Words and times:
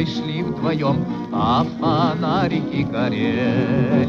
дорогой 0.00 0.06
шли 0.06 0.42
вдвоем, 0.42 1.04
а 1.32 1.64
фонарики 1.78 2.82
горели. 2.82 4.06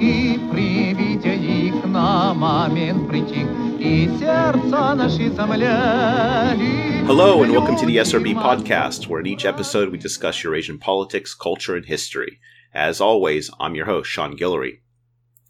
И 0.00 0.40
при 0.50 0.94
виде 0.94 1.34
их 1.34 1.84
на 1.84 2.32
момент 2.32 3.08
притих, 3.08 3.46
и 3.78 4.08
сердца 4.18 4.94
наши 4.94 5.30
замляли. 5.30 7.04
Hello, 7.06 7.42
and 7.42 7.52
welcome 7.52 7.76
to 7.76 7.84
the 7.84 7.98
SRB 7.98 8.34
podcast, 8.34 9.08
where 9.08 9.20
in 9.20 9.26
each 9.26 9.44
episode 9.44 9.90
we 9.90 9.98
discuss 9.98 10.42
Eurasian 10.42 10.78
politics, 10.78 11.34
culture, 11.34 11.76
and 11.76 11.84
history. 11.84 12.38
As 12.72 13.00
always, 13.00 13.50
I'm 13.60 13.74
your 13.74 13.86
host, 13.86 14.08
Sean 14.08 14.36
Guillory. 14.36 14.78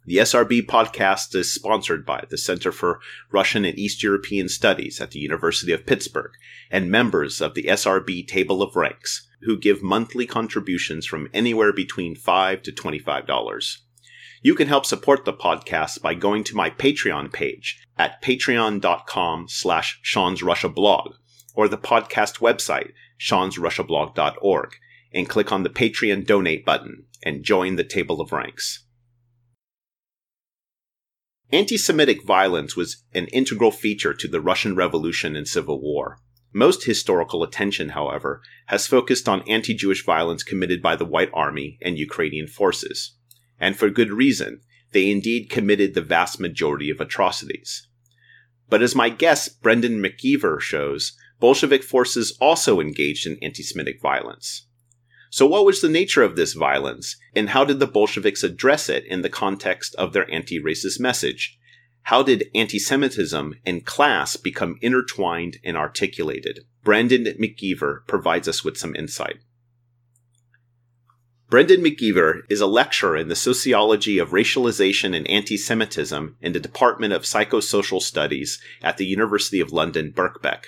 The 0.05 0.17
SRB 0.17 0.67
podcast 0.67 1.33
is 1.37 1.55
sponsored 1.55 2.05
by 2.05 2.25
the 2.29 2.37
Center 2.37 2.73
for 2.73 2.99
Russian 3.31 3.65
and 3.65 3.79
East 3.79 4.03
European 4.03 4.49
Studies 4.49 5.01
at 5.01 5.13
the 5.13 5.21
University 5.21 5.71
of 5.71 5.87
Pittsburgh 5.87 6.33
and 6.73 6.91
members 6.91 7.41
of 7.41 7.55
the 7.55 7.65
SRB 7.65 8.27
Table 8.27 8.63
of 8.63 8.75
Ranks, 8.75 9.26
who 9.42 9.58
give 9.58 9.84
monthly 9.84 10.26
contributions 10.26 11.06
from 11.06 11.30
anywhere 11.34 11.74
between 11.74 12.16
5 12.16 12.62
to 12.64 12.72
$25. 12.72 13.78
You 14.42 14.56
can 14.56 14.68
help 14.68 14.86
support 14.86 15.26
the 15.26 15.34
podcast 15.34 16.02
by 16.02 16.14
going 16.14 16.44
to 16.46 16.56
my 16.56 16.70
Patreon 16.70 17.34
page 17.34 17.84
at 17.98 18.22
patreon.com 18.22 19.48
slash 19.50 20.00
Sean's 20.04 20.44
Russia 20.44 20.70
blog 20.70 21.16
or 21.56 21.68
the 21.68 21.78
podcast 21.78 22.40
website, 22.40 22.92
seansrussiablog.org, 23.20 24.70
and 25.14 25.28
click 25.28 25.52
on 25.52 25.64
the 25.64 25.70
Patreon 25.70 26.26
donate 26.26 26.66
button 26.66 27.06
and 27.24 27.44
join 27.44 27.76
the 27.76 27.84
Table 27.84 28.22
of 28.22 28.32
Ranks. 28.32 28.84
Anti 31.52 31.78
Semitic 31.78 32.24
violence 32.24 32.76
was 32.76 33.04
an 33.14 33.28
integral 33.28 33.72
feature 33.72 34.14
to 34.14 34.28
the 34.28 34.42
Russian 34.42 34.76
Revolution 34.76 35.36
and 35.36 35.48
Civil 35.48 35.82
War. 35.82 36.20
Most 36.54 36.86
historical 36.86 37.44
attention, 37.44 37.90
however, 37.90 38.42
has 38.68 38.88
focused 38.88 39.28
on 39.28 39.48
anti 39.50 39.74
Jewish 39.74 40.04
violence 40.04 40.44
committed 40.44 40.82
by 40.82 40.96
the 40.96 41.06
White 41.06 41.30
Army 41.34 41.78
and 41.82 41.98
Ukrainian 41.98 42.48
forces. 42.48 43.14
And 43.60 43.76
for 43.76 43.90
good 43.90 44.12
reason, 44.12 44.62
they 44.92 45.10
indeed 45.10 45.50
committed 45.50 45.94
the 45.94 46.02
vast 46.02 46.40
majority 46.40 46.90
of 46.90 47.02
atrocities. 47.02 47.88
But 48.70 48.82
as 48.82 48.96
my 48.96 49.10
guest 49.10 49.62
Brendan 49.62 50.02
McGeever 50.02 50.60
shows, 50.60 51.18
Bolshevik 51.40 51.84
forces 51.84 52.36
also 52.42 52.80
engaged 52.80 53.28
in 53.28 53.38
anti 53.42 53.64
Semitic 53.64 54.02
violence. 54.02 54.68
So, 55.30 55.46
what 55.46 55.66
was 55.66 55.82
the 55.82 55.90
nature 55.90 56.24
of 56.24 56.36
this 56.36 56.54
violence, 56.54 57.18
and 57.36 57.50
how 57.50 57.66
did 57.66 57.80
the 57.80 57.88
Bolsheviks 57.88 58.44
address 58.44 58.90
it 58.90 59.06
in 59.06 59.22
the 59.22 59.30
context 59.30 59.94
of 59.96 60.14
their 60.14 60.30
anti 60.32 60.60
racist 60.60 61.00
message? 61.00 61.58
How 62.08 62.24
did 62.24 62.50
anti 62.56 62.80
Semitism 62.80 63.56
and 63.66 63.86
class 63.86 64.38
become 64.38 64.78
intertwined 64.80 65.58
and 65.62 65.76
articulated? 65.76 66.62
Brendan 66.82 67.26
McGeever 67.38 68.08
provides 68.08 68.48
us 68.48 68.64
with 68.64 68.78
some 68.78 68.96
insight. 68.96 69.40
Brendan 71.50 71.84
McGeever 71.84 72.44
is 72.50 72.62
a 72.62 72.66
lecturer 72.66 73.18
in 73.18 73.28
the 73.28 73.36
sociology 73.36 74.20
of 74.20 74.30
racialization 74.30 75.14
and 75.18 75.30
anti 75.30 75.58
Semitism 75.58 76.38
in 76.40 76.54
the 76.54 76.62
Department 76.62 77.12
of 77.12 77.24
Psychosocial 77.24 78.02
Studies 78.02 78.62
at 78.82 78.96
the 78.96 79.06
University 79.06 79.60
of 79.60 79.74
London, 79.74 80.14
Birkbeck. 80.16 80.68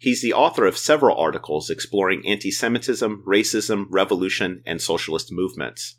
He's 0.00 0.22
the 0.22 0.32
author 0.32 0.66
of 0.66 0.76
several 0.76 1.16
articles 1.16 1.70
exploring 1.70 2.26
anti 2.26 2.50
Semitism, 2.50 3.22
racism, 3.24 3.86
revolution, 3.90 4.64
and 4.66 4.82
socialist 4.82 5.30
movements. 5.30 5.98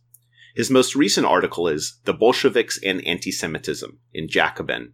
His 0.53 0.69
most 0.69 0.95
recent 0.95 1.25
article 1.25 1.67
is 1.67 1.99
The 2.05 2.13
Bolsheviks 2.13 2.79
and 2.83 3.05
Anti 3.07 3.31
Semitism 3.31 3.99
in 4.13 4.27
Jacobin. 4.27 4.93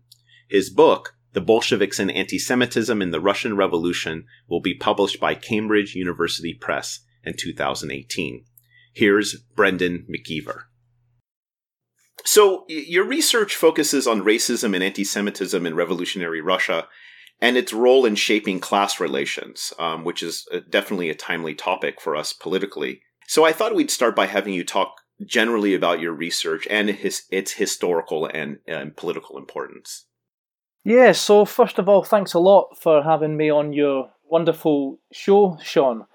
His 0.49 0.69
book, 0.69 1.15
The 1.33 1.41
Bolsheviks 1.41 1.99
and 1.99 2.09
Anti 2.09 2.39
Semitism 2.39 3.02
in 3.02 3.11
the 3.11 3.19
Russian 3.19 3.57
Revolution, 3.57 4.25
will 4.48 4.61
be 4.61 4.73
published 4.73 5.19
by 5.19 5.36
Cambridge 5.36 5.95
University 5.95 6.53
Press 6.53 7.02
in 7.25 7.33
2018. 7.37 8.45
Here's 8.93 9.36
Brendan 9.55 10.08
McGeever. 10.09 10.64
So, 12.25 12.65
your 12.67 13.05
research 13.05 13.55
focuses 13.55 14.08
on 14.08 14.21
racism 14.21 14.73
and 14.73 14.83
anti 14.83 15.03
Semitism 15.03 15.65
in 15.65 15.75
revolutionary 15.75 16.42
Russia 16.42 16.87
and 17.42 17.58
its 17.58 17.73
role 17.73 18.05
in 18.05 18.15
shaping 18.15 18.59
class 18.59 18.99
relations, 18.99 19.73
um, 19.77 20.03
which 20.05 20.23
is 20.23 20.48
uh, 20.53 20.59
definitely 20.69 21.09
a 21.09 21.15
timely 21.15 21.53
topic 21.53 21.99
for 21.99 22.15
us 22.15 22.33
politically. 22.33 23.02
So 23.27 23.45
I 23.45 23.53
thought 23.53 23.75
we'd 23.75 23.92
start 23.92 24.15
by 24.15 24.25
having 24.25 24.53
you 24.53 24.64
talk 24.64 24.95
generally 25.25 25.73
about 25.73 25.99
your 25.99 26.13
research 26.13 26.67
and 26.69 26.89
his, 26.89 27.23
its 27.31 27.53
historical 27.53 28.25
and, 28.25 28.59
and 28.67 28.95
political 28.95 29.37
importance. 29.37 30.05
Yeah, 30.83 31.11
so 31.11 31.45
first 31.45 31.77
of 31.77 31.89
all, 31.89 32.03
thanks 32.03 32.33
a 32.33 32.39
lot 32.39 32.77
for 32.80 33.03
having 33.03 33.35
me 33.35 33.49
on 33.49 33.73
your 33.73 34.11
wonderful 34.30 34.99
show, 35.11 35.57
Sean. 35.61 36.05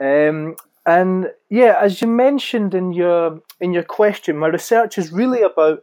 Um, 0.00 0.56
and 0.84 1.28
yeah, 1.50 1.78
as 1.80 2.00
you 2.00 2.08
mentioned 2.08 2.74
in 2.74 2.92
your 2.92 3.40
in 3.60 3.72
your 3.72 3.82
question, 3.82 4.38
my 4.38 4.48
research 4.48 4.98
is 4.98 5.12
really 5.12 5.42
about 5.42 5.82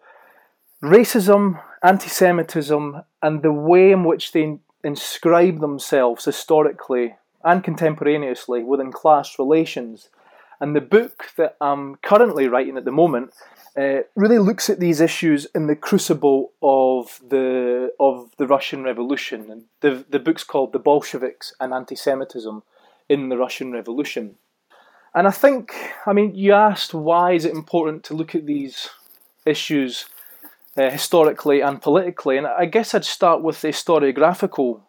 racism, 0.83 1.61
anti-Semitism, 1.83 3.01
and 3.21 3.41
the 3.41 3.53
way 3.53 3.91
in 3.91 4.03
which 4.03 4.31
they 4.31 4.57
inscribe 4.83 5.59
themselves 5.59 6.25
historically 6.25 7.15
and 7.43 7.63
contemporaneously 7.63 8.63
within 8.63 8.91
class 8.91 9.37
relations. 9.37 10.09
And 10.59 10.75
the 10.75 10.81
book 10.81 11.31
that 11.37 11.57
I'm 11.59 11.95
currently 11.97 12.47
writing 12.47 12.77
at 12.77 12.85
the 12.85 12.91
moment 12.91 13.33
uh, 13.77 13.99
really 14.15 14.39
looks 14.39 14.69
at 14.69 14.79
these 14.79 15.01
issues 15.01 15.45
in 15.53 15.67
the 15.67 15.75
crucible 15.75 16.53
of 16.61 17.19
the 17.27 17.91
of 17.99 18.31
the 18.37 18.47
Russian 18.47 18.83
Revolution. 18.83 19.51
And 19.51 19.63
the 19.81 20.05
the 20.09 20.19
book's 20.19 20.43
called 20.43 20.71
"The 20.71 20.79
Bolsheviks 20.79 21.53
and 21.59 21.73
Anti-Semitism 21.73 22.63
in 23.09 23.29
the 23.29 23.37
Russian 23.37 23.71
Revolution." 23.71 24.35
And 25.13 25.27
I 25.27 25.31
think, 25.31 25.73
I 26.05 26.11
mean, 26.11 26.35
you 26.35 26.51
asked 26.51 26.93
why 26.93 27.31
is 27.31 27.45
it 27.45 27.53
important 27.53 28.03
to 28.05 28.13
look 28.13 28.35
at 28.35 28.45
these 28.45 28.89
issues 29.45 30.05
uh, 30.77 30.89
historically 30.89 31.61
and 31.61 31.81
politically. 31.81 32.37
And 32.37 32.47
I 32.47 32.65
guess 32.65 32.93
I'd 32.93 33.05
start 33.05 33.41
with 33.41 33.61
the 33.61 33.69
historiographical 33.69 34.81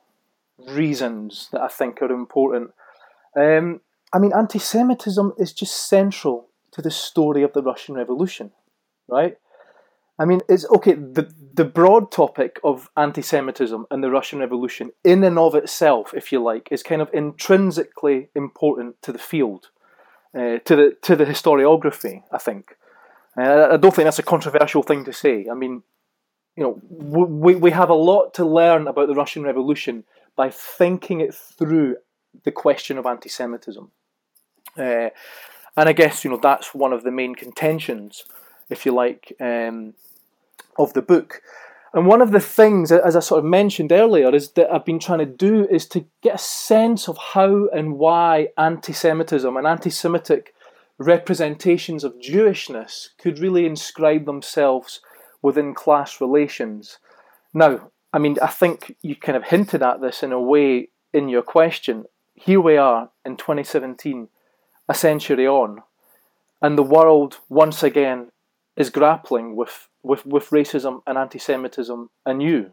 reasons 0.68 1.48
that 1.52 1.60
I 1.60 1.68
think 1.68 2.02
are 2.02 2.10
important. 2.10 2.72
Um, 3.36 3.80
I 4.12 4.18
mean, 4.18 4.32
anti 4.32 4.58
Semitism 4.58 5.32
is 5.38 5.52
just 5.52 5.88
central 5.88 6.48
to 6.72 6.82
the 6.82 6.90
story 6.90 7.42
of 7.42 7.52
the 7.52 7.62
Russian 7.62 7.94
Revolution, 7.94 8.52
right? 9.08 9.36
I 10.18 10.24
mean, 10.24 10.40
it's 10.48 10.66
okay, 10.70 10.94
the, 10.94 11.30
the 11.54 11.64
broad 11.64 12.10
topic 12.10 12.58
of 12.64 12.88
anti 12.96 13.22
Semitism 13.22 13.86
and 13.90 14.02
the 14.02 14.10
Russian 14.10 14.38
Revolution, 14.38 14.90
in 15.04 15.24
and 15.24 15.38
of 15.38 15.54
itself, 15.54 16.14
if 16.14 16.32
you 16.32 16.42
like, 16.42 16.68
is 16.70 16.82
kind 16.82 17.02
of 17.02 17.10
intrinsically 17.12 18.28
important 18.34 19.02
to 19.02 19.12
the 19.12 19.18
field, 19.18 19.68
uh, 20.34 20.58
to, 20.64 20.76
the, 20.76 20.96
to 21.02 21.16
the 21.16 21.24
historiography, 21.24 22.22
I 22.32 22.38
think. 22.38 22.76
Uh, 23.38 23.68
I 23.72 23.76
don't 23.76 23.94
think 23.94 24.06
that's 24.06 24.18
a 24.18 24.22
controversial 24.22 24.82
thing 24.82 25.04
to 25.04 25.12
say. 25.12 25.46
I 25.50 25.54
mean, 25.54 25.82
you 26.56 26.62
know, 26.62 26.80
we, 26.88 27.54
we 27.54 27.70
have 27.72 27.90
a 27.90 27.94
lot 27.94 28.32
to 28.34 28.46
learn 28.46 28.88
about 28.88 29.08
the 29.08 29.14
Russian 29.14 29.42
Revolution 29.42 30.04
by 30.36 30.48
thinking 30.50 31.20
it 31.20 31.34
through 31.34 31.96
the 32.44 32.52
question 32.52 32.98
of 32.98 33.06
anti 33.06 33.28
Semitism. 33.28 33.90
Uh, 34.78 35.10
and 35.76 35.88
I 35.88 35.92
guess, 35.92 36.24
you 36.24 36.30
know, 36.30 36.40
that's 36.42 36.74
one 36.74 36.92
of 36.92 37.02
the 37.02 37.10
main 37.10 37.34
contentions, 37.34 38.24
if 38.70 38.86
you 38.86 38.92
like, 38.92 39.32
um, 39.40 39.94
of 40.78 40.92
the 40.94 41.02
book. 41.02 41.42
And 41.92 42.06
one 42.06 42.20
of 42.20 42.32
the 42.32 42.40
things, 42.40 42.92
as 42.92 43.16
I 43.16 43.20
sort 43.20 43.38
of 43.38 43.44
mentioned 43.44 43.92
earlier, 43.92 44.34
is 44.34 44.50
that 44.52 44.70
I've 44.70 44.84
been 44.84 44.98
trying 44.98 45.20
to 45.20 45.26
do 45.26 45.66
is 45.68 45.86
to 45.88 46.04
get 46.22 46.34
a 46.34 46.38
sense 46.38 47.08
of 47.08 47.16
how 47.16 47.68
and 47.68 47.98
why 47.98 48.48
anti 48.58 48.92
Semitism 48.92 49.56
and 49.56 49.66
anti 49.66 49.90
Semitic 49.90 50.52
representations 50.98 52.04
of 52.04 52.18
Jewishness 52.18 53.08
could 53.18 53.38
really 53.38 53.66
inscribe 53.66 54.24
themselves 54.24 55.00
within 55.42 55.74
class 55.74 56.20
relations. 56.20 56.98
Now, 57.54 57.90
I 58.12 58.18
mean, 58.18 58.36
I 58.42 58.48
think 58.48 58.96
you 59.02 59.14
kind 59.16 59.36
of 59.36 59.44
hinted 59.44 59.82
at 59.82 60.00
this 60.00 60.22
in 60.22 60.32
a 60.32 60.40
way 60.40 60.88
in 61.12 61.28
your 61.28 61.42
question. 61.42 62.04
Here 62.36 62.60
we 62.60 62.76
are 62.76 63.10
in 63.24 63.36
2017, 63.36 64.28
a 64.88 64.94
century 64.94 65.48
on, 65.48 65.82
and 66.62 66.76
the 66.76 66.82
world 66.82 67.38
once 67.48 67.82
again 67.82 68.30
is 68.76 68.90
grappling 68.90 69.56
with, 69.56 69.88
with, 70.02 70.24
with 70.26 70.50
racism 70.50 71.00
and 71.06 71.16
anti 71.16 71.38
Semitism 71.38 72.10
anew. 72.26 72.72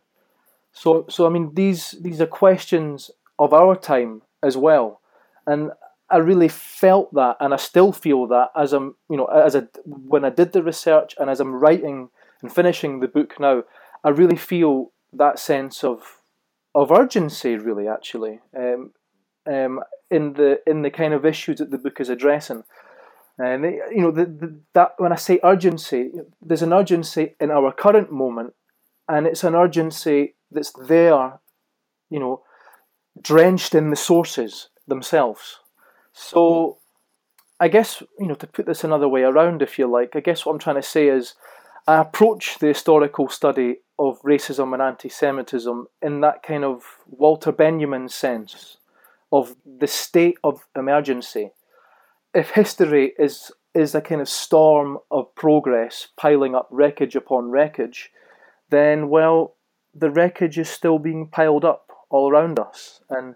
So, 0.74 1.06
so 1.10 1.26
I 1.26 1.30
mean, 1.30 1.54
these, 1.54 1.96
these 2.02 2.20
are 2.20 2.28
questions 2.28 3.10
of 3.40 3.54
our 3.54 3.76
time 3.76 4.22
as 4.44 4.58
well. 4.58 5.00
And 5.48 5.72
I 6.10 6.18
really 6.18 6.50
felt 6.50 7.14
that, 7.14 7.38
and 7.40 7.54
I 7.54 7.58
still 7.58 7.92
feel 7.92 8.28
that 8.28 8.50
as 8.56 8.74
I'm, 8.74 8.96
you 9.10 9.18
know, 9.18 9.26
as 9.26 9.56
a 9.56 9.70
when 9.86 10.26
I 10.26 10.30
did 10.30 10.52
the 10.52 10.62
research 10.62 11.16
and 11.18 11.30
as 11.30 11.40
I'm 11.40 11.56
writing 11.56 12.10
and 12.42 12.54
finishing 12.54 13.00
the 13.00 13.08
book 13.08 13.40
now, 13.40 13.64
I 14.04 14.10
really 14.10 14.36
feel 14.36 14.92
that 15.14 15.40
sense 15.40 15.84
of 15.84 16.20
of 16.76 16.92
urgency, 16.92 17.56
really, 17.56 17.88
actually, 17.88 18.42
um, 18.58 18.92
um, 19.46 19.82
in 20.10 20.34
the 20.34 20.60
in 20.68 20.82
the 20.82 20.90
kind 20.90 21.14
of 21.14 21.26
issues 21.26 21.60
that 21.60 21.72
the 21.72 21.78
book 21.78 22.00
is 22.00 22.10
addressing. 22.10 22.64
And 23.38 23.64
you 23.64 24.02
know, 24.02 24.12
the, 24.12 24.26
the, 24.26 24.60
that 24.74 24.94
when 24.98 25.12
I 25.12 25.16
say 25.16 25.40
urgency, 25.44 26.12
there's 26.42 26.62
an 26.62 26.74
urgency 26.74 27.36
in 27.40 27.50
our 27.50 27.72
current 27.72 28.12
moment, 28.12 28.54
and 29.10 29.26
it's 29.26 29.44
an 29.44 29.56
urgency 29.56 30.36
that's 30.52 30.72
there, 30.88 31.40
you 32.12 32.20
know, 32.20 32.44
drenched 33.20 33.74
in 33.74 33.90
the 33.90 33.96
sources 33.96 34.70
themselves. 34.88 35.60
So, 36.12 36.78
I 37.60 37.70
guess 37.70 38.04
you 38.20 38.28
know 38.28 38.36
to 38.36 38.48
put 38.48 38.68
this 38.68 38.84
another 38.84 39.10
way 39.10 39.24
around, 39.24 39.64
if 39.64 39.80
you 39.80 39.88
like, 39.88 40.16
I 40.16 40.20
guess 40.20 40.46
what 40.46 40.54
I'm 40.54 40.60
trying 40.60 40.76
to 40.76 40.84
say 40.84 41.08
is, 41.08 41.34
I 41.88 42.00
approach 42.00 42.60
the 42.60 42.68
historical 42.68 43.30
study 43.30 43.78
of 43.98 44.22
racism 44.22 44.74
and 44.74 44.82
anti-Semitism 44.82 45.88
in 46.02 46.22
that 46.22 46.44
kind 46.44 46.64
of 46.64 46.84
Walter 47.08 47.52
Benjamin 47.52 48.10
sense 48.10 48.78
of 49.34 49.56
the 49.66 49.88
state 49.88 50.38
of 50.44 50.66
emergency. 50.76 51.52
If 52.36 52.52
history 52.52 53.14
is 53.18 53.52
is 53.74 53.96
a 53.96 54.02
kind 54.02 54.22
of 54.22 54.30
storm 54.30 55.00
of 55.10 55.34
progress 55.34 56.10
piling 56.16 56.54
up 56.54 56.68
wreckage 56.70 57.16
upon 57.16 57.50
wreckage, 57.50 58.12
then 58.70 59.10
well, 59.10 59.56
the 59.96 60.12
wreckage 60.12 60.60
is 60.60 60.70
still 60.70 61.00
being 61.00 61.28
piled 61.28 61.66
up 61.66 61.90
all 62.12 62.30
around 62.30 62.60
us. 62.60 63.02
And 63.10 63.34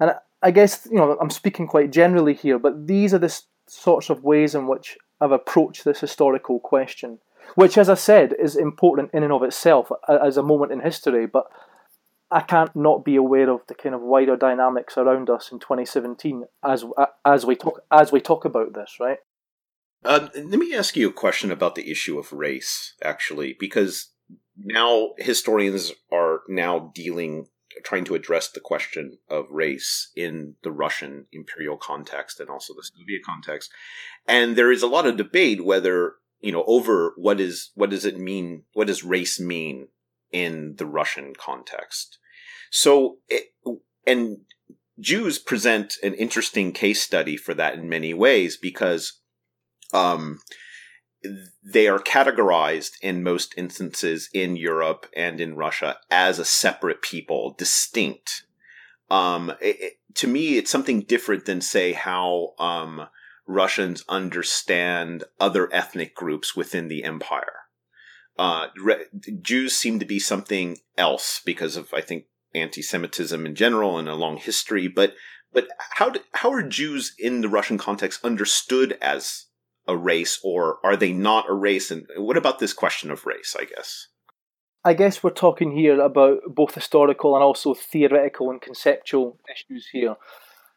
and 0.00 0.14
I 0.42 0.50
guess 0.50 0.88
you 0.90 0.96
know 0.96 1.16
I'm 1.20 1.30
speaking 1.30 1.68
quite 1.68 1.92
generally 1.92 2.34
here, 2.34 2.58
but 2.58 2.88
these 2.88 3.14
are 3.14 3.18
the 3.18 3.40
sorts 3.68 4.10
of 4.10 4.24
ways 4.24 4.56
in 4.56 4.66
which 4.66 4.98
I've 5.20 5.30
approached 5.30 5.84
this 5.84 6.00
historical 6.00 6.58
question, 6.58 7.20
which, 7.54 7.78
as 7.78 7.88
I 7.88 7.94
said, 7.94 8.34
is 8.40 8.56
important 8.56 9.10
in 9.14 9.22
and 9.22 9.32
of 9.32 9.44
itself 9.44 9.92
as 10.08 10.36
a 10.36 10.42
moment 10.42 10.72
in 10.72 10.80
history. 10.80 11.26
But 11.26 11.46
I 12.30 12.40
can't 12.40 12.74
not 12.76 13.04
be 13.04 13.16
aware 13.16 13.48
of 13.50 13.60
the 13.68 13.74
kind 13.74 13.94
of 13.94 14.02
wider 14.02 14.36
dynamics 14.36 14.98
around 14.98 15.30
us 15.30 15.50
in 15.50 15.58
2017 15.60 16.44
as 16.64 16.84
as 17.24 17.46
we 17.46 17.56
talk 17.56 17.80
as 17.90 18.12
we 18.12 18.20
talk 18.20 18.44
about 18.44 18.74
this, 18.74 18.96
right? 19.00 19.18
Uh, 20.04 20.28
let 20.34 20.58
me 20.58 20.74
ask 20.74 20.96
you 20.96 21.08
a 21.08 21.12
question 21.12 21.50
about 21.50 21.74
the 21.74 21.90
issue 21.90 22.18
of 22.18 22.32
race, 22.32 22.94
actually, 23.02 23.56
because 23.58 24.10
now 24.56 25.10
historians 25.18 25.92
are 26.12 26.42
now 26.48 26.92
dealing 26.94 27.46
trying 27.84 28.04
to 28.04 28.14
address 28.14 28.50
the 28.50 28.60
question 28.60 29.18
of 29.28 29.46
race 29.50 30.10
in 30.16 30.54
the 30.62 30.72
Russian 30.72 31.26
imperial 31.32 31.76
context 31.76 32.40
and 32.40 32.48
also 32.48 32.74
the 32.74 32.82
Soviet 32.82 33.22
context. 33.24 33.70
And 34.26 34.56
there 34.56 34.72
is 34.72 34.82
a 34.82 34.88
lot 34.88 35.06
of 35.06 35.16
debate 35.16 35.64
whether, 35.64 36.14
you 36.40 36.52
know, 36.52 36.64
over 36.66 37.12
what 37.16 37.40
is 37.40 37.70
what 37.74 37.90
does 37.90 38.04
it 38.04 38.18
mean, 38.18 38.64
what 38.72 38.88
does 38.88 39.04
race 39.04 39.38
mean 39.38 39.88
in 40.32 40.76
the 40.76 40.86
Russian 40.86 41.34
context. 41.34 42.18
So 42.70 43.18
it, 43.28 43.52
and 44.06 44.38
Jews 45.00 45.38
present 45.38 45.94
an 46.02 46.14
interesting 46.14 46.72
case 46.72 47.02
study 47.02 47.36
for 47.36 47.54
that 47.54 47.74
in 47.74 47.88
many 47.88 48.14
ways 48.14 48.56
because 48.56 49.20
um, 49.92 50.40
they 51.64 51.88
are 51.88 51.98
categorized 51.98 52.92
in 53.02 53.22
most 53.22 53.54
instances 53.56 54.28
in 54.32 54.56
Europe 54.56 55.06
and 55.16 55.40
in 55.40 55.56
Russia 55.56 55.98
as 56.10 56.38
a 56.38 56.44
separate 56.44 57.02
people, 57.02 57.54
distinct. 57.58 58.44
Um, 59.10 59.50
it, 59.60 59.76
it, 59.80 59.92
to 60.14 60.26
me, 60.26 60.56
it's 60.56 60.70
something 60.70 61.02
different 61.02 61.46
than 61.46 61.60
say 61.60 61.92
how 61.92 62.54
um, 62.58 63.06
Russians 63.46 64.04
understand 64.08 65.24
other 65.40 65.72
ethnic 65.72 66.14
groups 66.14 66.54
within 66.54 66.88
the 66.88 67.04
empire. 67.04 67.67
Uh, 68.38 68.68
re- 68.80 69.06
Jews 69.42 69.74
seem 69.74 69.98
to 69.98 70.06
be 70.06 70.20
something 70.20 70.78
else 70.96 71.40
because 71.44 71.76
of, 71.76 71.92
I 71.92 72.00
think, 72.00 72.26
anti-Semitism 72.54 73.44
in 73.44 73.54
general 73.54 73.98
and 73.98 74.08
a 74.08 74.14
long 74.14 74.36
history. 74.36 74.88
But 74.88 75.14
but 75.52 75.68
how 75.78 76.10
do, 76.10 76.20
how 76.34 76.52
are 76.52 76.62
Jews 76.62 77.14
in 77.18 77.40
the 77.40 77.48
Russian 77.48 77.78
context 77.78 78.24
understood 78.24 78.98
as 79.00 79.46
a 79.86 79.96
race 79.96 80.38
or 80.44 80.78
are 80.84 80.96
they 80.96 81.12
not 81.12 81.48
a 81.48 81.54
race? 81.54 81.90
And 81.90 82.06
what 82.16 82.36
about 82.36 82.58
this 82.58 82.74
question 82.74 83.10
of 83.10 83.24
race, 83.24 83.56
I 83.58 83.64
guess? 83.64 84.08
I 84.84 84.94
guess 84.94 85.22
we're 85.22 85.30
talking 85.30 85.72
here 85.72 86.00
about 86.00 86.40
both 86.46 86.74
historical 86.74 87.34
and 87.34 87.42
also 87.42 87.74
theoretical 87.74 88.50
and 88.50 88.60
conceptual 88.60 89.38
issues 89.50 89.88
here. 89.90 90.16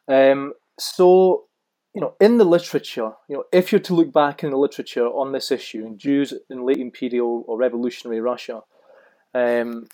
Um, 0.07 0.53
so, 0.79 1.45
you 1.93 1.99
know, 1.99 2.13
in 2.21 2.38
the 2.38 2.45
literature, 2.45 3.11
you 3.27 3.35
know, 3.35 3.43
if 3.51 3.71
you're 3.71 3.81
to 3.81 3.93
look 3.93 4.13
back 4.13 4.43
in 4.43 4.51
the 4.51 4.57
literature 4.57 5.07
on 5.07 5.33
this 5.33 5.51
issue, 5.51 5.85
in 5.85 5.97
Jews 5.97 6.33
in 6.49 6.65
late 6.65 6.77
imperial 6.77 7.43
or 7.47 7.57
revolutionary 7.57 8.21
Russia, 8.21 8.61
um, 9.33 9.88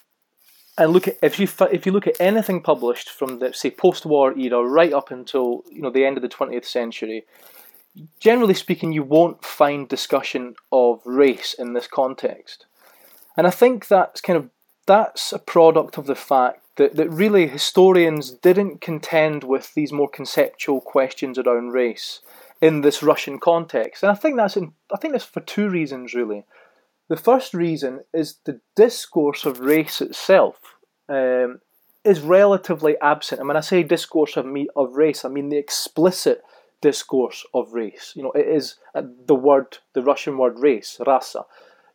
and 0.77 0.91
look 0.91 1.07
at 1.07 1.17
if 1.23 1.39
you 1.39 1.47
if 1.71 1.85
you 1.85 1.91
look 1.91 2.05
at 2.05 2.19
anything 2.19 2.61
published 2.61 3.09
from 3.09 3.39
the 3.39 3.51
say 3.51 3.71
post-war 3.71 4.38
era 4.38 4.63
right 4.63 4.94
up 4.94 5.09
until 5.09 5.63
you 5.71 5.81
know 5.81 5.89
the 5.89 6.05
end 6.05 6.17
of 6.17 6.21
the 6.21 6.29
20th 6.29 6.65
century, 6.65 7.25
generally 8.19 8.53
speaking, 8.53 8.91
you 8.91 9.03
won't 9.03 9.43
find 9.43 9.89
discussion 9.89 10.53
of 10.71 11.01
race 11.03 11.55
in 11.57 11.73
this 11.73 11.88
context. 11.88 12.67
And 13.35 13.47
I 13.47 13.51
think 13.51 13.88
that's 13.88 14.21
kind 14.21 14.38
of 14.38 14.50
that's 14.85 15.33
a 15.33 15.39
product 15.39 15.97
of 15.97 16.05
the 16.05 16.15
fact 16.15 16.63
that, 16.77 16.95
that 16.95 17.09
really 17.09 17.47
historians 17.47 18.31
didn't 18.31 18.81
contend 18.81 19.44
with 19.44 19.74
these 19.74 19.91
more 19.91 20.09
conceptual 20.09 20.79
questions 20.79 21.38
around 21.38 21.69
race 21.69 22.21
in 22.62 22.81
this 22.81 23.03
Russian 23.03 23.39
context. 23.39 24.03
And 24.03 24.12
I 24.12 24.15
think 24.15 24.38
that's 24.38 24.57
in, 24.57 24.74
I 24.94 24.97
think 24.97 25.13
that's 25.13 25.25
for 25.25 25.41
two 25.41 25.69
reasons 25.69 26.13
really. 26.13 26.44
The 27.09 27.18
first 27.18 27.53
reason 27.53 28.01
is 28.13 28.38
the 28.45 28.59
discourse 28.75 29.45
of 29.45 29.59
race 29.59 30.01
itself 30.01 30.75
um, 31.09 31.62
is 32.03 32.19
relatively 32.21 32.95
absent. 33.01 33.39
And 33.39 33.47
when 33.47 33.57
I 33.57 33.62
say 33.62 33.83
discourse 33.83 34.38
of 34.38 34.45
me 34.45 34.68
of 34.75 34.94
race, 34.94 35.24
I 35.24 35.29
mean 35.29 35.50
the 35.50 35.57
explicit 35.57 36.44
discourse 36.81 37.45
of 37.53 37.74
race. 37.74 38.13
You 38.15 38.24
know, 38.24 38.31
it 38.31 38.47
is 38.47 38.75
uh, 38.94 39.03
the 39.25 39.35
word, 39.35 39.77
the 39.94 40.03
Russian 40.03 40.38
word 40.38 40.59
race, 40.59 41.00
rasa. 41.06 41.45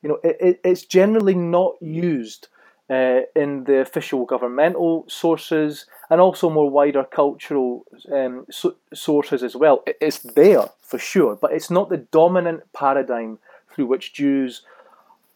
You 0.03 0.09
know, 0.09 0.19
it, 0.25 0.37
it, 0.41 0.61
it's 0.65 0.85
generally 0.85 1.35
not 1.35 1.75
used 1.81 2.49
uh, 2.93 3.21
in 3.35 3.65
the 3.65 3.79
official 3.81 4.27
governmental 4.27 5.05
sources 5.09 5.87
and 6.11 6.21
also 6.21 6.51
more 6.51 6.71
wider 6.71 7.05
cultural 7.05 7.87
um, 8.13 8.45
so- 8.51 8.77
sources 8.93 9.43
as 9.43 9.57
well. 9.57 9.83
It's 9.87 10.19
there 10.19 10.69
for 10.83 10.99
sure, 10.99 11.37
but 11.41 11.53
it's 11.53 11.71
not 11.71 11.89
the 11.89 11.97
dominant 11.97 12.65
paradigm 12.73 13.39
through 13.73 13.87
which 13.87 14.13
Jews 14.13 14.63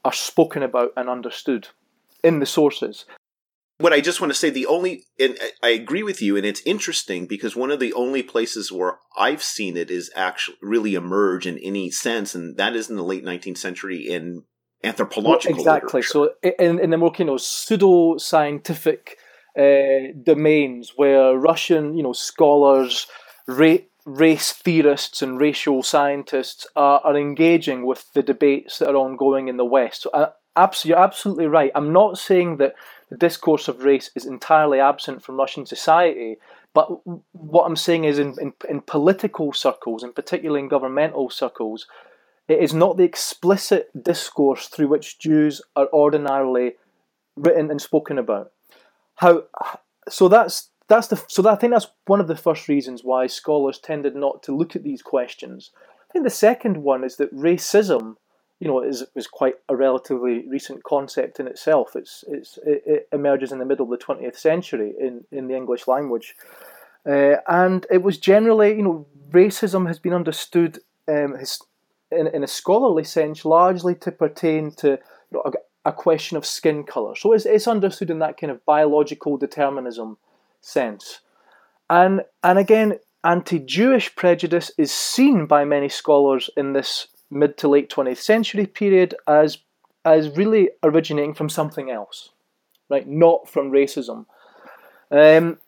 are 0.04 0.12
spoken 0.12 0.62
about 0.62 0.92
and 0.96 1.08
understood 1.08 1.68
in 2.22 2.40
the 2.40 2.46
sources 2.46 3.06
what 3.78 3.92
I 3.92 4.00
just 4.00 4.20
want 4.20 4.32
to 4.32 4.38
say, 4.38 4.48
the 4.48 4.66
only, 4.66 5.04
and 5.20 5.38
I 5.62 5.68
agree 5.68 6.02
with 6.02 6.22
you, 6.22 6.36
and 6.36 6.46
it's 6.46 6.62
interesting 6.64 7.26
because 7.26 7.54
one 7.54 7.70
of 7.70 7.78
the 7.78 7.92
only 7.92 8.22
places 8.22 8.72
where 8.72 8.98
I've 9.18 9.42
seen 9.42 9.76
it 9.76 9.90
is 9.90 10.10
actually 10.16 10.56
really 10.62 10.94
emerge 10.94 11.46
in 11.46 11.58
any 11.58 11.90
sense, 11.90 12.34
and 12.34 12.56
that 12.56 12.74
is 12.74 12.88
in 12.88 12.96
the 12.96 13.04
late 13.04 13.24
19th 13.24 13.58
century 13.58 13.98
in 13.98 14.44
anthropological 14.86 15.52
well, 15.52 15.76
exactly. 15.76 16.00
Literature. 16.00 16.34
So 16.42 16.64
in, 16.64 16.78
in 16.78 16.90
the 16.90 16.96
more 16.96 17.12
kind 17.12 17.30
of 17.30 17.40
pseudo 17.40 18.16
scientific 18.18 19.18
uh, 19.58 20.12
domains 20.22 20.92
where 20.96 21.36
Russian, 21.36 21.96
you 21.96 22.02
know, 22.02 22.12
scholars, 22.12 23.06
ra- 23.46 23.86
race 24.04 24.52
theorists, 24.52 25.22
and 25.22 25.38
racial 25.38 25.82
scientists 25.82 26.66
are, 26.76 27.00
are 27.04 27.16
engaging 27.16 27.86
with 27.86 28.12
the 28.12 28.22
debates 28.22 28.78
that 28.78 28.88
are 28.88 28.96
ongoing 28.96 29.48
in 29.48 29.56
the 29.56 29.64
West. 29.64 30.02
So, 30.02 30.10
uh, 30.10 30.30
abs- 30.56 30.84
you're 30.84 30.98
absolutely 30.98 31.46
right. 31.46 31.72
I'm 31.74 31.92
not 31.92 32.18
saying 32.18 32.58
that 32.58 32.74
the 33.10 33.16
discourse 33.16 33.68
of 33.68 33.84
race 33.84 34.10
is 34.14 34.26
entirely 34.26 34.80
absent 34.80 35.22
from 35.22 35.36
Russian 35.36 35.66
society. 35.66 36.36
But 36.74 36.88
what 37.32 37.64
I'm 37.64 37.76
saying 37.76 38.04
is, 38.04 38.18
in, 38.18 38.36
in, 38.40 38.52
in 38.68 38.82
political 38.82 39.52
circles, 39.52 40.02
and 40.02 40.14
particularly 40.14 40.60
in 40.60 40.68
governmental 40.68 41.30
circles, 41.30 41.86
it 42.48 42.58
is 42.58 42.72
not 42.72 42.96
the 42.96 43.04
explicit 43.04 43.90
discourse 44.02 44.68
through 44.68 44.88
which 44.88 45.18
Jews 45.18 45.62
are 45.74 45.88
ordinarily 45.92 46.74
written 47.36 47.70
and 47.70 47.80
spoken 47.80 48.18
about. 48.18 48.52
How 49.16 49.44
so 50.08 50.28
that's 50.28 50.70
that's 50.88 51.08
the 51.08 51.22
so 51.28 51.42
that, 51.42 51.52
I 51.52 51.56
think 51.56 51.72
that's 51.72 51.88
one 52.06 52.20
of 52.20 52.28
the 52.28 52.36
first 52.36 52.68
reasons 52.68 53.02
why 53.02 53.26
scholars 53.26 53.78
tended 53.78 54.14
not 54.14 54.42
to 54.44 54.56
look 54.56 54.76
at 54.76 54.84
these 54.84 55.02
questions. 55.02 55.70
I 56.08 56.12
think 56.12 56.24
the 56.24 56.30
second 56.30 56.78
one 56.78 57.02
is 57.04 57.16
that 57.16 57.34
racism 57.34 58.16
you 58.60 58.68
know, 58.68 58.82
is 58.82 59.04
is 59.14 59.26
quite 59.26 59.56
a 59.68 59.76
relatively 59.76 60.46
recent 60.48 60.82
concept 60.82 61.38
in 61.38 61.46
itself. 61.46 61.94
It's 61.94 62.24
it's 62.26 62.58
it, 62.64 62.82
it 62.86 63.08
emerges 63.12 63.52
in 63.52 63.58
the 63.58 63.66
middle 63.66 63.84
of 63.84 63.90
the 63.90 64.04
twentieth 64.04 64.38
century 64.38 64.94
in 64.98 65.24
in 65.30 65.48
the 65.48 65.56
English 65.56 65.86
language, 65.86 66.34
uh, 67.06 67.36
and 67.48 67.86
it 67.90 68.02
was 68.02 68.18
generally 68.18 68.70
you 68.70 68.82
know 68.82 69.06
racism 69.30 69.86
has 69.86 69.98
been 69.98 70.14
understood 70.14 70.78
um, 71.06 71.36
his, 71.38 71.60
in 72.10 72.26
in 72.28 72.44
a 72.44 72.48
scholarly 72.48 73.04
sense 73.04 73.44
largely 73.44 73.94
to 73.96 74.12
pertain 74.12 74.70
to 74.72 74.98
a, 75.44 75.52
a 75.84 75.92
question 75.92 76.36
of 76.36 76.46
skin 76.46 76.84
color. 76.84 77.14
So 77.14 77.32
it's 77.32 77.46
it's 77.46 77.68
understood 77.68 78.10
in 78.10 78.18
that 78.20 78.38
kind 78.38 78.50
of 78.50 78.64
biological 78.64 79.36
determinism 79.36 80.18
sense, 80.60 81.20
and 81.88 82.22
and 82.42 82.58
again 82.58 82.98
anti-Jewish 83.24 84.14
prejudice 84.14 84.70
is 84.78 84.92
seen 84.92 85.46
by 85.46 85.64
many 85.64 85.88
scholars 85.88 86.48
in 86.56 86.72
this 86.72 87.08
mid 87.28 87.58
to 87.58 87.68
late 87.68 87.90
20th 87.90 88.18
century 88.18 88.66
period 88.66 89.14
as 89.26 89.58
as 90.04 90.36
really 90.36 90.70
originating 90.84 91.34
from 91.34 91.48
something 91.48 91.90
else, 91.90 92.30
right? 92.88 93.08
Not 93.08 93.48
from 93.48 93.72
racism. 93.72 94.26
Um, 95.10 95.58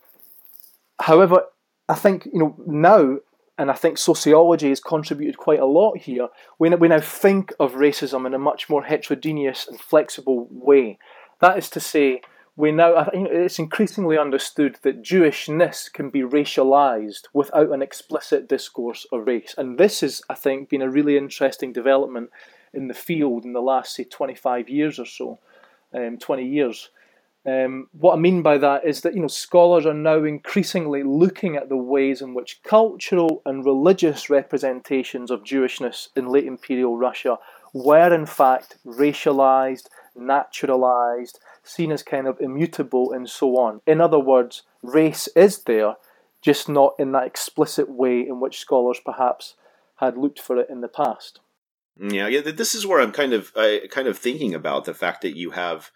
however, 1.01 1.43
I 1.89 1.95
think 1.95 2.27
you 2.27 2.39
know 2.39 2.55
now, 2.67 3.19
and 3.59 3.71
I 3.73 3.75
think 3.75 3.99
sociology 3.99 4.69
has 4.69 4.81
contributed 4.81 5.37
quite 5.37 5.59
a 5.59 5.67
lot 5.67 5.99
here. 5.99 6.29
We 6.59 6.71
we 6.71 6.89
now 6.89 7.01
think 7.01 7.53
of 7.59 7.73
racism 7.73 8.25
in 8.25 8.33
a 8.33 8.39
much 8.39 8.71
more 8.71 8.85
heterogeneous 8.85 9.67
and 9.67 9.81
flexible 9.81 10.47
way. 10.51 10.99
That 11.41 11.59
is 11.59 11.69
to 11.71 11.81
say, 11.81 12.23
we 12.57 12.71
now 12.71 13.09
it's 13.13 13.59
increasingly 13.59 14.17
understood 14.17 14.79
that 14.83 15.03
Jewishness 15.03 15.93
can 15.93 16.09
be 16.09 16.23
racialized 16.23 17.27
without 17.33 17.71
an 17.71 17.83
explicit 17.83 18.49
discourse 18.49 19.07
of 19.13 19.27
race, 19.27 19.55
and 19.59 19.77
this 19.77 20.01
has, 20.01 20.23
I 20.31 20.35
think, 20.35 20.69
been 20.69 20.83
a 20.83 20.91
really 20.91 21.17
interesting 21.17 21.73
development 21.73 22.31
in 22.73 22.87
the 22.87 22.95
field 22.95 23.45
in 23.45 23.55
the 23.55 23.61
last 23.61 23.95
say 23.95 24.05
25 24.05 24.69
years 24.69 24.99
or 24.99 25.07
so, 25.07 25.41
um, 25.93 26.19
20 26.19 26.47
years. 26.47 26.91
Um, 27.49 27.89
what 27.93 28.15
I 28.15 28.19
mean 28.19 28.43
by 28.43 28.59
that 28.59 28.85
is 28.85 29.01
that 29.03 29.15
you 29.15 29.21
know 29.21 29.29
scholars 29.29 29.87
are 29.87 29.95
now 29.95 30.25
increasingly 30.25 31.03
looking 31.03 31.57
at 31.57 31.69
the 31.69 31.77
ways 31.77 32.21
in 32.21 32.35
which 32.35 32.61
cultural 32.63 33.43
and 33.47 33.65
religious 33.65 34.29
representations 34.29 35.31
of 35.31 35.45
Jewishness 35.45 36.09
in 36.17 36.27
late 36.27 36.47
imperial 36.47 36.99
Russia 36.99 37.39
were 37.73 38.13
in 38.13 38.27
fact 38.27 38.77
racialized, 38.85 39.87
naturalized, 40.17 41.39
seen 41.63 41.93
as 41.93 42.03
kind 42.03 42.27
of 42.27 42.41
immutable, 42.41 43.13
and 43.13 43.29
so 43.29 43.57
on. 43.57 43.81
In 43.87 44.01
other 44.01 44.19
words, 44.19 44.63
race 44.83 45.29
is 45.37 45.63
there, 45.63 45.95
just 46.43 46.69
not 46.69 46.95
in 46.99 47.13
that 47.13 47.27
explicit 47.27 47.89
way 47.89 48.21
in 48.21 48.41
which 48.41 48.59
scholars 48.59 49.01
perhaps 49.05 49.55
had 49.97 50.17
looked 50.17 50.41
for 50.41 50.59
it 50.59 50.71
in 50.71 50.81
the 50.81 50.89
past. 50.89 51.41
Yeah, 52.01 52.29
yeah. 52.29 52.41
This 52.41 52.75
is 52.75 52.87
where 52.87 53.01
I'm 53.01 53.13
kind 53.13 53.33
of, 53.33 53.53
I, 53.57 53.89
kind 53.91 54.07
of 54.09 54.19
thinking 54.19 54.55
about 54.55 54.85
the 54.85 54.95
fact 54.95 55.23
that 55.23 55.37
you 55.37 55.51
have, 55.51 55.91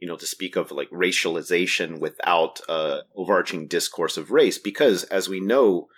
you 0.00 0.08
know, 0.08 0.16
to 0.16 0.26
speak 0.26 0.56
of 0.56 0.72
like 0.72 0.90
racialization 0.90 2.00
without 2.00 2.60
uh, 2.68 3.00
overarching 3.14 3.66
discourse 3.66 4.16
of 4.16 4.30
race, 4.30 4.58
because 4.58 5.04
as 5.04 5.28
we 5.28 5.40
know, 5.40 5.88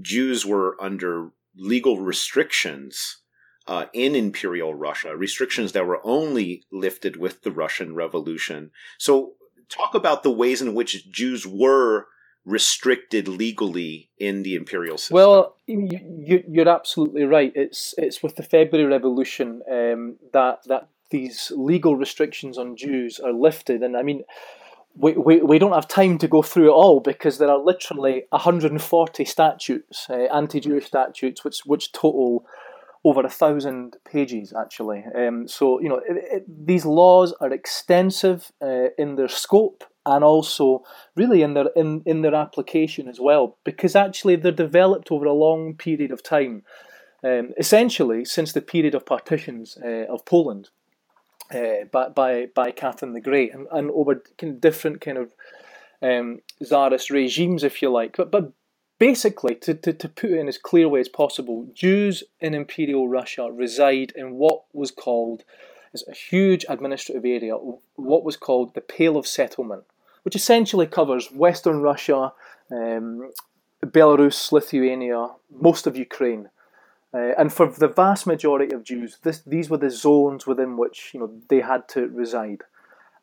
Jews 0.00 0.46
were 0.46 0.76
under 0.80 1.30
legal 1.56 2.00
restrictions 2.00 3.18
uh, 3.66 3.86
in 3.92 4.14
Imperial 4.14 4.74
Russia, 4.74 5.16
restrictions 5.16 5.72
that 5.72 5.86
were 5.86 6.00
only 6.04 6.64
lifted 6.72 7.16
with 7.16 7.42
the 7.42 7.52
Russian 7.52 7.94
Revolution. 7.94 8.70
So, 8.98 9.34
talk 9.68 9.94
about 9.94 10.22
the 10.22 10.30
ways 10.30 10.60
in 10.62 10.74
which 10.74 11.10
Jews 11.10 11.46
were 11.46 12.06
restricted 12.44 13.28
legally 13.28 14.10
in 14.18 14.42
the 14.42 14.54
imperial 14.54 14.98
system. 14.98 15.14
Well, 15.14 15.56
you, 15.66 16.42
are 16.58 16.68
absolutely 16.68 17.24
right. 17.24 17.52
It's 17.54 17.94
it's 17.98 18.22
with 18.22 18.36
the 18.36 18.42
February 18.42 18.88
Revolution 18.88 19.62
um, 19.70 20.16
that 20.32 20.60
that 20.66 20.88
these 21.10 21.52
legal 21.54 21.96
restrictions 21.96 22.58
on 22.58 22.76
Jews 22.76 23.20
are 23.20 23.32
lifted, 23.32 23.82
and 23.82 23.96
I 23.96 24.02
mean. 24.02 24.22
We, 24.96 25.12
we, 25.12 25.40
we 25.40 25.60
don't 25.60 25.72
have 25.72 25.86
time 25.86 26.18
to 26.18 26.26
go 26.26 26.42
through 26.42 26.66
it 26.66 26.74
all 26.74 26.98
because 26.98 27.38
there 27.38 27.48
are 27.48 27.60
literally 27.60 28.24
140 28.30 29.24
statutes, 29.24 30.06
uh, 30.10 30.14
anti-Jewish 30.34 30.86
statutes, 30.86 31.44
which 31.44 31.60
which 31.64 31.92
total 31.92 32.44
over 33.04 33.22
a 33.22 33.30
thousand 33.30 33.96
pages 34.04 34.52
actually. 34.52 35.04
Um, 35.14 35.48
so 35.48 35.80
you 35.80 35.88
know 35.88 36.00
it, 36.06 36.24
it, 36.32 36.66
these 36.66 36.84
laws 36.84 37.32
are 37.40 37.52
extensive 37.52 38.52
uh, 38.62 38.88
in 38.98 39.16
their 39.16 39.28
scope 39.28 39.84
and 40.04 40.24
also 40.24 40.82
really 41.16 41.42
in 41.42 41.54
their 41.54 41.68
in, 41.76 42.02
in 42.04 42.22
their 42.22 42.34
application 42.34 43.08
as 43.08 43.18
well 43.20 43.58
because 43.64 43.96
actually 43.96 44.36
they're 44.36 44.52
developed 44.52 45.10
over 45.10 45.26
a 45.26 45.32
long 45.32 45.74
period 45.74 46.10
of 46.10 46.22
time. 46.22 46.62
Um, 47.22 47.50
essentially, 47.58 48.24
since 48.24 48.52
the 48.52 48.62
period 48.62 48.94
of 48.94 49.04
partitions 49.04 49.76
uh, 49.84 50.06
of 50.10 50.24
Poland 50.24 50.70
uh, 51.54 51.84
by, 51.90 52.08
by 52.08 52.46
by 52.54 52.70
Catherine 52.70 53.12
the 53.12 53.20
Great, 53.20 53.54
and, 53.54 53.66
and 53.72 53.90
over 53.90 54.22
different 54.58 55.00
kind 55.00 55.18
of 55.18 55.32
um, 56.02 56.40
czarist 56.62 57.10
regimes, 57.10 57.64
if 57.64 57.82
you 57.82 57.90
like. 57.90 58.16
But, 58.16 58.30
but 58.30 58.52
basically, 58.98 59.54
to, 59.56 59.74
to, 59.74 59.92
to 59.92 60.08
put 60.08 60.30
it 60.30 60.38
in 60.38 60.48
as 60.48 60.58
clear 60.58 60.88
way 60.88 61.00
as 61.00 61.08
possible, 61.08 61.66
Jews 61.74 62.22
in 62.40 62.54
Imperial 62.54 63.08
Russia 63.08 63.50
reside 63.50 64.12
in 64.16 64.34
what 64.34 64.62
was 64.72 64.90
called 64.90 65.44
as 65.92 66.04
a 66.06 66.14
huge 66.14 66.64
administrative 66.68 67.24
area, 67.24 67.56
what 67.96 68.24
was 68.24 68.36
called 68.36 68.74
the 68.74 68.80
Pale 68.80 69.16
of 69.16 69.26
Settlement, 69.26 69.84
which 70.22 70.36
essentially 70.36 70.86
covers 70.86 71.32
Western 71.32 71.80
Russia, 71.80 72.32
um, 72.70 73.32
Belarus, 73.84 74.52
Lithuania, 74.52 75.30
most 75.50 75.86
of 75.86 75.96
Ukraine. 75.96 76.50
Uh, 77.12 77.32
and 77.36 77.52
for 77.52 77.66
the 77.66 77.88
vast 77.88 78.26
majority 78.26 78.72
of 78.74 78.84
Jews, 78.84 79.18
this, 79.22 79.40
these 79.40 79.68
were 79.68 79.78
the 79.78 79.90
zones 79.90 80.46
within 80.46 80.76
which 80.76 81.10
you 81.12 81.20
know 81.20 81.32
they 81.48 81.60
had 81.60 81.88
to 81.90 82.08
reside. 82.08 82.62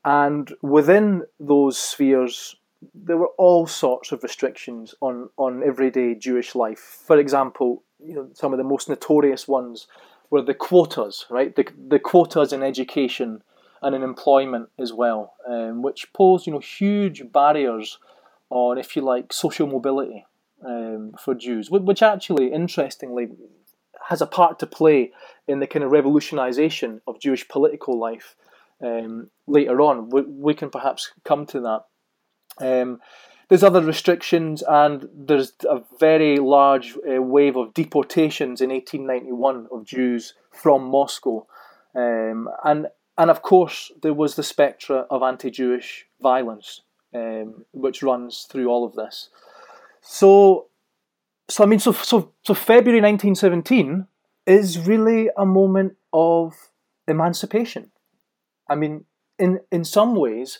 And 0.03 0.53
within 0.61 1.23
those 1.39 1.77
spheres, 1.77 2.55
there 2.93 3.17
were 3.17 3.31
all 3.37 3.67
sorts 3.67 4.11
of 4.11 4.23
restrictions 4.23 4.93
on, 5.01 5.29
on 5.37 5.63
everyday 5.63 6.15
Jewish 6.15 6.55
life. 6.55 6.79
For 6.79 7.17
example, 7.17 7.83
you 7.99 8.15
know, 8.15 8.29
some 8.33 8.53
of 8.53 8.57
the 8.57 8.63
most 8.63 8.89
notorious 8.89 9.47
ones 9.47 9.87
were 10.29 10.41
the 10.41 10.53
quotas, 10.53 11.25
right? 11.29 11.55
The, 11.55 11.67
the 11.89 11.99
quotas 11.99 12.53
in 12.53 12.63
education 12.63 13.41
and 13.81 13.95
in 13.95 14.03
employment 14.03 14.69
as 14.79 14.93
well, 14.93 15.33
um, 15.47 15.81
which 15.81 16.11
posed, 16.13 16.47
you 16.47 16.53
know, 16.53 16.59
huge 16.59 17.31
barriers 17.31 17.99
on, 18.49 18.77
if 18.77 18.95
you 18.95 19.01
like, 19.01 19.33
social 19.33 19.67
mobility 19.67 20.25
um, 20.65 21.13
for 21.23 21.35
Jews, 21.35 21.69
which 21.69 22.01
actually, 22.01 22.51
interestingly, 22.51 23.29
has 24.09 24.21
a 24.21 24.27
part 24.27 24.59
to 24.59 24.67
play 24.67 25.11
in 25.47 25.59
the 25.59 25.67
kind 25.67 25.83
of 25.83 25.91
revolutionization 25.91 27.01
of 27.07 27.19
Jewish 27.19 27.47
political 27.47 27.99
life 27.99 28.35
um, 28.83 29.29
later 29.47 29.81
on. 29.81 30.09
We, 30.09 30.21
we 30.21 30.53
can 30.53 30.69
perhaps 30.69 31.11
come 31.23 31.45
to 31.47 31.61
that. 31.61 31.83
Um, 32.59 32.99
there's 33.49 33.63
other 33.63 33.81
restrictions, 33.81 34.61
and 34.67 35.07
there's 35.13 35.53
a 35.69 35.81
very 35.99 36.37
large 36.37 36.95
uh, 36.97 37.21
wave 37.21 37.55
of 37.55 37.73
deportations 37.73 38.59
in 38.59 38.69
1891 38.71 39.67
of 39.71 39.85
Jews 39.85 40.33
from 40.51 40.83
Moscow, 40.83 41.47
um, 41.95 42.49
and 42.65 42.87
and 43.17 43.31
of 43.31 43.41
course 43.41 43.91
there 44.01 44.13
was 44.13 44.35
the 44.35 44.43
spectre 44.43 45.05
of 45.09 45.23
anti-Jewish 45.23 46.05
violence, 46.21 46.81
um, 47.15 47.63
which 47.71 48.03
runs 48.03 48.47
through 48.51 48.67
all 48.67 48.85
of 48.85 48.95
this. 48.95 49.29
So, 50.01 50.66
so 51.49 51.63
I 51.63 51.67
mean, 51.67 51.79
so 51.79 51.91
so 51.91 52.33
so 52.43 52.53
February 52.53 53.01
1917 53.01 54.07
is 54.45 54.79
really 54.87 55.29
a 55.37 55.45
moment 55.45 55.95
of 56.13 56.55
emancipation. 57.07 57.91
I 58.69 58.75
mean, 58.75 59.05
in 59.39 59.61
in 59.71 59.83
some 59.83 60.15
ways 60.15 60.59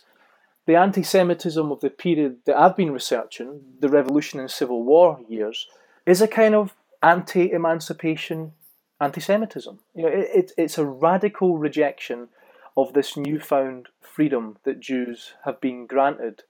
the 0.66 0.76
anti 0.76 1.02
Semitism 1.02 1.72
of 1.72 1.80
the 1.80 1.90
period 1.90 2.38
that 2.44 2.58
I've 2.58 2.76
been 2.76 2.92
researching, 2.92 3.62
the 3.80 3.88
Revolution 3.88 4.38
and 4.38 4.50
Civil 4.50 4.82
War 4.82 5.18
years, 5.28 5.66
is 6.04 6.20
a 6.20 6.28
kind 6.28 6.54
of 6.54 6.74
anti 7.02 7.50
emancipation 7.50 8.52
anti 9.00 9.20
Semitism. 9.20 9.78
You 9.94 10.02
know, 10.02 10.08
it, 10.08 10.28
it, 10.34 10.52
it's 10.56 10.78
a 10.78 10.84
radical 10.84 11.56
rejection 11.58 12.28
of 12.76 12.92
this 12.92 13.16
newfound 13.16 13.88
freedom 14.00 14.58
that 14.64 14.80
Jews 14.80 15.32
have 15.44 15.60
been 15.60 15.86
granted. 15.86 16.42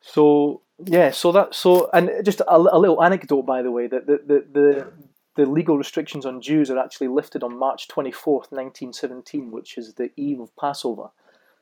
So 0.00 0.62
yeah, 0.84 1.10
so 1.10 1.32
that 1.32 1.54
so 1.54 1.88
and 1.92 2.10
just 2.24 2.40
a, 2.40 2.54
a 2.54 2.78
little 2.78 3.02
anecdote 3.02 3.42
by 3.42 3.62
the 3.62 3.70
way 3.70 3.86
that 3.86 4.06
the, 4.06 4.20
the 4.26 4.46
the 4.52 4.92
the 5.36 5.50
legal 5.50 5.76
restrictions 5.76 6.24
on 6.26 6.40
Jews 6.40 6.70
are 6.70 6.78
actually 6.78 7.08
lifted 7.08 7.42
on 7.42 7.58
March 7.58 7.88
twenty 7.88 8.12
fourth, 8.12 8.52
nineteen 8.52 8.92
seventeen, 8.92 9.50
which 9.50 9.78
is 9.78 9.94
the 9.94 10.10
eve 10.16 10.40
of 10.40 10.54
Passover. 10.56 11.08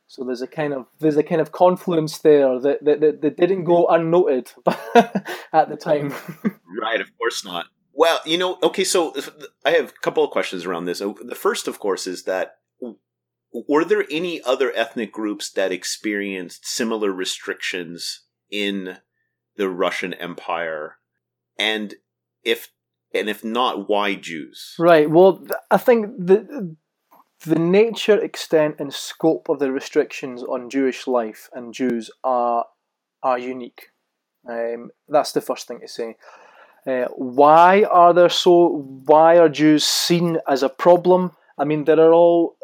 So 0.07 0.25
there's 0.25 0.43
a 0.43 0.47
kind 0.47 0.73
of 0.73 0.87
there's 0.99 1.17
a 1.17 1.23
kind 1.23 1.41
of 1.41 1.53
confluence 1.53 2.19
there 2.19 2.59
that 2.61 2.85
that, 2.85 3.01
that, 3.01 3.23
that 3.23 3.37
didn't 3.37 3.65
go 3.65 3.87
unnoted 3.87 4.53
at 5.53 5.69
the 5.69 5.77
time. 5.77 6.13
right, 6.81 7.01
of 7.01 7.17
course 7.17 7.45
not. 7.45 7.67
Well, 7.93 8.19
you 8.27 8.37
know, 8.37 8.59
okay, 8.63 8.83
so 8.83 9.15
I 9.65 9.71
have 9.71 9.91
a 9.91 10.01
couple 10.03 10.25
of 10.25 10.31
questions 10.31 10.67
around 10.67 10.87
this. 10.87 11.01
Oh, 11.01 11.17
the 11.25 11.37
first, 11.37 11.69
of 11.69 11.79
course, 11.79 12.09
is 12.09 12.25
that 12.25 12.57
were 13.53 13.85
there 13.85 14.05
any 14.11 14.43
other 14.43 14.73
ethnic 14.75 15.13
groups 15.13 15.49
that 15.53 15.71
experienced 15.71 16.67
similar 16.67 17.13
restrictions 17.13 18.23
in 18.51 18.99
the 19.57 19.69
Russian 19.69 20.15
Empire? 20.15 20.97
And 21.59 21.95
if 22.43 22.71
and 23.15 23.29
if 23.29 23.45
not, 23.45 23.89
why 23.89 24.17
Jews? 24.17 24.75
Right. 24.79 25.09
Well, 25.09 25.47
I 25.71 25.77
think 25.79 26.07
the 26.19 26.77
the 27.45 27.59
nature, 27.59 28.19
extent, 28.19 28.77
and 28.79 28.93
scope 28.93 29.49
of 29.49 29.59
the 29.59 29.71
restrictions 29.71 30.43
on 30.43 30.71
Jewish 30.71 31.07
life 31.07 31.49
and 31.53 31.75
Jews 31.75 32.11
are 32.23 32.67
are 33.23 33.39
unique. 33.39 33.89
Um, 34.49 34.91
that's 35.09 35.33
the 35.33 35.41
first 35.41 35.67
thing 35.67 35.81
to 35.81 35.89
say. 35.89 36.17
Uh, 36.87 37.07
why 37.17 37.85
are 37.85 38.13
there 38.13 38.29
so? 38.29 38.85
Why 39.07 39.39
are 39.39 39.49
Jews 39.49 39.85
seen 39.85 40.39
as 40.47 40.63
a 40.63 40.69
problem? 40.69 41.33
I 41.57 41.65
mean, 41.65 41.85
there 41.85 42.01
are 42.01 42.13
all. 42.13 42.57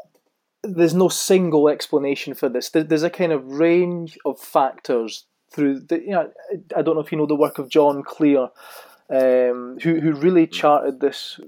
There's 0.63 0.95
no 0.95 1.09
single 1.09 1.71
explanation 1.71 2.35
for 2.35 2.51
this. 2.51 2.69
There's 2.69 3.03
a 3.03 3.09
kind 3.09 3.33
of 3.33 3.47
range 3.47 4.19
of 4.27 4.39
factors 4.39 5.25
through 5.51 5.81
the. 5.81 6.01
You 6.01 6.11
know, 6.11 6.33
I 6.77 6.83
don't 6.83 6.95
know 6.95 7.01
if 7.01 7.13
you 7.13 7.19
know 7.19 7.27
the 7.27 7.35
work 7.35 7.59
of 7.59 7.69
John 7.69 8.03
Klier, 8.03 8.51
um, 9.09 9.79
who 9.83 10.01
who 10.01 10.13
really 10.13 10.47
charted 10.47 11.01
this 11.01 11.41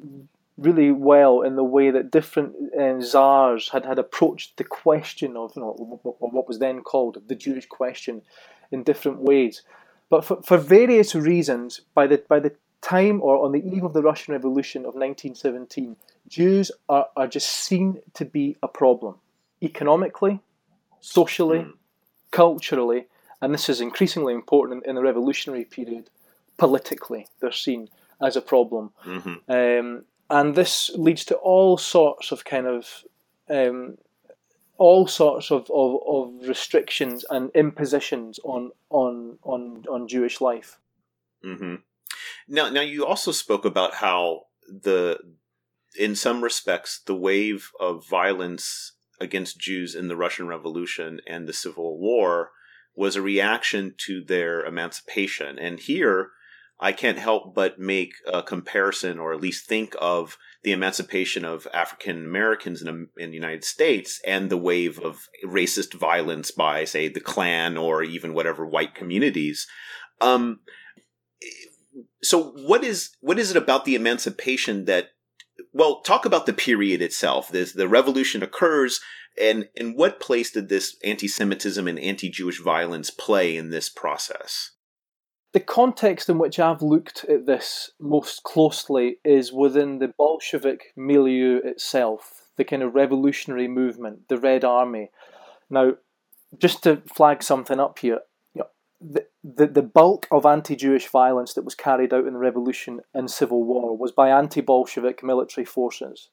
really 0.58 0.92
well 0.92 1.42
in 1.42 1.56
the 1.56 1.64
way 1.64 1.90
that 1.90 2.10
different 2.10 2.54
uh, 2.78 3.00
czars 3.00 3.70
had, 3.70 3.84
had 3.84 3.98
approached 3.98 4.56
the 4.56 4.64
question 4.64 5.36
of 5.36 5.52
you 5.56 5.62
know 5.62 5.72
what 5.72 6.48
was 6.48 6.58
then 6.58 6.82
called 6.82 7.22
the 7.26 7.34
Jewish 7.34 7.66
question 7.66 8.22
in 8.70 8.82
different 8.82 9.18
ways. 9.18 9.62
But 10.08 10.24
for, 10.24 10.42
for 10.42 10.58
various 10.58 11.14
reasons, 11.14 11.80
by 11.94 12.06
the 12.06 12.22
by 12.28 12.40
the 12.40 12.52
time 12.82 13.22
or 13.22 13.44
on 13.44 13.52
the 13.52 13.64
eve 13.64 13.84
of 13.84 13.94
the 13.94 14.02
Russian 14.02 14.32
Revolution 14.32 14.82
of 14.82 14.94
1917, 14.94 15.96
Jews 16.28 16.70
are, 16.88 17.06
are 17.16 17.28
just 17.28 17.48
seen 17.48 18.00
to 18.14 18.24
be 18.24 18.56
a 18.62 18.68
problem 18.68 19.16
economically, 19.62 20.40
socially, 21.00 21.60
mm. 21.60 21.72
culturally, 22.32 23.06
and 23.42 23.52
this 23.52 23.68
is 23.68 23.80
increasingly 23.80 24.32
important 24.32 24.86
in 24.86 24.94
the 24.94 25.02
revolutionary 25.02 25.64
period, 25.64 26.08
politically, 26.56 27.26
they're 27.40 27.52
seen 27.52 27.88
as 28.22 28.36
a 28.36 28.40
problem. 28.40 28.92
Mm-hmm. 29.04 29.50
Um, 29.50 30.04
and 30.30 30.54
this 30.54 30.90
leads 30.94 31.24
to 31.26 31.34
all 31.34 31.76
sorts 31.76 32.32
of 32.32 32.44
kind 32.44 32.66
of 32.66 33.04
um, 33.50 33.98
all 34.78 35.06
sorts 35.06 35.50
of, 35.50 35.70
of, 35.70 36.00
of 36.06 36.48
restrictions 36.48 37.24
and 37.28 37.50
impositions 37.54 38.40
on 38.44 38.70
on 38.88 39.38
on 39.42 39.84
on 39.90 40.08
Jewish 40.08 40.40
life. 40.40 40.78
Mm-hmm. 41.44 41.74
Now, 42.48 42.70
now 42.70 42.80
you 42.80 43.04
also 43.06 43.32
spoke 43.32 43.64
about 43.64 43.94
how 43.94 44.42
the, 44.68 45.18
in 45.98 46.14
some 46.14 46.42
respects, 46.42 47.00
the 47.04 47.14
wave 47.14 47.70
of 47.80 48.06
violence 48.06 48.92
against 49.20 49.58
Jews 49.58 49.94
in 49.94 50.08
the 50.08 50.16
Russian 50.16 50.46
Revolution 50.46 51.20
and 51.26 51.48
the 51.48 51.52
Civil 51.52 51.98
War 51.98 52.50
was 52.94 53.16
a 53.16 53.22
reaction 53.22 53.94
to 54.06 54.22
their 54.22 54.64
emancipation. 54.64 55.58
And 55.58 55.80
here, 55.80 56.30
I 56.82 56.92
can't 56.92 57.18
help 57.18 57.54
but 57.54 57.78
make 57.78 58.14
a 58.26 58.42
comparison, 58.42 59.18
or 59.18 59.32
at 59.32 59.40
least 59.40 59.66
think 59.66 59.94
of 60.00 60.36
the 60.64 60.72
emancipation 60.72 61.44
of 61.44 61.68
African 61.72 62.24
Americans 62.24 62.82
in, 62.82 63.08
in, 63.16 63.30
the 63.30 63.36
United 63.36 63.64
States 63.64 64.20
and 64.26 64.50
the 64.50 64.56
wave 64.56 64.98
of 64.98 65.28
racist 65.46 65.94
violence 65.94 66.50
by, 66.50 66.84
say, 66.84 67.08
the 67.08 67.20
Klan 67.20 67.76
or 67.76 68.02
even 68.02 68.34
whatever 68.34 68.66
white 68.66 68.94
communities. 68.94 69.68
Um, 70.20 70.60
so, 72.22 72.50
what 72.50 72.84
is 72.84 73.10
what 73.20 73.38
is 73.38 73.50
it 73.50 73.56
about 73.56 73.84
the 73.84 73.94
emancipation 73.94 74.84
that? 74.86 75.10
Well, 75.72 76.00
talk 76.00 76.24
about 76.24 76.46
the 76.46 76.52
period 76.52 77.00
itself. 77.00 77.48
This 77.48 77.72
the 77.72 77.88
revolution 77.88 78.42
occurs, 78.42 79.00
and 79.40 79.68
in 79.74 79.94
what 79.94 80.20
place 80.20 80.50
did 80.50 80.68
this 80.68 80.96
anti-Semitism 81.04 81.86
and 81.86 81.98
anti-Jewish 81.98 82.60
violence 82.60 83.10
play 83.10 83.56
in 83.56 83.70
this 83.70 83.88
process? 83.88 84.72
The 85.52 85.60
context 85.60 86.28
in 86.28 86.38
which 86.38 86.58
I've 86.58 86.82
looked 86.82 87.24
at 87.24 87.46
this 87.46 87.90
most 88.00 88.42
closely 88.42 89.18
is 89.24 89.52
within 89.52 89.98
the 89.98 90.08
Bolshevik 90.08 90.92
milieu 90.96 91.60
itself, 91.62 92.48
the 92.56 92.64
kind 92.64 92.82
of 92.82 92.94
revolutionary 92.94 93.68
movement, 93.68 94.28
the 94.28 94.38
Red 94.38 94.64
Army. 94.64 95.10
Now, 95.68 95.94
just 96.58 96.82
to 96.84 97.02
flag 97.14 97.42
something 97.42 97.78
up 97.78 97.98
here, 97.98 98.20
you 98.54 98.60
know, 98.60 98.68
the, 99.00 99.26
the, 99.44 99.66
the 99.66 99.82
bulk 99.82 100.26
of 100.30 100.46
anti 100.46 100.74
Jewish 100.74 101.08
violence 101.08 101.52
that 101.52 101.64
was 101.64 101.74
carried 101.74 102.14
out 102.14 102.26
in 102.26 102.32
the 102.32 102.38
Revolution 102.38 103.00
and 103.12 103.30
Civil 103.30 103.62
War 103.64 103.96
was 103.96 104.12
by 104.12 104.30
anti 104.30 104.62
Bolshevik 104.62 105.22
military 105.22 105.66
forces. 105.66 106.30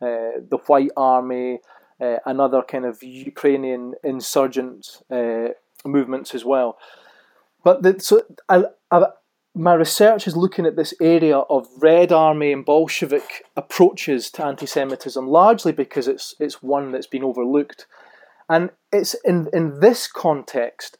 Uh, 0.00 0.40
the 0.48 0.58
White 0.66 0.90
Army, 0.96 1.60
uh, 2.02 2.18
and 2.26 2.40
other 2.40 2.62
kind 2.62 2.84
of 2.84 3.02
Ukrainian 3.02 3.94
insurgent 4.02 5.02
uh, 5.10 5.48
movements 5.84 6.34
as 6.34 6.44
well. 6.44 6.78
But 7.64 7.82
the, 7.82 8.00
so 8.00 8.22
I, 8.48 8.64
I, 8.90 9.06
my 9.54 9.74
research 9.74 10.26
is 10.26 10.36
looking 10.36 10.66
at 10.66 10.76
this 10.76 10.94
area 11.00 11.38
of 11.38 11.68
Red 11.78 12.10
Army 12.10 12.52
and 12.52 12.64
Bolshevik 12.64 13.44
approaches 13.56 14.30
to 14.32 14.44
anti-Semitism, 14.44 15.26
largely 15.26 15.72
because 15.72 16.08
it's 16.08 16.34
it's 16.40 16.62
one 16.62 16.90
that's 16.90 17.06
been 17.06 17.24
overlooked, 17.24 17.86
and 18.48 18.70
it's 18.92 19.14
in 19.24 19.48
in 19.52 19.80
this 19.80 20.06
context 20.06 20.98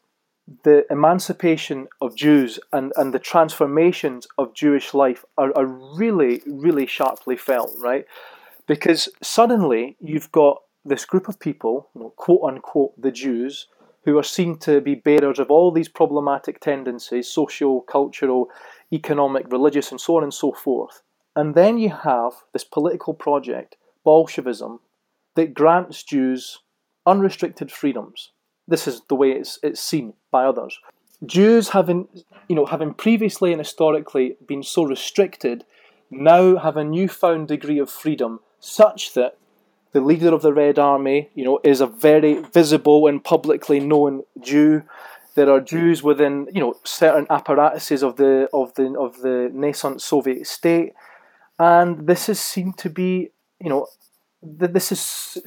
the 0.63 0.85
emancipation 0.89 1.87
of 2.01 2.15
Jews 2.15 2.59
and, 2.71 2.91
and 2.97 3.13
the 3.13 3.19
transformations 3.19 4.27
of 4.37 4.53
Jewish 4.53 4.93
life 4.93 5.23
are, 5.37 5.55
are 5.57 5.65
really, 5.65 6.41
really 6.45 6.85
sharply 6.85 7.37
felt, 7.37 7.71
right? 7.79 8.05
Because 8.67 9.09
suddenly 9.21 9.95
you've 10.01 10.31
got 10.31 10.61
this 10.85 11.05
group 11.05 11.27
of 11.27 11.39
people, 11.39 11.89
you 11.95 12.01
know, 12.01 12.13
quote 12.15 12.41
unquote, 12.43 12.99
the 12.99 13.11
Jews, 13.11 13.67
who 14.05 14.17
are 14.17 14.23
seen 14.23 14.57
to 14.59 14.81
be 14.81 14.95
bearers 14.95 15.39
of 15.39 15.49
all 15.49 15.71
these 15.71 15.87
problematic 15.87 16.59
tendencies 16.59 17.27
social, 17.27 17.81
cultural, 17.81 18.49
economic, 18.91 19.51
religious, 19.51 19.91
and 19.91 19.99
so 19.99 20.17
on 20.17 20.23
and 20.23 20.33
so 20.33 20.51
forth. 20.51 21.01
And 21.35 21.55
then 21.55 21.77
you 21.77 21.89
have 21.89 22.33
this 22.51 22.63
political 22.63 23.13
project, 23.13 23.75
Bolshevism, 24.03 24.79
that 25.35 25.53
grants 25.53 26.03
Jews 26.03 26.59
unrestricted 27.05 27.71
freedoms. 27.71 28.31
This 28.67 28.87
is 28.87 29.01
the 29.09 29.15
way 29.15 29.31
it's, 29.31 29.59
it's 29.63 29.81
seen 29.81 30.13
by 30.31 30.45
others. 30.45 30.79
Jews 31.25 31.69
having, 31.69 32.07
you 32.47 32.55
know, 32.55 32.65
having 32.65 32.93
previously 32.93 33.51
and 33.51 33.59
historically 33.59 34.35
been 34.45 34.63
so 34.63 34.83
restricted, 34.83 35.63
now 36.11 36.57
have 36.57 36.77
a 36.77 36.83
newfound 36.83 37.47
degree 37.47 37.79
of 37.79 37.89
freedom 37.89 38.41
such 38.59 39.13
that 39.13 39.37
the 39.93 40.01
leader 40.01 40.33
of 40.33 40.41
the 40.41 40.53
Red 40.53 40.77
Army, 40.77 41.29
you 41.35 41.45
know, 41.45 41.59
is 41.63 41.79
a 41.79 41.87
very 41.87 42.33
visible 42.33 43.07
and 43.07 43.23
publicly 43.23 43.79
known 43.79 44.23
Jew. 44.41 44.83
There 45.35 45.49
are 45.49 45.61
Jews 45.61 46.03
within, 46.03 46.47
you 46.53 46.59
know, 46.59 46.75
certain 46.83 47.25
apparatuses 47.29 48.03
of 48.03 48.17
the 48.17 48.49
of 48.53 48.73
the 48.75 48.93
of 48.99 49.21
the 49.21 49.49
nascent 49.53 50.01
Soviet 50.01 50.45
state, 50.45 50.93
and 51.57 52.07
this 52.07 52.27
is 52.27 52.39
seen 52.39 52.73
to 52.73 52.89
be, 52.89 53.29
you 53.59 53.69
know, 53.69 53.87
this 54.41 54.91
is 54.91 55.37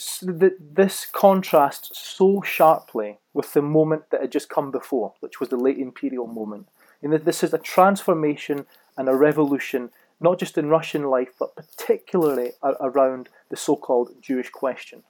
this 0.60 1.06
contrasts 1.12 1.90
so 1.98 2.40
sharply 2.42 3.18
with 3.34 3.52
the 3.52 3.62
moment 3.62 4.10
that 4.10 4.22
had 4.22 4.32
just 4.32 4.48
come 4.48 4.70
before, 4.70 5.12
which 5.20 5.38
was 5.38 5.50
the 5.50 5.56
late 5.56 5.78
imperial 5.78 6.26
moment. 6.26 6.68
And 7.02 7.12
this 7.12 7.44
is 7.44 7.52
a 7.52 7.58
transformation 7.58 8.66
and 8.96 9.08
a 9.08 9.14
revolution 9.14 9.90
not 10.20 10.38
just 10.38 10.56
in 10.56 10.68
Russian 10.68 11.04
life, 11.04 11.30
but 11.38 11.54
particularly 11.54 12.52
around 12.62 13.28
the 13.50 13.56
so 13.56 13.76
called 13.76 14.10
Jewish 14.20 14.50
question. 14.50 15.02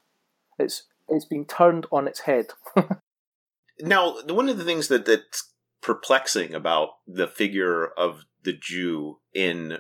It's, 0.59 0.85
it's 1.09 1.25
been 1.25 1.45
turned 1.45 1.87
on 1.93 2.09
its 2.09 2.21
head. 2.21 2.47
now, 3.81 4.17
one 4.29 4.49
of 4.49 4.59
the 4.59 4.65
things 4.65 4.89
that, 4.89 5.07
that's 5.07 5.53
perplexing 5.81 6.55
about 6.55 6.91
the 7.07 7.29
figure 7.29 7.87
of 7.87 8.25
the 8.43 8.53
Jew 8.53 9.19
in 9.33 9.79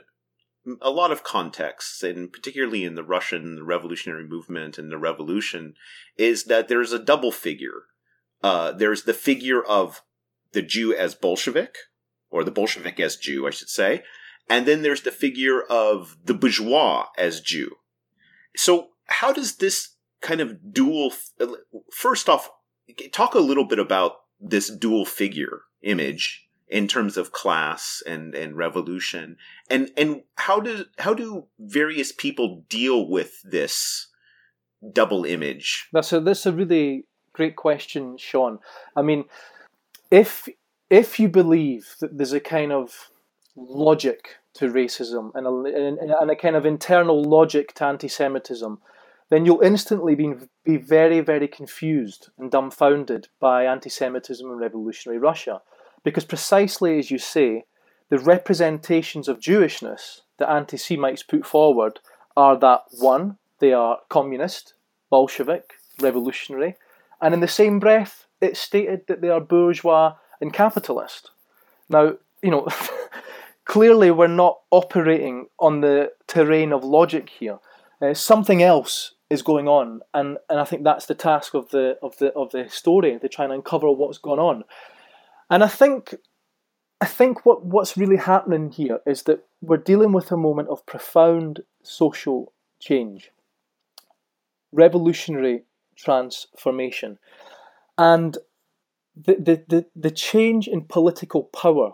a 0.80 0.90
lot 0.90 1.12
of 1.12 1.24
contexts, 1.24 2.02
and 2.02 2.32
particularly 2.32 2.84
in 2.84 2.94
the 2.94 3.04
Russian 3.04 3.64
revolutionary 3.64 4.26
movement 4.26 4.78
and 4.78 4.90
the 4.90 4.98
revolution, 4.98 5.74
is 6.16 6.44
that 6.44 6.68
there's 6.68 6.92
a 6.92 6.98
double 6.98 7.32
figure. 7.32 7.84
Uh, 8.42 8.72
there's 8.72 9.04
the 9.04 9.14
figure 9.14 9.62
of 9.62 10.02
the 10.52 10.62
Jew 10.62 10.94
as 10.94 11.14
Bolshevik, 11.14 11.76
or 12.30 12.44
the 12.44 12.50
Bolshevik 12.50 12.98
as 12.98 13.16
Jew, 13.16 13.46
I 13.46 13.50
should 13.50 13.68
say, 13.68 14.02
and 14.48 14.66
then 14.66 14.82
there's 14.82 15.02
the 15.02 15.10
figure 15.10 15.62
of 15.62 16.16
the 16.24 16.34
bourgeois 16.34 17.06
as 17.18 17.40
Jew. 17.40 17.76
So, 18.56 18.88
how 19.06 19.32
does 19.32 19.56
this 19.56 19.96
kind 20.20 20.40
of 20.40 20.72
dual, 20.72 21.12
first 21.92 22.28
off, 22.28 22.50
talk 23.12 23.34
a 23.34 23.40
little 23.40 23.66
bit 23.66 23.78
about 23.78 24.12
this 24.40 24.70
dual 24.70 25.04
figure 25.04 25.62
image 25.82 26.46
in 26.68 26.88
terms 26.88 27.16
of 27.16 27.32
class 27.32 28.02
and, 28.06 28.34
and 28.34 28.56
revolution. 28.56 29.36
And 29.70 29.90
and 29.96 30.22
how 30.36 30.60
do 30.60 30.84
how 30.98 31.14
do 31.14 31.46
various 31.58 32.12
people 32.12 32.64
deal 32.68 33.08
with 33.08 33.40
this 33.44 34.08
double 34.92 35.24
image? 35.24 35.88
That's 35.92 36.12
a 36.12 36.20
that's 36.20 36.46
a 36.46 36.52
really 36.52 37.04
great 37.32 37.56
question 37.56 38.16
sean. 38.18 38.58
I 38.96 39.02
mean 39.02 39.24
if 40.10 40.48
if 40.90 41.20
you 41.20 41.28
believe 41.28 41.96
that 42.00 42.16
there's 42.16 42.32
a 42.32 42.40
kind 42.40 42.72
of 42.72 43.10
logic 43.56 44.36
to 44.54 44.70
racism 44.70 45.32
and 45.34 45.46
a, 45.46 46.20
and 46.20 46.30
a 46.30 46.36
kind 46.36 46.56
of 46.56 46.66
internal 46.66 47.22
logic 47.22 47.74
to 47.74 47.84
anti 47.84 48.08
Semitism, 48.08 48.78
then 49.30 49.44
you'll 49.44 49.60
instantly 49.60 50.14
be, 50.14 50.34
be 50.64 50.76
very, 50.76 51.20
very 51.20 51.48
confused 51.48 52.28
and 52.38 52.50
dumbfounded 52.50 53.28
by 53.40 53.64
anti 53.64 53.90
Semitism 53.90 54.48
in 54.48 54.56
revolutionary 54.56 55.18
Russia. 55.18 55.62
Because 56.04 56.24
precisely 56.24 56.98
as 56.98 57.10
you 57.10 57.18
say, 57.18 57.64
the 58.08 58.18
representations 58.18 59.28
of 59.28 59.40
Jewishness 59.40 60.20
that 60.38 60.50
anti 60.50 60.76
Semites 60.76 61.22
put 61.22 61.44
forward 61.44 62.00
are 62.36 62.56
that 62.58 62.82
one, 62.98 63.38
they 63.58 63.72
are 63.72 64.00
communist, 64.08 64.74
Bolshevik, 65.10 65.72
revolutionary, 66.00 66.76
and 67.20 67.32
in 67.34 67.40
the 67.40 67.48
same 67.48 67.78
breath, 67.78 68.26
it's 68.40 68.60
stated 68.60 69.06
that 69.08 69.22
they 69.22 69.30
are 69.30 69.40
bourgeois 69.40 70.14
and 70.40 70.52
capitalist. 70.52 71.30
Now, 71.88 72.14
you 72.42 72.50
know, 72.50 72.68
clearly 73.66 74.10
we're 74.10 74.26
not 74.26 74.58
operating 74.70 75.48
on 75.58 75.82
the 75.82 76.12
terrain 76.26 76.72
of 76.72 76.82
logic 76.82 77.28
here. 77.28 77.58
Uh, 78.00 78.14
something 78.14 78.62
else 78.62 79.14
is 79.28 79.42
going 79.42 79.68
on, 79.68 80.00
and, 80.14 80.38
and 80.48 80.60
I 80.60 80.64
think 80.64 80.84
that's 80.84 81.06
the 81.06 81.14
task 81.14 81.54
of 81.54 81.70
the 81.70 81.98
of 82.02 82.16
the 82.18 82.32
of 82.32 82.52
the 82.52 82.62
historian 82.62 83.20
to 83.20 83.28
try 83.28 83.44
and 83.44 83.52
uncover 83.52 83.90
what's 83.90 84.18
going 84.18 84.40
on. 84.40 84.64
And 85.50 85.62
I 85.62 85.68
think 85.68 86.14
I 87.00 87.06
think 87.06 87.44
what, 87.44 87.64
what's 87.64 87.96
really 87.96 88.16
happening 88.16 88.70
here 88.70 89.00
is 89.06 89.24
that 89.24 89.44
we're 89.60 89.76
dealing 89.76 90.12
with 90.12 90.32
a 90.32 90.36
moment 90.36 90.68
of 90.68 90.86
profound 90.86 91.60
social 91.82 92.52
change, 92.80 93.30
revolutionary 94.72 95.64
transformation. 95.96 97.18
And 97.98 98.38
the, 99.14 99.34
the, 99.34 99.64
the, 99.68 99.86
the 99.94 100.10
change 100.10 100.68
in 100.68 100.82
political 100.82 101.44
power 101.44 101.92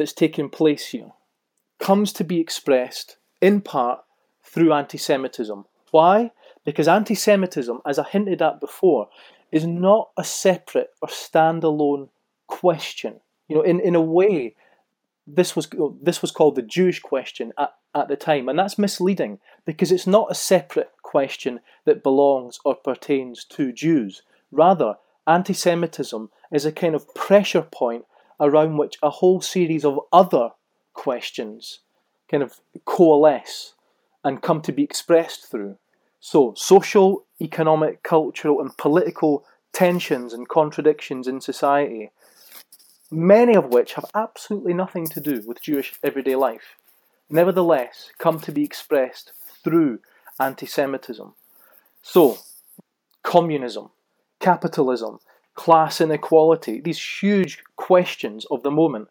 that's 0.00 0.12
taking 0.12 0.48
place 0.48 0.88
here 0.88 1.12
comes 1.78 2.12
to 2.14 2.24
be 2.24 2.40
expressed 2.40 3.18
in 3.40 3.60
part 3.60 4.00
through 4.42 4.72
anti 4.72 4.98
Semitism. 4.98 5.64
Why? 5.90 6.30
Because 6.64 6.88
anti 6.88 7.14
Semitism, 7.14 7.80
as 7.86 7.98
I 7.98 8.04
hinted 8.04 8.42
at 8.42 8.60
before, 8.60 9.08
is 9.52 9.66
not 9.66 10.10
a 10.16 10.24
separate 10.24 10.90
or 11.02 11.08
standalone 11.08 12.08
question. 12.46 13.20
You 13.48 13.56
know, 13.56 13.62
in, 13.62 13.80
in 13.80 13.94
a 13.94 14.00
way, 14.00 14.54
this 15.26 15.54
was 15.54 15.68
this 16.02 16.22
was 16.22 16.30
called 16.30 16.56
the 16.56 16.62
Jewish 16.62 17.00
question 17.00 17.52
at, 17.58 17.74
at 17.94 18.08
the 18.08 18.16
time, 18.16 18.48
and 18.48 18.58
that's 18.58 18.78
misleading 18.78 19.38
because 19.64 19.92
it's 19.92 20.06
not 20.06 20.30
a 20.30 20.34
separate 20.34 20.90
question 21.02 21.60
that 21.84 22.02
belongs 22.02 22.58
or 22.64 22.74
pertains 22.74 23.44
to 23.44 23.72
Jews. 23.72 24.22
Rather, 24.50 24.94
anti 25.26 25.52
Semitism 25.52 26.30
is 26.52 26.64
a 26.64 26.72
kind 26.72 26.94
of 26.94 27.14
pressure 27.14 27.62
point 27.62 28.04
around 28.40 28.78
which 28.78 28.96
a 29.02 29.10
whole 29.10 29.40
series 29.40 29.84
of 29.84 30.00
other 30.12 30.50
questions 30.94 31.80
kind 32.30 32.42
of 32.42 32.60
coalesce 32.84 33.74
and 34.24 34.42
come 34.42 34.60
to 34.62 34.72
be 34.72 34.82
expressed 34.82 35.50
through. 35.50 35.76
So, 36.20 36.54
social, 36.56 37.24
economic, 37.40 38.02
cultural, 38.02 38.60
and 38.60 38.76
political 38.76 39.44
tensions 39.72 40.32
and 40.32 40.48
contradictions 40.48 41.26
in 41.26 41.40
society, 41.40 42.10
many 43.10 43.54
of 43.54 43.72
which 43.72 43.94
have 43.94 44.04
absolutely 44.14 44.74
nothing 44.74 45.06
to 45.08 45.20
do 45.20 45.42
with 45.46 45.62
Jewish 45.62 45.94
everyday 46.02 46.36
life, 46.36 46.76
nevertheless 47.30 48.10
come 48.18 48.38
to 48.40 48.52
be 48.52 48.64
expressed 48.64 49.32
through 49.64 50.00
anti 50.38 50.66
Semitism. 50.66 51.34
So, 52.02 52.38
communism, 53.22 53.90
capitalism, 54.40 55.20
class 55.60 56.00
inequality, 56.00 56.80
these 56.80 57.20
huge 57.20 57.62
questions 57.76 58.46
of 58.50 58.62
the 58.62 58.70
moment, 58.70 59.08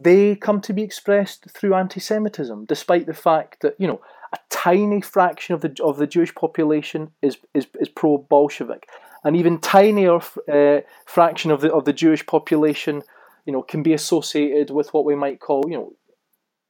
they 0.00 0.36
come 0.36 0.60
to 0.60 0.72
be 0.72 0.84
expressed 0.84 1.50
through 1.50 1.74
anti 1.74 1.98
Semitism, 1.98 2.66
despite 2.66 3.06
the 3.06 3.20
fact 3.28 3.62
that, 3.62 3.74
you 3.76 3.88
know, 3.88 4.00
a 4.32 4.38
tiny 4.48 5.00
fraction 5.00 5.56
of 5.56 5.62
the, 5.62 5.82
of 5.82 5.96
the 5.96 6.06
Jewish 6.06 6.32
population 6.36 7.10
is, 7.20 7.38
is, 7.52 7.66
is 7.80 7.88
pro 7.88 8.18
Bolshevik. 8.18 8.86
An 9.24 9.34
even 9.34 9.58
tinier 9.58 10.20
uh, 10.48 10.82
fraction 11.04 11.50
of 11.50 11.60
the, 11.62 11.74
of 11.74 11.84
the 11.84 11.92
Jewish 11.92 12.24
population, 12.26 13.02
you 13.44 13.52
know, 13.52 13.62
can 13.62 13.82
be 13.82 13.92
associated 13.92 14.70
with 14.70 14.94
what 14.94 15.04
we 15.04 15.16
might 15.16 15.40
call, 15.40 15.64
you 15.68 15.76
know, 15.76 15.92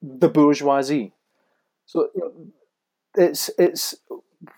the 0.00 0.30
bourgeoisie. 0.30 1.12
So, 1.84 2.08
you 2.14 2.20
know, 2.22 2.32
it's, 3.26 3.50
it's 3.58 3.94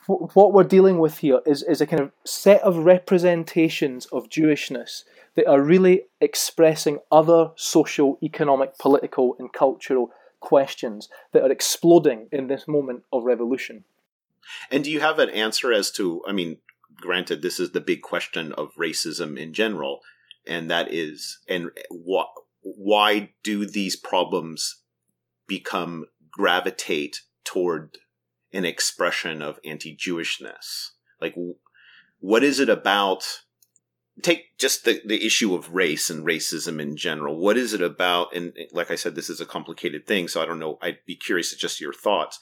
what 0.07 0.53
we're 0.53 0.65
dealing 0.65 0.99
with 0.99 1.19
here 1.19 1.41
is, 1.47 1.63
is 1.63 1.81
a 1.81 1.87
kind 1.87 2.03
of 2.03 2.13
set 2.25 2.61
of 2.63 2.79
representations 2.79 4.07
of 4.07 4.29
Jewishness 4.29 5.05
that 5.35 5.47
are 5.47 5.61
really 5.61 6.03
expressing 6.21 6.99
other 7.13 7.51
social, 7.57 8.19
economic, 8.23 8.79
political, 8.79 9.37
and 9.39 9.53
cultural 9.53 10.11
questions 10.41 11.09
that 11.33 11.43
are 11.43 11.51
exploding 11.51 12.29
in 12.33 12.47
this 12.47 12.67
moment 12.67 13.03
of 13.13 13.25
revolution. 13.25 13.85
And 14.71 14.85
do 14.85 14.91
you 14.91 15.01
have 15.01 15.19
an 15.19 15.31
answer 15.31 15.73
as 15.73 15.91
to, 15.93 16.23
I 16.27 16.33
mean, 16.33 16.59
granted, 16.97 17.43
this 17.43 17.61
is 17.61 17.73
the 17.73 17.81
big 17.81 18.03
question 18.03 18.53
of 18.53 18.75
racism 18.75 19.39
in 19.39 19.53
general, 19.53 20.01
and 20.47 20.71
that 20.71 20.93
is, 20.93 21.39
and 21.49 21.71
what, 21.91 22.29
why 22.63 23.31
do 23.43 23.67
these 23.67 23.97
problems 23.97 24.83
become 25.47 26.07
gravitate 26.31 27.23
toward 27.45 27.99
an 28.53 28.65
expression 28.65 29.43
of 29.43 29.59
anti-Jewishness? 29.65 30.91
Like, 31.21 31.35
what 32.21 32.45
is 32.45 32.61
it 32.61 32.69
about? 32.69 33.25
Take 34.23 34.59
just 34.59 34.85
the, 34.85 35.01
the 35.05 35.25
issue 35.25 35.55
of 35.55 35.75
race 35.75 36.11
and 36.11 36.25
racism 36.25 36.81
in 36.81 36.97
general. 36.97 37.39
What 37.39 37.57
is 37.57 37.73
it 37.73 37.83
about? 37.83 38.35
And 38.35 38.53
eh, 38.59 38.65
like 38.73 38.91
I 38.91 38.97
said, 38.97 39.15
this 39.15 39.31
is 39.31 39.41
a 39.41 39.47
complicated 39.47 40.07
thing, 40.07 40.27
so 40.29 40.43
I 40.43 40.47
don't 40.47 40.59
know. 40.59 40.79
I'd 40.83 40.99
be 41.07 41.15
curious 41.15 41.51
to 41.51 41.57
just 41.57 41.81
your 41.81 41.93
thoughts 41.93 42.41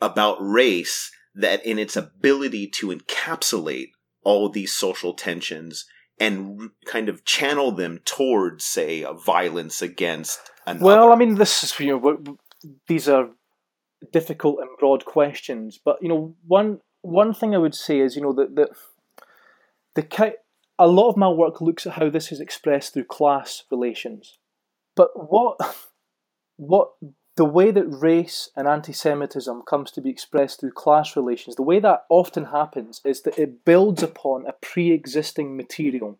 about 0.00 0.36
race 0.40 1.10
that 1.34 1.64
in 1.64 1.78
its 1.78 1.96
ability 1.96 2.66
to 2.66 2.88
encapsulate 2.88 3.90
all 4.22 4.48
these 4.48 4.74
social 4.74 5.14
tensions 5.14 5.86
and 6.20 6.70
kind 6.84 7.08
of 7.08 7.24
channel 7.24 7.72
them 7.72 8.00
towards, 8.04 8.64
say, 8.64 9.02
a 9.02 9.12
violence 9.12 9.80
against 9.80 10.40
another. 10.66 10.84
Well, 10.84 11.12
I 11.12 11.16
mean, 11.16 11.36
this 11.36 11.62
is 11.62 11.78
you 11.78 11.98
know 11.98 12.36
these 12.86 13.08
are 13.08 13.30
difficult 14.12 14.58
and 14.60 14.68
broad 14.78 15.04
questions. 15.04 15.78
But 15.82 15.98
you 16.02 16.08
know, 16.08 16.34
one 16.46 16.80
one 17.02 17.34
thing 17.34 17.54
I 17.54 17.58
would 17.58 17.74
say 17.74 18.00
is 18.00 18.16
you 18.16 18.22
know 18.22 18.32
that 18.34 18.56
the 18.56 18.68
the 19.94 20.34
a 20.78 20.86
lot 20.86 21.08
of 21.08 21.16
my 21.16 21.28
work 21.28 21.60
looks 21.60 21.86
at 21.86 21.94
how 21.94 22.08
this 22.08 22.30
is 22.30 22.40
expressed 22.40 22.94
through 22.94 23.04
class 23.04 23.64
relations. 23.70 24.38
But 24.94 25.10
what 25.30 25.56
what 26.56 26.90
the 27.36 27.44
way 27.44 27.70
that 27.70 27.86
race 27.86 28.50
and 28.56 28.66
anti-Semitism 28.66 29.62
comes 29.62 29.92
to 29.92 30.00
be 30.00 30.10
expressed 30.10 30.58
through 30.58 30.72
class 30.72 31.14
relations, 31.14 31.54
the 31.54 31.62
way 31.62 31.78
that 31.78 32.04
often 32.08 32.46
happens 32.46 33.00
is 33.04 33.22
that 33.22 33.38
it 33.38 33.64
builds 33.64 34.02
upon 34.02 34.44
a 34.46 34.52
pre-existing 34.60 35.56
material 35.56 36.18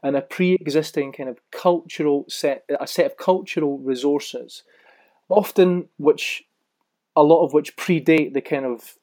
and 0.00 0.14
a 0.14 0.22
pre-existing 0.22 1.12
kind 1.12 1.28
of 1.28 1.40
cultural 1.50 2.24
set, 2.28 2.62
a 2.78 2.86
set 2.86 3.06
of 3.06 3.16
cultural 3.16 3.78
resources, 3.78 4.62
often 5.28 5.88
which 5.96 6.44
a 7.16 7.22
lot 7.22 7.44
of 7.44 7.52
which 7.52 7.76
predate 7.76 8.34
the 8.34 8.40
kind 8.40 8.64
of 8.64 8.96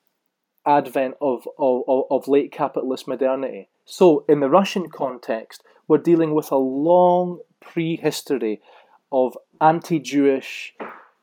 advent 0.65 1.15
of, 1.21 1.47
of, 1.57 2.05
of 2.09 2.27
late 2.27 2.51
capitalist 2.51 3.07
modernity. 3.07 3.69
So, 3.85 4.25
in 4.29 4.39
the 4.39 4.49
Russian 4.49 4.89
context, 4.89 5.63
we're 5.87 5.97
dealing 5.97 6.33
with 6.33 6.51
a 6.51 6.57
long 6.57 7.39
prehistory 7.59 8.61
of 9.11 9.37
anti 9.59 9.99
Jewish, 9.99 10.73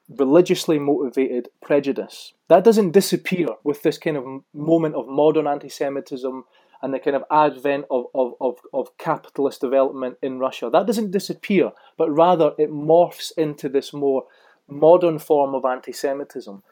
religiously 0.09 0.79
motivated 0.79 1.48
prejudice. 1.62 2.33
That 2.48 2.64
doesn't 2.64 2.92
disappear 2.92 3.48
with 3.64 3.83
this 3.83 3.98
kind 3.98 4.16
of 4.16 4.24
moment 4.53 4.94
of 4.94 5.09
modern 5.09 5.46
anti 5.46 5.68
Semitism 5.68 6.44
and 6.83 6.94
the 6.94 6.98
kind 6.98 7.16
of 7.16 7.24
advent 7.31 7.87
of, 7.90 8.07
of, 8.14 8.35
of, 8.40 8.59
of 8.72 8.96
capitalist 8.98 9.61
development 9.61 10.16
in 10.22 10.38
Russia. 10.38 10.70
That 10.72 10.87
doesn't 10.87 11.11
disappear, 11.11 11.72
but 11.96 12.11
rather 12.11 12.53
it 12.59 12.70
morphs 12.70 13.33
into 13.37 13.68
this 13.68 13.92
more 13.92 14.24
modern 14.68 15.18
form 15.18 15.55
of 15.55 15.64
anti 15.64 15.92
Semitism. 15.92 16.62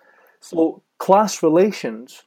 So, 0.40 0.83
class 0.99 1.42
relations 1.42 2.22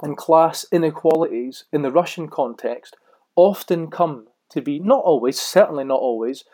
and 0.00 0.16
class 0.16 0.66
inequalities 0.72 1.64
in 1.72 1.82
the 1.82 1.92
Russian 1.92 2.28
context 2.28 2.96
often 3.36 3.90
come 3.90 4.28
to 4.50 4.60
be, 4.60 4.78
not 4.78 5.02
always, 5.04 5.40
certainly 5.40 5.84
not 5.84 6.00
always, 6.00 6.44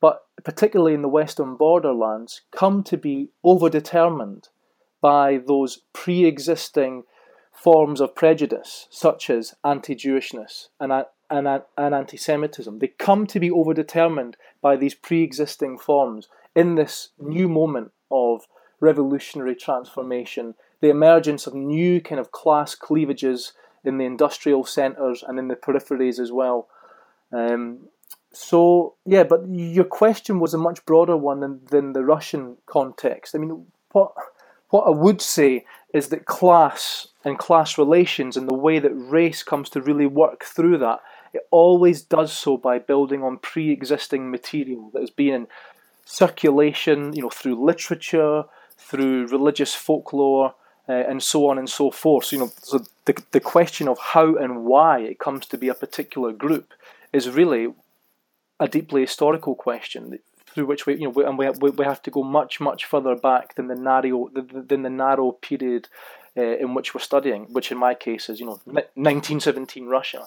but 0.00 0.24
particularly 0.44 0.94
in 0.94 1.02
the 1.02 1.08
Western 1.08 1.56
borderlands, 1.56 2.42
come 2.50 2.82
to 2.84 2.96
be 2.96 3.28
overdetermined 3.44 4.48
by 5.00 5.38
those 5.46 5.80
pre 5.92 6.24
existing 6.24 7.04
forms 7.52 8.00
of 8.00 8.14
prejudice, 8.14 8.86
such 8.90 9.28
as 9.28 9.54
anti 9.64 9.94
Jewishness 9.94 10.68
and, 10.78 10.92
and, 11.28 11.62
and 11.76 11.94
anti 11.94 12.16
Semitism. 12.16 12.78
They 12.78 12.88
come 12.88 13.26
to 13.26 13.40
be 13.40 13.50
overdetermined 13.50 14.34
by 14.62 14.76
these 14.76 14.94
pre 14.94 15.22
existing 15.22 15.78
forms 15.78 16.28
in 16.54 16.74
this 16.76 17.10
new 17.18 17.48
moment 17.48 17.92
of 18.10 18.46
revolutionary 18.80 19.54
transformation, 19.54 20.54
the 20.80 20.90
emergence 20.90 21.46
of 21.46 21.54
new 21.54 22.00
kind 22.00 22.20
of 22.20 22.32
class 22.32 22.74
cleavages 22.74 23.52
in 23.84 23.98
the 23.98 24.04
industrial 24.04 24.64
centres 24.64 25.22
and 25.26 25.38
in 25.38 25.48
the 25.48 25.54
peripheries 25.56 26.18
as 26.18 26.32
well. 26.32 26.68
Um, 27.32 27.88
so 28.32 28.94
yeah, 29.04 29.24
but 29.24 29.42
your 29.48 29.84
question 29.84 30.40
was 30.40 30.54
a 30.54 30.58
much 30.58 30.84
broader 30.84 31.16
one 31.16 31.40
than, 31.40 31.60
than 31.70 31.92
the 31.92 32.04
Russian 32.04 32.56
context. 32.66 33.34
I 33.34 33.38
mean, 33.38 33.66
what 33.92 34.12
what 34.70 34.86
I 34.86 34.90
would 34.90 35.20
say 35.20 35.64
is 35.92 36.08
that 36.08 36.26
class 36.26 37.08
and 37.24 37.38
class 37.38 37.76
relations 37.76 38.36
and 38.36 38.48
the 38.48 38.54
way 38.54 38.78
that 38.78 38.94
race 38.94 39.42
comes 39.42 39.68
to 39.70 39.82
really 39.82 40.06
work 40.06 40.44
through 40.44 40.78
that, 40.78 41.00
it 41.32 41.42
always 41.50 42.02
does 42.02 42.32
so 42.32 42.56
by 42.56 42.78
building 42.78 43.22
on 43.24 43.38
pre-existing 43.38 44.30
material 44.30 44.90
that 44.92 45.00
has 45.00 45.10
been 45.10 45.34
in 45.34 45.48
circulation, 46.04 47.12
you 47.12 47.22
know, 47.22 47.30
through 47.30 47.64
literature, 47.64 48.44
through 48.80 49.26
religious 49.28 49.74
folklore, 49.74 50.54
uh, 50.88 50.92
and 51.08 51.22
so 51.22 51.48
on 51.48 51.58
and 51.58 51.70
so 51.70 51.90
forth. 51.90 52.24
So, 52.24 52.36
you 52.36 52.42
know, 52.42 52.52
so 52.62 52.84
the, 53.04 53.22
the 53.30 53.40
question 53.40 53.86
of 53.86 53.98
how 53.98 54.34
and 54.34 54.64
why 54.64 55.00
it 55.00 55.20
comes 55.20 55.46
to 55.46 55.58
be 55.58 55.68
a 55.68 55.74
particular 55.74 56.32
group 56.32 56.72
is 57.12 57.28
really 57.30 57.72
a 58.58 58.66
deeply 58.66 59.02
historical 59.02 59.54
question 59.54 60.18
through 60.46 60.66
which 60.66 60.86
we, 60.86 60.96
you 60.96 61.12
know, 61.12 61.22
and 61.22 61.38
we, 61.38 61.70
we 61.70 61.84
have 61.84 62.02
to 62.02 62.10
go 62.10 62.24
much, 62.24 62.60
much 62.60 62.84
further 62.84 63.14
back 63.14 63.54
than 63.54 63.68
the 63.68 63.76
narrow, 63.76 64.30
than 64.34 64.82
the 64.82 64.90
narrow 64.90 65.30
period 65.30 65.88
uh, 66.36 66.56
in 66.58 66.74
which 66.74 66.92
we're 66.92 67.00
studying, 67.00 67.44
which 67.52 67.70
in 67.70 67.78
my 67.78 67.94
case 67.94 68.28
is, 68.28 68.40
you 68.40 68.46
know, 68.46 68.60
1917 68.64 69.86
Russia. 69.86 70.26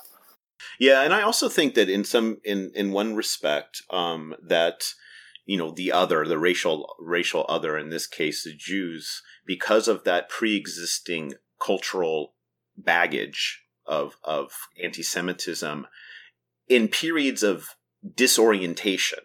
Yeah, 0.79 1.01
and 1.01 1.13
I 1.13 1.23
also 1.23 1.49
think 1.49 1.75
that 1.75 1.89
in 1.89 2.05
some, 2.05 2.37
in 2.45 2.71
in 2.73 2.93
one 2.93 3.15
respect, 3.15 3.81
um, 3.89 4.33
that 4.41 4.93
you 5.45 5.58
know 5.58 5.71
the 5.71 5.91
other 5.91 6.25
the 6.25 6.38
racial 6.38 6.95
racial 6.99 7.45
other 7.49 7.77
in 7.77 7.89
this 7.89 8.08
case 8.08 8.43
the 8.43 8.53
jews 8.56 9.21
because 9.45 9.88
of 9.88 10.03
that 10.03 10.29
pre-existing 10.29 11.34
cultural 11.60 12.34
baggage 12.77 13.63
of 13.86 14.17
of 14.23 14.51
anti-semitism 14.82 15.86
in 16.67 16.88
periods 16.88 17.43
of 17.43 17.75
disorientation 18.15 19.19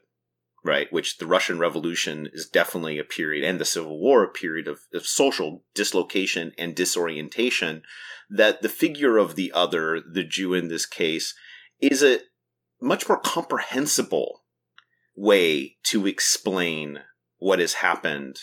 right 0.65 0.93
which 0.93 1.19
the 1.19 1.27
russian 1.27 1.59
revolution 1.59 2.29
is 2.33 2.49
definitely 2.49 2.99
a 2.99 3.05
period 3.05 3.45
and 3.45 3.61
the 3.61 3.65
civil 3.65 3.99
war 3.99 4.25
a 4.25 4.29
period 4.29 4.67
of, 4.67 4.81
of 4.93 5.07
social 5.07 5.65
dislocation 5.75 6.53
and 6.59 6.75
disorientation 6.75 7.83
that 8.29 8.61
the 8.61 8.69
figure 8.69 9.17
of 9.17 9.37
the 9.37 9.53
other 9.53 10.01
the 10.01 10.25
jew 10.25 10.53
in 10.53 10.69
this 10.69 10.85
case 10.85 11.35
is 11.81 12.03
a 12.03 12.19
much 12.81 13.09
more 13.09 13.19
comprehensible 13.19 14.38
way 15.19 15.77
to 15.83 16.07
explain 16.07 17.01
what 17.39 17.59
has 17.59 17.75
happened 17.75 18.39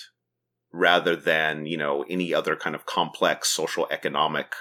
rather 0.71 1.15
than, 1.15 1.65
you 1.65 1.77
know, 1.77 2.03
any 2.09 2.33
other 2.33 2.55
kind 2.55 2.75
of 2.75 2.85
complex 2.85 3.49
social 3.49 3.87
economic 3.89 4.53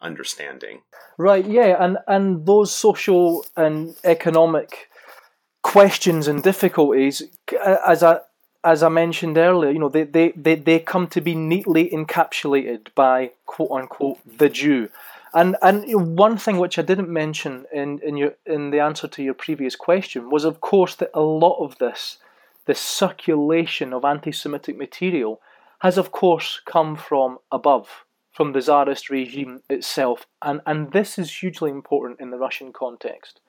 understanding. 0.00 0.82
Right, 1.16 1.46
yeah, 1.46 1.76
and, 1.78 1.98
and 2.08 2.44
those 2.44 2.74
social 2.74 3.46
and 3.56 3.94
economic 4.02 4.88
questions 5.62 6.26
and 6.26 6.42
difficulties, 6.42 7.22
as 7.86 8.02
I 8.02 8.20
as 8.64 8.82
I 8.82 8.88
mentioned 8.88 9.36
earlier, 9.36 9.70
you 9.70 9.78
know, 9.78 9.90
they, 9.90 10.04
they, 10.04 10.32
they, 10.34 10.54
they 10.54 10.78
come 10.78 11.06
to 11.08 11.20
be 11.20 11.34
neatly 11.34 11.90
encapsulated 11.90 12.88
by 12.94 13.32
quote 13.44 13.70
unquote 13.70 14.18
the 14.38 14.48
Jew. 14.48 14.88
And 15.34 15.56
and 15.60 16.16
one 16.16 16.38
thing 16.38 16.58
which 16.58 16.78
I 16.78 16.82
didn't 16.82 17.08
mention 17.08 17.66
in, 17.72 17.98
in 18.04 18.16
your 18.16 18.34
in 18.46 18.70
the 18.70 18.78
answer 18.78 19.08
to 19.08 19.22
your 19.22 19.34
previous 19.34 19.74
question 19.74 20.30
was 20.30 20.44
of 20.44 20.60
course 20.60 20.94
that 20.96 21.10
a 21.12 21.20
lot 21.20 21.58
of 21.58 21.78
this 21.78 22.18
the 22.66 22.74
circulation 22.74 23.92
of 23.92 24.04
anti-Semitic 24.04 24.78
material 24.78 25.40
has 25.80 25.98
of 25.98 26.12
course 26.12 26.60
come 26.64 26.96
from 26.96 27.38
above, 27.52 28.04
from 28.32 28.52
the 28.52 28.60
Tsarist 28.60 29.10
regime 29.10 29.60
itself, 29.68 30.26
and 30.40 30.60
and 30.66 30.92
this 30.92 31.18
is 31.18 31.38
hugely 31.38 31.70
important 31.70 32.20
in 32.20 32.30
the 32.30 32.38
Russian 32.38 32.72
context. 32.72 33.40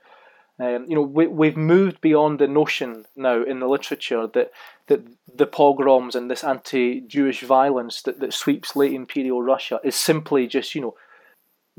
Um, 0.58 0.86
you 0.88 0.95
know, 0.95 1.02
we, 1.02 1.28
we've 1.28 1.58
moved 1.58 2.00
beyond 2.00 2.39
the 2.39 2.48
notion 2.48 3.06
now 3.15 3.43
in 3.43 3.60
the 3.60 3.67
literature 3.67 4.26
that 4.26 4.52
that 4.88 5.02
the 5.34 5.45
pogroms 5.45 6.15
and 6.15 6.32
this 6.32 6.43
anti-Jewish 6.43 7.41
violence 7.43 8.02
that, 8.04 8.19
that 8.21 8.34
sweeps 8.34 8.76
late 8.76 8.93
imperial 8.93 9.41
Russia 9.41 9.80
is 9.84 9.95
simply 9.95 10.48
just 10.48 10.74
you 10.74 10.82
know 10.82 10.95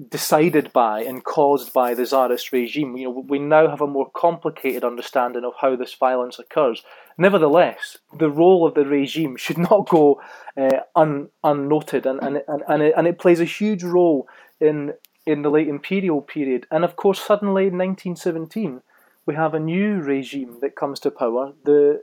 decided 0.08 0.72
by 0.72 1.00
and 1.02 1.24
caused 1.24 1.72
by 1.72 1.94
the 1.94 2.04
Tsarist 2.04 2.52
regime. 2.52 2.96
You 2.96 3.06
know, 3.06 3.24
we 3.28 3.38
now 3.38 3.68
have 3.68 3.80
a 3.80 3.86
more 3.86 4.10
complicated 4.10 4.84
understanding 4.84 5.44
of 5.44 5.54
how 5.60 5.74
this 5.74 5.94
violence 5.94 6.38
occurs. 6.38 6.82
Nevertheless, 7.16 7.96
the 8.16 8.30
role 8.30 8.66
of 8.66 8.74
the 8.74 8.84
regime 8.84 9.36
should 9.36 9.58
not 9.70 9.88
go 9.88 10.20
uh, 10.56 10.80
un, 10.94 11.30
unnoted, 11.42 12.04
and 12.04 12.22
and, 12.22 12.42
and, 12.46 12.62
and, 12.68 12.82
it, 12.82 12.94
and 12.96 13.06
it 13.06 13.18
plays 13.18 13.40
a 13.40 13.44
huge 13.44 13.82
role 13.82 14.28
in 14.60 14.94
in 15.24 15.42
the 15.42 15.50
late 15.50 15.68
imperial 15.68 16.20
period. 16.20 16.66
And 16.70 16.84
of 16.84 16.96
course, 16.96 17.20
suddenly 17.20 17.66
in 17.68 17.78
1917, 17.78 18.82
we 19.24 19.34
have 19.34 19.54
a 19.54 19.60
new 19.60 20.00
regime 20.00 20.58
that 20.60 20.76
comes 20.76 21.00
to 21.00 21.10
power, 21.10 21.54
the 21.64 22.02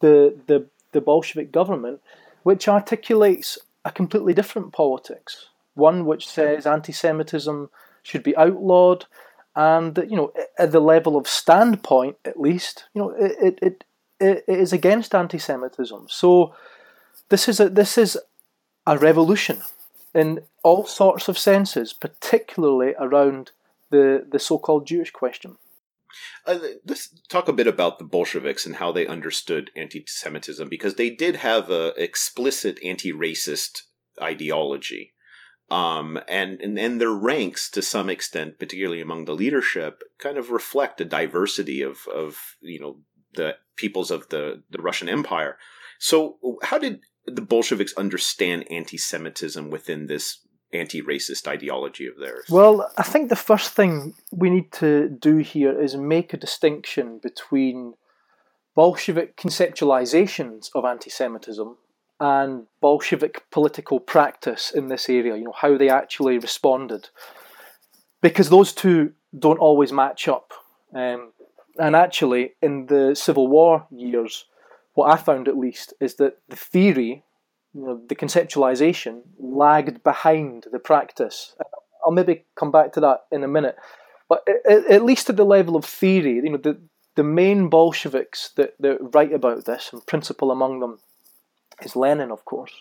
the 0.00 0.38
the, 0.46 0.66
the 0.92 1.00
Bolshevik 1.00 1.50
government, 1.50 2.02
which 2.42 2.68
articulates 2.68 3.58
a 3.86 3.90
completely 3.90 4.34
different 4.34 4.72
politics 4.72 5.48
one 5.74 6.04
which 6.04 6.28
says 6.28 6.66
anti-Semitism 6.66 7.70
should 8.02 8.22
be 8.22 8.36
outlawed, 8.36 9.06
and 9.54 9.96
you 10.08 10.16
know, 10.16 10.32
at 10.58 10.72
the 10.72 10.80
level 10.80 11.16
of 11.16 11.28
standpoint, 11.28 12.16
at 12.24 12.40
least, 12.40 12.84
you 12.94 13.02
know, 13.02 13.10
it 13.10 13.32
it, 13.40 13.58
it, 13.62 13.84
it 14.20 14.44
is 14.46 14.72
against 14.72 15.14
anti-Semitism. 15.14 16.06
So 16.08 16.54
this 17.28 17.48
is 17.48 17.60
a 17.60 17.68
this 17.68 17.96
is 17.96 18.18
a 18.86 18.98
revolution 18.98 19.62
in 20.14 20.40
all 20.62 20.84
sorts 20.84 21.28
of 21.28 21.38
senses, 21.38 21.92
particularly 21.92 22.94
around 22.98 23.52
the 23.90 24.26
the 24.30 24.38
so-called 24.38 24.86
Jewish 24.86 25.10
question. 25.10 25.56
Uh, 26.46 26.58
let's 26.86 27.08
talk 27.30 27.48
a 27.48 27.54
bit 27.54 27.66
about 27.66 27.98
the 27.98 28.04
Bolsheviks 28.04 28.66
and 28.66 28.76
how 28.76 28.92
they 28.92 29.06
understood 29.06 29.70
anti-Semitism, 29.74 30.68
because 30.68 30.96
they 30.96 31.08
did 31.08 31.36
have 31.36 31.70
a 31.70 31.94
explicit 31.96 32.78
anti-racist 32.84 33.82
ideology. 34.20 35.12
Um, 35.72 36.20
and, 36.28 36.60
and 36.60 36.78
and 36.78 37.00
their 37.00 37.10
ranks 37.10 37.70
to 37.70 37.80
some 37.80 38.10
extent, 38.10 38.58
particularly 38.58 39.00
among 39.00 39.24
the 39.24 39.34
leadership, 39.34 40.02
kind 40.18 40.36
of 40.36 40.50
reflect 40.50 41.00
a 41.00 41.04
diversity 41.06 41.80
of 41.80 42.06
of 42.14 42.56
you 42.60 42.78
know 42.78 42.98
the 43.34 43.56
peoples 43.76 44.10
of 44.10 44.28
the 44.28 44.62
the 44.70 44.82
Russian 44.82 45.08
Empire. 45.08 45.56
So, 45.98 46.36
how 46.62 46.78
did 46.78 47.00
the 47.26 47.40
Bolsheviks 47.40 47.94
understand 47.96 48.66
anti-Semitism 48.70 49.70
within 49.70 50.08
this 50.08 50.46
anti-racist 50.74 51.46
ideology 51.46 52.06
of 52.06 52.18
theirs? 52.18 52.46
Well, 52.50 52.90
I 52.98 53.02
think 53.02 53.28
the 53.28 53.36
first 53.36 53.70
thing 53.70 54.14
we 54.30 54.50
need 54.50 54.72
to 54.72 55.08
do 55.08 55.38
here 55.38 55.80
is 55.80 55.96
make 55.96 56.34
a 56.34 56.36
distinction 56.36 57.18
between 57.22 57.94
Bolshevik 58.74 59.36
conceptualizations 59.36 60.68
of 60.74 60.84
anti-Semitism 60.84 61.76
and 62.22 62.68
Bolshevik 62.80 63.42
political 63.50 63.98
practice 63.98 64.70
in 64.70 64.86
this 64.86 65.08
area, 65.08 65.34
you 65.34 65.42
know, 65.42 65.54
how 65.56 65.76
they 65.76 65.88
actually 65.88 66.38
responded. 66.38 67.08
Because 68.20 68.48
those 68.48 68.72
two 68.72 69.14
don't 69.36 69.58
always 69.58 69.92
match 69.92 70.28
up. 70.28 70.52
Um, 70.94 71.32
and 71.80 71.96
actually, 71.96 72.52
in 72.62 72.86
the 72.86 73.16
Civil 73.16 73.48
War 73.48 73.88
years, 73.90 74.44
what 74.94 75.10
I 75.10 75.16
found 75.16 75.48
at 75.48 75.56
least 75.56 75.94
is 76.00 76.14
that 76.16 76.38
the 76.48 76.54
theory, 76.54 77.24
you 77.74 77.84
know, 77.84 78.00
the 78.08 78.14
conceptualization, 78.14 79.22
lagged 79.36 80.04
behind 80.04 80.66
the 80.70 80.78
practice. 80.78 81.56
I'll 82.06 82.12
maybe 82.12 82.44
come 82.54 82.70
back 82.70 82.92
to 82.92 83.00
that 83.00 83.22
in 83.32 83.42
a 83.42 83.48
minute. 83.48 83.74
But 84.28 84.46
at 84.70 85.04
least 85.04 85.28
at 85.28 85.36
the 85.36 85.44
level 85.44 85.74
of 85.74 85.84
theory, 85.84 86.34
you 86.34 86.50
know, 86.50 86.56
the, 86.56 86.80
the 87.16 87.24
main 87.24 87.68
Bolsheviks 87.68 88.50
that, 88.54 88.74
that 88.78 88.98
write 89.12 89.32
about 89.32 89.64
this, 89.64 89.90
and 89.92 90.06
principal 90.06 90.52
among 90.52 90.78
them 90.78 91.00
is 91.84 91.96
Lenin, 91.96 92.30
of 92.30 92.44
course. 92.44 92.72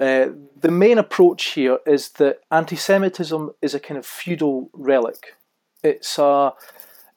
Uh, 0.00 0.28
the 0.60 0.70
main 0.70 0.98
approach 0.98 1.44
here 1.54 1.78
is 1.86 2.10
that 2.10 2.40
anti-Semitism 2.50 3.50
is 3.60 3.74
a 3.74 3.80
kind 3.80 3.98
of 3.98 4.06
feudal 4.06 4.70
relic. 4.72 5.36
It's 5.82 6.18
a, 6.18 6.52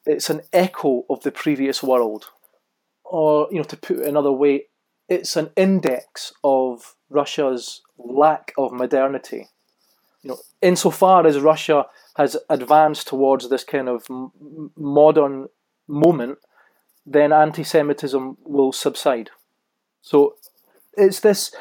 it's 0.04 0.30
an 0.30 0.42
echo 0.52 1.04
of 1.08 1.22
the 1.22 1.32
previous 1.32 1.82
world, 1.82 2.26
or 3.04 3.48
you 3.50 3.58
know, 3.58 3.64
to 3.64 3.76
put 3.76 3.98
it 3.98 4.08
another 4.08 4.32
way, 4.32 4.66
it's 5.08 5.36
an 5.36 5.50
index 5.56 6.32
of 6.42 6.94
Russia's 7.08 7.82
lack 7.96 8.52
of 8.58 8.72
modernity. 8.72 9.48
You 10.22 10.30
know, 10.30 10.38
insofar 10.60 11.26
as 11.26 11.38
Russia 11.38 11.86
has 12.16 12.36
advanced 12.48 13.08
towards 13.08 13.48
this 13.48 13.64
kind 13.64 13.88
of 13.88 14.04
m- 14.10 14.70
modern 14.76 15.48
moment, 15.86 16.38
then 17.04 17.32
anti-Semitism 17.32 18.38
will 18.44 18.72
subside. 18.72 19.30
So 20.02 20.36
it's 20.96 21.20
this. 21.20 21.54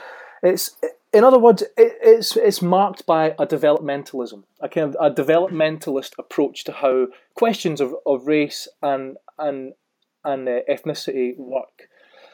It's 0.43 0.75
in 1.13 1.23
other 1.23 1.39
words, 1.39 1.61
it, 1.61 1.97
it's 2.01 2.35
it's 2.35 2.61
marked 2.61 3.05
by 3.05 3.35
a 3.39 3.47
developmentalism, 3.47 4.43
a 4.59 4.67
kind 4.67 4.93
of 4.93 4.97
a 4.99 5.13
developmentalist 5.13 6.11
approach 6.19 6.63
to 6.65 6.73
how 6.73 7.07
questions 7.35 7.79
of, 7.79 7.95
of 8.05 8.27
race 8.27 8.67
and 8.81 9.17
and 9.39 9.73
and 10.23 10.49
uh, 10.49 10.59
ethnicity 10.69 11.37
work. 11.37 11.87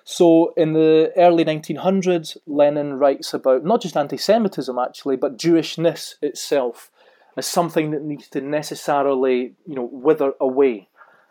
So 0.04 0.54
in 0.58 0.74
the 0.74 1.12
early 1.16 1.46
1900s, 1.46 2.38
Lenin 2.48 2.96
writes 2.96 3.36
about 3.36 3.64
not 3.64 3.82
just 3.82 3.96
anti-Semitism 3.96 4.78
actually, 4.80 5.16
but 5.16 5.38
Jewishness 5.38 6.16
itself 6.22 6.90
as 7.38 7.46
something 7.46 7.92
that 7.92 8.02
needs 8.02 8.28
to 8.30 8.42
necessarily, 8.42 9.54
you 9.68 9.76
know, 9.76 9.90
wither 9.92 10.34
away. 10.40 10.90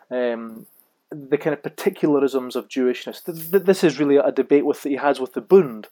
Um, 0.09 0.67
the 1.11 1.37
kind 1.37 1.53
of 1.53 1.61
particularisms 1.61 2.55
of 2.55 2.69
Jewishness. 2.69 3.21
This 3.25 3.83
is 3.83 3.99
really 3.99 4.17
a 4.17 4.31
debate 4.31 4.65
with 4.65 4.81
that 4.81 4.89
he 4.89 4.95
has 4.95 5.19
with 5.19 5.33
the 5.33 5.41
Bund. 5.41 5.87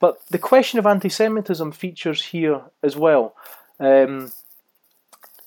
But 0.00 0.18
the 0.28 0.38
question 0.38 0.78
of 0.78 0.86
anti-Semitism 0.86 1.72
features 1.72 2.22
here 2.26 2.62
as 2.82 2.96
well. 2.96 3.34
Um, 3.80 4.32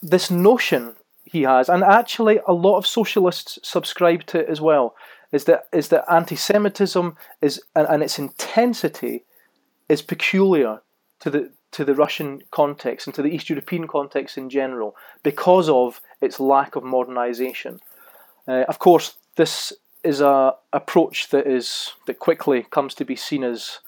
this 0.02 0.32
notion 0.32 0.96
he 1.26 1.44
has, 1.44 1.70
and 1.70 1.84
actually 1.84 2.40
a 2.48 2.54
lot 2.54 2.78
of 2.78 2.88
socialists 2.88 3.60
subscribe 3.62 4.26
to 4.28 4.40
it 4.40 4.50
as 4.50 4.62
well, 4.62 4.96
is 5.32 5.44
that 5.44 5.68
is 5.72 5.90
that 5.90 6.12
anti-Semitism 6.12 7.16
is 7.42 7.62
and, 7.76 7.88
and 7.88 8.02
its 8.02 8.18
intensity 8.18 9.26
is 9.88 10.02
peculiar 10.02 10.82
to 11.20 11.30
the 11.30 11.52
to 11.72 11.86
the 11.86 11.94
Russian 11.94 12.42
context 12.50 13.06
and 13.06 13.14
to 13.14 13.22
the 13.22 13.30
East 13.30 13.50
European 13.50 13.88
context 13.88 14.38
in 14.38 14.50
general 14.50 14.96
because 15.22 15.70
of 15.70 16.02
its 16.22 16.40
lack 16.40 16.76
of 16.76 16.84
modernization. 16.84 17.80
Uh, 18.48 18.64
of 18.68 18.80
course, 18.80 19.16
this 19.36 19.74
is 20.04 20.22
a 20.22 20.56
approach 20.72 21.30
that 21.30 21.46
is 21.46 21.94
that 22.08 22.20
quickly 22.20 22.64
comes 22.64 22.94
to 22.96 23.06
be 23.06 23.16
seen 23.16 23.44
as 23.44 23.80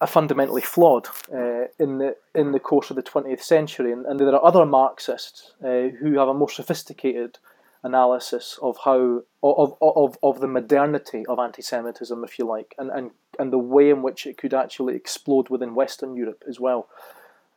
a 0.00 0.06
fundamentally 0.06 0.62
flawed 0.62 1.06
uh, 1.32 1.66
in 1.78 1.98
the 1.98 2.16
in 2.34 2.52
the 2.52 2.58
course 2.58 2.90
of 2.90 2.96
the 2.96 3.02
20th 3.02 3.42
century, 3.42 3.92
and, 3.92 4.04
and 4.06 4.18
there 4.18 4.34
are 4.34 4.44
other 4.44 4.66
Marxists 4.66 5.52
uh, 5.62 5.88
who 6.00 6.18
have 6.18 6.28
a 6.28 6.34
more 6.34 6.50
sophisticated 6.50 7.38
analysis 7.84 8.58
of 8.62 8.76
how 8.84 9.22
of, 9.42 9.74
of, 9.80 10.16
of 10.22 10.40
the 10.40 10.48
modernity 10.48 11.24
of 11.26 11.38
anti-Semitism, 11.38 12.24
if 12.24 12.38
you 12.38 12.46
like, 12.46 12.74
and, 12.78 12.90
and, 12.90 13.10
and 13.38 13.52
the 13.52 13.58
way 13.58 13.90
in 13.90 14.02
which 14.02 14.26
it 14.26 14.38
could 14.38 14.54
actually 14.54 14.94
explode 14.94 15.48
within 15.48 15.74
Western 15.74 16.14
Europe 16.14 16.44
as 16.48 16.60
well. 16.60 16.88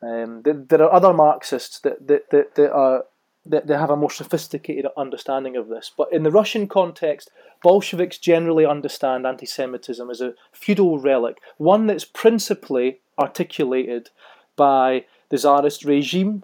Um, 0.02 0.42
there, 0.44 0.54
there, 0.54 0.84
are 0.84 0.94
other 0.94 1.14
Marxists 1.14 1.80
that, 1.80 2.08
that, 2.08 2.30
that, 2.32 2.56
that 2.56 2.72
are 2.72 3.06
they, 3.46 3.62
they 3.64 3.78
have 3.78 3.90
a 3.90 3.96
more 3.96 4.12
sophisticated 4.12 4.88
understanding 4.98 5.56
of 5.56 5.68
this. 5.68 5.92
But 5.96 6.12
in 6.12 6.24
the 6.24 6.32
Russian 6.32 6.68
context, 6.68 7.30
Bolsheviks 7.64 8.18
generally 8.18 8.66
understand 8.66 9.26
anti 9.26 9.46
Semitism 9.46 10.10
as 10.10 10.22
a 10.22 10.34
feudal 10.52 11.00
relic, 11.00 11.38
one 11.58 11.88
that's 11.88 12.06
principally 12.06 13.00
articulated 13.20 14.10
by 14.56 15.06
the 15.30 15.38
Tsarist 15.38 15.86
regime 15.86 16.44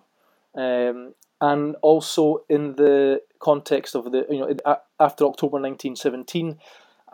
um, 0.55 1.13
and 1.39 1.75
also 1.81 2.43
in 2.49 2.75
the 2.75 3.21
context 3.39 3.95
of 3.95 4.11
the 4.11 4.25
you 4.29 4.39
know 4.39 4.77
after 4.99 5.25
October 5.25 5.59
1917, 5.59 6.59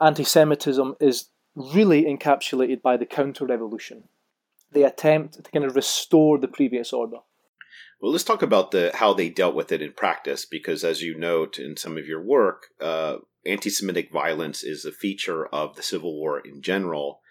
anti-Semitism 0.02 0.96
is 1.00 1.30
really 1.56 2.04
encapsulated 2.04 2.82
by 2.82 2.98
the 2.98 3.06
counter-revolution, 3.06 4.04
the 4.72 4.84
attempt 4.84 5.44
to 5.44 5.52
kind 5.52 5.66
of 5.66 5.76
restore 5.76 6.38
the 6.38 6.48
previous 6.48 6.94
order. 6.94 7.18
Well, 8.00 8.12
let's 8.12 8.24
talk 8.24 8.42
about 8.42 8.72
the 8.72 8.92
how 8.94 9.14
they 9.14 9.30
dealt 9.30 9.56
with 9.56 9.72
it 9.72 9.82
in 9.82 9.94
practice, 9.94 10.46
because 10.46 10.84
as 10.84 11.02
you 11.02 11.18
note 11.18 11.58
in 11.58 11.78
some 11.78 11.98
of 11.98 12.06
your 12.06 12.22
work, 12.22 12.68
uh, 12.80 13.18
anti-Semitic 13.46 14.12
violence 14.12 14.64
is 14.64 14.86
a 14.86 14.92
feature 14.92 15.48
of 15.48 15.76
the 15.76 15.84
Civil 15.84 16.16
War 16.16 16.40
in 16.40 16.62
general. 16.62 17.22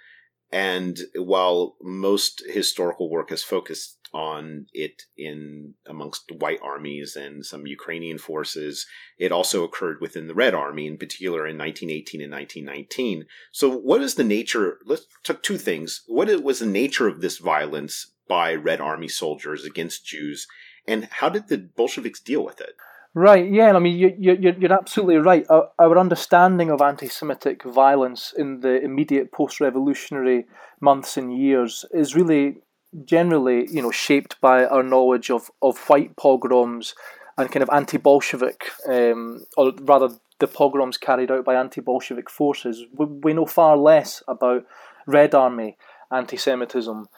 And 0.51 0.99
while 1.15 1.77
most 1.83 2.43
historical 2.49 3.11
work 3.11 3.31
has 3.31 3.43
focused 3.43 3.96
on 4.13 4.67
it 4.73 5.03
in 5.17 5.75
amongst 5.87 6.31
white 6.33 6.61
armies 6.63 7.17
and 7.17 7.45
some 7.45 7.67
Ukrainian 7.67 8.19
forces, 8.19 8.87
it 9.19 9.33
also 9.33 9.65
occurred 9.65 10.01
within 10.01 10.29
the 10.29 10.35
Red 10.35 10.55
Army, 10.55 10.87
in 10.87 10.99
particular 10.99 11.47
in 11.47 11.59
1918 11.59 12.23
and 12.23 12.33
1919. 12.33 13.27
So, 13.53 13.71
what 13.71 14.03
is 14.03 14.15
the 14.15 14.25
nature? 14.25 14.79
Let's 14.85 15.07
talk 15.25 15.43
two 15.43 15.59
things. 15.59 16.03
What 16.07 16.29
was 16.43 16.59
the 16.61 16.67
nature 16.67 17.09
of 17.09 17.21
this 17.21 17.39
violence 17.39 18.13
by 18.29 18.55
Red 18.55 18.81
Army 18.81 19.09
soldiers 19.09 19.65
against 19.65 20.07
Jews, 20.07 20.47
and 20.87 21.09
how 21.11 21.29
did 21.29 21.49
the 21.49 21.59
Bolsheviks 21.59 22.21
deal 22.21 22.45
with 22.45 22.61
it? 22.61 22.77
Right, 23.15 23.51
yeah, 23.51 23.73
I 23.73 23.79
mean, 23.79 23.97
you, 23.97 24.15
you, 24.19 24.55
you're 24.59 24.73
absolutely 24.75 25.17
right. 25.17 25.47
Our, 25.49 25.71
our 25.79 25.99
understanding 25.99 26.71
of 26.71 26.83
anti 26.83 27.09
Semitic 27.09 27.63
violence 27.65 28.35
in 28.37 28.61
the 28.61 28.79
immediate 28.83 29.33
post 29.33 29.59
revolutionary 29.59 30.45
months 30.83 31.17
and 31.17 31.35
years 31.35 31.87
is 31.93 32.15
really 32.15 32.59
generally, 33.05 33.69
you 33.71 33.83
know, 33.83 33.91
shaped 33.91 34.41
by 34.41 34.65
our 34.65 34.83
knowledge 34.83 35.31
of, 35.31 35.51
of 35.63 35.79
white 35.89 36.17
pogroms 36.17 36.95
and 37.39 37.51
kind 37.51 37.63
of 37.63 37.71
anti 37.73 37.99
Bolshevik, 37.99 38.71
um, 38.89 39.45
or 39.57 39.73
rather, 39.83 40.09
the 40.39 40.47
pogroms 40.47 40.99
carried 40.99 41.31
out 41.31 41.45
by 41.45 41.55
anti 41.55 41.81
Bolshevik 41.81 42.31
forces. 42.31 42.85
We, 42.95 43.07
we 43.07 43.33
know 43.33 43.47
far 43.47 43.77
less 43.77 44.23
about 44.29 44.67
Red 45.07 45.35
Army 45.35 45.77
anti 46.11 46.37
Semitism. 46.37 47.09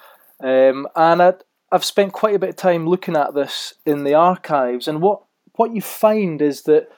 Um, 0.42 0.88
and 0.94 1.22
i 1.22 1.34
I've 1.70 1.84
spent 1.84 2.14
quite 2.14 2.34
a 2.34 2.38
bit 2.38 2.48
of 2.50 2.56
time 2.56 2.86
looking 2.86 3.14
at 3.14 3.34
this 3.34 3.74
in 3.84 4.04
the 4.04 4.14
archives, 4.14 4.88
and 4.88 5.02
what 5.02 5.22
what 5.56 5.74
you 5.74 5.82
find 5.82 6.40
is 6.40 6.62
that 6.62 6.88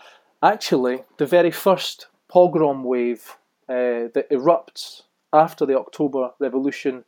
actually 0.42 1.02
the 1.18 1.26
very 1.26 1.50
first 1.50 2.06
pogrom 2.28 2.84
wave 2.84 3.36
uh, 3.68 4.06
that 4.14 4.30
erupts 4.30 5.02
after 5.32 5.66
the 5.66 5.78
October 5.78 6.30
Revolution 6.38 7.04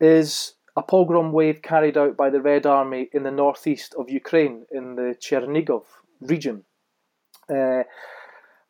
is 0.00 0.54
a 0.76 0.82
pogrom 0.82 1.32
wave 1.32 1.62
carried 1.62 1.98
out 1.98 2.16
by 2.16 2.30
the 2.30 2.40
Red 2.40 2.66
Army 2.66 3.08
in 3.12 3.24
the 3.24 3.30
northeast 3.30 3.94
of 3.94 4.10
Ukraine, 4.10 4.64
in 4.70 4.96
the 4.96 5.16
Chernigov 5.20 5.84
region. 6.20 6.64
Uh, 7.48 7.82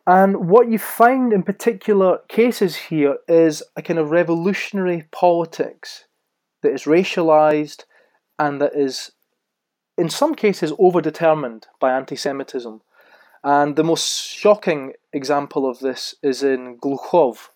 and 0.07 0.49
what 0.49 0.69
you 0.69 0.79
find 0.79 1.33
in 1.33 1.45
particular 1.45 2.19
cases 2.29 2.75
here 2.75 3.19
is 3.29 3.63
a 3.77 3.83
kind 3.83 4.01
of 4.01 4.11
revolutionary 4.11 5.05
politics 5.13 6.07
that 6.63 6.73
is 6.73 6.85
racialized 6.85 7.85
and 8.39 8.61
that 8.61 8.75
is 8.75 9.13
in 9.97 10.09
some 10.11 10.35
cases 10.35 10.73
overdetermined 10.73 11.65
by 11.79 11.93
anti 11.93 12.17
Semitism. 12.17 12.81
And 13.45 13.77
the 13.77 13.85
most 13.85 14.29
shocking 14.29 14.95
example 15.13 15.69
of 15.69 15.81
this 15.81 16.15
is 16.23 16.43
in 16.43 16.79
Glukhov, 16.79 17.49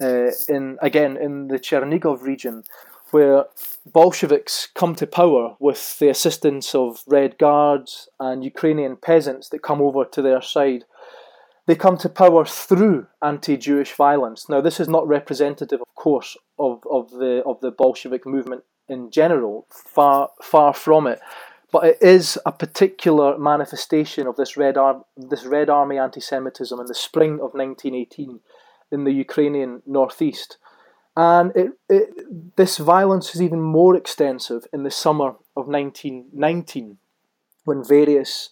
uh, 0.00 0.30
in 0.48 0.78
again 0.80 1.16
in 1.16 1.48
the 1.48 1.58
Chernigov 1.58 2.22
region, 2.22 2.64
where 3.12 3.44
Bolsheviks 3.86 4.68
come 4.74 4.94
to 4.96 5.06
power 5.06 5.56
with 5.60 5.98
the 5.98 6.08
assistance 6.08 6.74
of 6.74 7.02
Red 7.06 7.38
Guards 7.38 8.08
and 8.18 8.44
Ukrainian 8.44 8.96
peasants 8.96 9.48
that 9.50 9.62
come 9.62 9.80
over 9.80 10.04
to 10.04 10.22
their 10.22 10.42
side. 10.42 10.84
They 11.66 11.76
come 11.76 11.96
to 11.98 12.08
power 12.08 12.44
through 12.44 13.06
anti-Jewish 13.22 13.92
violence. 13.92 14.48
Now, 14.48 14.60
this 14.60 14.80
is 14.80 14.88
not 14.88 15.06
representative, 15.06 15.80
of 15.80 15.94
course, 15.94 16.36
of, 16.58 16.82
of 16.90 17.10
the 17.10 17.42
of 17.46 17.60
the 17.60 17.70
Bolshevik 17.70 18.26
movement 18.26 18.64
in 18.88 19.10
general. 19.10 19.66
Far 19.70 20.30
far 20.42 20.74
from 20.74 21.06
it 21.06 21.20
but 21.72 21.84
it 21.84 21.98
is 22.02 22.38
a 22.44 22.52
particular 22.52 23.38
manifestation 23.38 24.26
of 24.26 24.36
this 24.36 24.58
Red, 24.58 24.76
Ar- 24.76 25.04
this 25.16 25.46
Red 25.46 25.70
Army 25.70 25.98
anti 25.98 26.20
Semitism 26.20 26.78
in 26.78 26.86
the 26.86 26.94
spring 26.94 27.34
of 27.34 27.54
1918 27.54 28.40
in 28.92 29.04
the 29.04 29.12
Ukrainian 29.12 29.82
northeast. 29.86 30.58
And 31.16 31.52
it, 31.54 31.72
it, 31.88 32.56
this 32.56 32.78
violence 32.78 33.34
is 33.34 33.42
even 33.42 33.60
more 33.60 33.94
extensive 33.96 34.66
in 34.72 34.82
the 34.82 34.90
summer 34.90 35.34
of 35.56 35.68
1919 35.68 36.98
when 37.64 37.84
various 37.84 38.48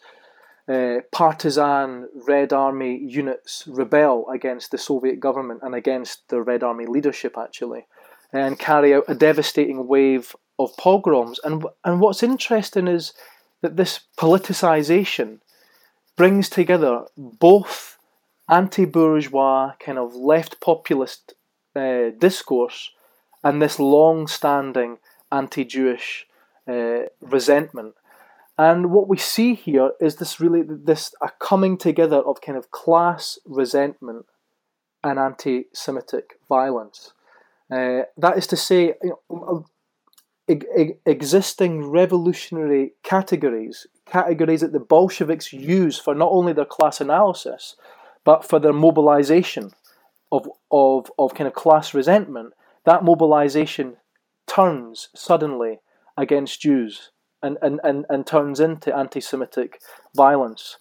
uh, 0.69 1.01
partisan 1.11 2.09
Red 2.29 2.53
Army 2.53 2.99
units 2.99 3.65
rebel 3.67 4.29
against 4.29 4.71
the 4.71 4.79
Soviet 4.79 5.19
government 5.19 5.61
and 5.63 5.75
against 5.75 6.29
the 6.29 6.43
Red 6.43 6.63
Army 6.63 6.87
leadership, 6.87 7.37
actually, 7.37 7.87
and 8.33 8.59
carry 8.59 8.95
out 8.95 9.05
a 9.09 9.15
devastating 9.15 9.89
wave 9.89 10.37
of 10.59 10.77
pogroms. 10.77 11.41
And, 11.43 11.65
and 11.85 12.01
what's 12.01 12.23
interesting 12.23 12.87
is 12.87 13.15
that 13.63 13.77
this 13.77 14.01
politicization 14.19 15.41
brings 16.17 16.51
together 16.51 17.07
both 17.17 17.97
anti 18.49 18.85
bourgeois, 18.85 19.73
kind 19.81 19.99
of 19.99 20.15
left 20.15 20.61
populist 20.61 21.35
uh, 21.77 22.11
discourse 22.19 22.91
and 23.43 23.61
this 23.61 23.79
long 23.79 24.27
standing 24.27 24.99
anti 25.33 25.65
Jewish 25.65 26.27
uh, 26.69 27.03
resentment. 27.21 27.95
And 28.59 28.91
what 28.91 29.09
we 29.09 29.17
see 29.17 29.55
here 29.55 29.93
is 30.01 30.17
this 30.17 30.39
really 30.39 30.63
this 30.63 31.15
a 31.23 31.31
coming 31.39 31.79
together 31.79 32.19
of 32.19 32.43
kind 32.43 32.59
of 32.59 32.71
class 32.71 33.39
resentment 33.47 34.27
and 35.03 35.19
anti-Semitic 35.19 36.39
violence. 36.49 37.15
Uh, 37.73 38.03
that 38.19 38.37
is 38.37 38.47
to 38.49 38.57
say, 38.57 38.95
you 39.03 39.19
know, 39.31 39.65
existing 41.07 41.87
revolutionary 41.87 42.93
categories, 43.03 43.87
categories 44.05 44.61
that 44.61 44.73
the 44.73 44.81
Bolsheviks 44.81 45.53
use 45.53 45.99
for 45.99 46.15
not 46.15 46.31
only 46.33 46.53
their 46.53 46.65
class 46.65 47.01
analysis, 47.01 47.77
but 48.25 48.45
for 48.45 48.59
their 48.59 48.73
mobilization 48.73 49.73
of, 50.33 50.49
of, 50.71 51.11
of 51.19 51.35
kind 51.35 51.49
of 51.49 51.55
class 51.55 51.95
resentment, 51.95 52.53
that 52.85 53.05
mobilization 53.05 53.97
turns 54.47 55.09
suddenly 55.15 55.81
against 56.17 56.61
Jews 56.61 57.11
and, 57.43 57.57
and, 57.63 57.81
and, 57.83 58.07
and 58.09 58.27
turns 58.27 58.61
into 58.61 58.95
anti 58.95 59.21
Semitic 59.21 59.81
violence. 60.15 60.77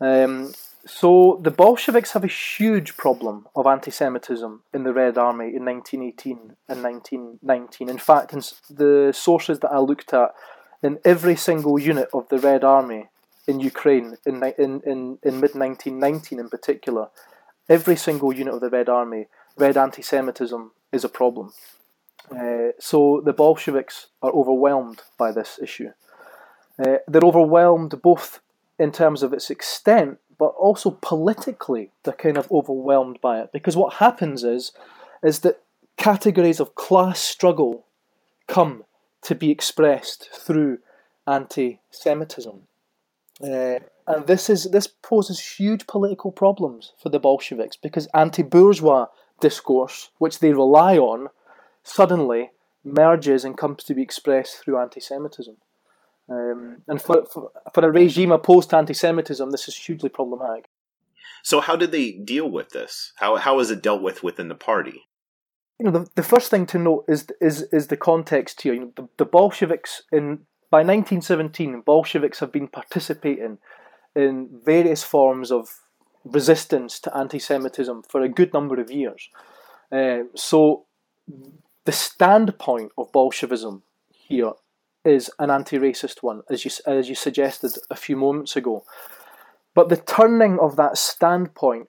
Um, 0.00 0.52
so 0.86 1.38
the 1.42 1.50
Bolsheviks 1.50 2.12
have 2.12 2.24
a 2.24 2.28
huge 2.28 2.96
problem 2.96 3.46
of 3.54 3.66
anti-Semitism 3.66 4.62
in 4.72 4.84
the 4.84 4.92
Red 4.92 5.18
Army 5.18 5.54
in 5.54 5.64
1918 5.64 6.56
and 6.68 6.82
1919. 6.82 7.88
In 7.88 7.98
fact, 7.98 8.32
in 8.32 8.40
the 8.70 9.12
sources 9.14 9.58
that 9.60 9.70
I 9.70 9.80
looked 9.80 10.14
at, 10.14 10.30
in 10.82 10.98
every 11.04 11.36
single 11.36 11.78
unit 11.78 12.08
of 12.14 12.28
the 12.28 12.38
Red 12.38 12.64
Army 12.64 13.10
in 13.46 13.60
Ukraine 13.60 14.16
in 14.24 14.42
in 14.58 14.80
in, 14.86 15.18
in 15.22 15.40
mid 15.40 15.54
1919 15.54 16.38
in 16.38 16.48
particular, 16.48 17.08
every 17.68 17.96
single 17.96 18.32
unit 18.32 18.54
of 18.54 18.60
the 18.60 18.70
Red 18.70 18.88
Army, 18.88 19.26
red 19.56 19.76
anti-Semitism 19.76 20.72
is 20.92 21.04
a 21.04 21.08
problem. 21.08 21.52
Uh, 22.30 22.72
so 22.78 23.22
the 23.24 23.32
Bolsheviks 23.32 24.08
are 24.22 24.30
overwhelmed 24.32 25.02
by 25.16 25.32
this 25.32 25.58
issue. 25.62 25.90
Uh, 26.78 26.96
they're 27.06 27.22
overwhelmed 27.22 28.00
both 28.02 28.40
in 28.78 28.92
terms 28.92 29.22
of 29.22 29.32
its 29.32 29.50
extent 29.50 30.18
but 30.38 30.54
also 30.56 30.92
politically 31.02 31.90
they're 32.04 32.14
kind 32.14 32.38
of 32.38 32.50
overwhelmed 32.52 33.20
by 33.20 33.40
it 33.40 33.50
because 33.52 33.76
what 33.76 33.94
happens 33.94 34.44
is 34.44 34.72
is 35.22 35.40
that 35.40 35.60
categories 35.96 36.60
of 36.60 36.76
class 36.76 37.18
struggle 37.18 37.84
come 38.46 38.84
to 39.20 39.34
be 39.34 39.50
expressed 39.50 40.30
through 40.32 40.78
anti-Semitism, 41.26 42.62
uh, 43.42 43.78
and 44.06 44.26
this 44.26 44.48
is 44.50 44.64
this 44.64 44.86
poses 44.86 45.38
huge 45.40 45.86
political 45.86 46.32
problems 46.32 46.92
for 47.00 47.08
the 47.08 47.20
Bolsheviks 47.20 47.76
because 47.76 48.08
anti-bourgeois 48.14 49.06
discourse, 49.40 50.10
which 50.18 50.40
they 50.40 50.52
rely 50.52 50.96
on, 50.96 51.28
suddenly 51.82 52.50
merges 52.84 53.44
and 53.44 53.56
comes 53.56 53.84
to 53.84 53.94
be 53.94 54.02
expressed 54.02 54.58
through 54.58 54.78
anti-Semitism. 54.78 55.56
Um, 56.30 56.82
and 56.86 57.00
for, 57.00 57.24
for, 57.26 57.50
for 57.72 57.84
a 57.84 57.90
regime 57.90 58.32
opposed 58.32 58.70
to 58.70 58.76
anti 58.76 58.94
Semitism, 58.94 59.50
this 59.50 59.68
is 59.68 59.76
hugely 59.76 60.08
problematic. 60.08 60.66
So, 61.42 61.60
how 61.60 61.76
did 61.76 61.92
they 61.92 62.12
deal 62.12 62.50
with 62.50 62.70
this? 62.70 63.12
How, 63.16 63.36
how 63.36 63.60
is 63.60 63.70
it 63.70 63.82
dealt 63.82 64.02
with 64.02 64.22
within 64.22 64.48
the 64.48 64.54
party? 64.54 65.04
You 65.78 65.86
know, 65.86 65.92
the, 65.92 66.10
the 66.16 66.22
first 66.22 66.50
thing 66.50 66.66
to 66.66 66.78
note 66.78 67.04
is 67.08 67.26
is 67.40 67.62
is 67.72 67.86
the 67.86 67.96
context 67.96 68.62
here. 68.62 68.74
You 68.74 68.80
know, 68.80 68.92
the, 68.96 69.08
the 69.18 69.24
Bolsheviks 69.24 70.02
in 70.10 70.40
by 70.70 70.78
1917, 70.78 71.82
Bolsheviks 71.82 72.40
have 72.40 72.52
been 72.52 72.68
participating 72.68 73.58
in 74.14 74.48
various 74.64 75.02
forms 75.02 75.50
of 75.50 75.68
resistance 76.24 77.00
to 77.00 77.16
anti-Semitism 77.16 78.02
for 78.08 78.22
a 78.22 78.28
good 78.28 78.52
number 78.52 78.80
of 78.80 78.90
years. 78.90 79.28
Uh, 79.90 80.24
so, 80.34 80.84
the 81.84 81.92
standpoint 81.92 82.92
of 82.98 83.10
Bolshevism 83.12 83.82
here 84.10 84.52
is 85.04 85.30
an 85.38 85.50
anti-racist 85.50 86.22
one, 86.22 86.42
as 86.50 86.64
you 86.64 86.70
as 86.86 87.08
you 87.08 87.14
suggested 87.14 87.72
a 87.90 87.96
few 87.96 88.16
moments 88.16 88.56
ago. 88.56 88.84
But 89.74 89.88
the 89.88 89.96
turning 89.96 90.58
of 90.58 90.76
that 90.76 90.98
standpoint 90.98 91.88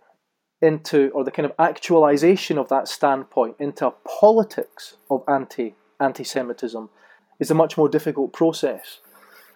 into, 0.61 1.09
or 1.09 1.23
the 1.23 1.31
kind 1.31 1.45
of 1.45 1.53
actualization 1.57 2.57
of 2.57 2.69
that 2.69 2.87
standpoint 2.87 3.55
into 3.59 3.87
a 3.87 3.91
politics 3.91 4.95
of 5.09 5.23
anti 5.27 5.75
anti 5.99 6.23
Semitism 6.23 6.89
is 7.39 7.51
a 7.51 7.55
much 7.55 7.77
more 7.77 7.89
difficult 7.89 8.33
process. 8.33 8.99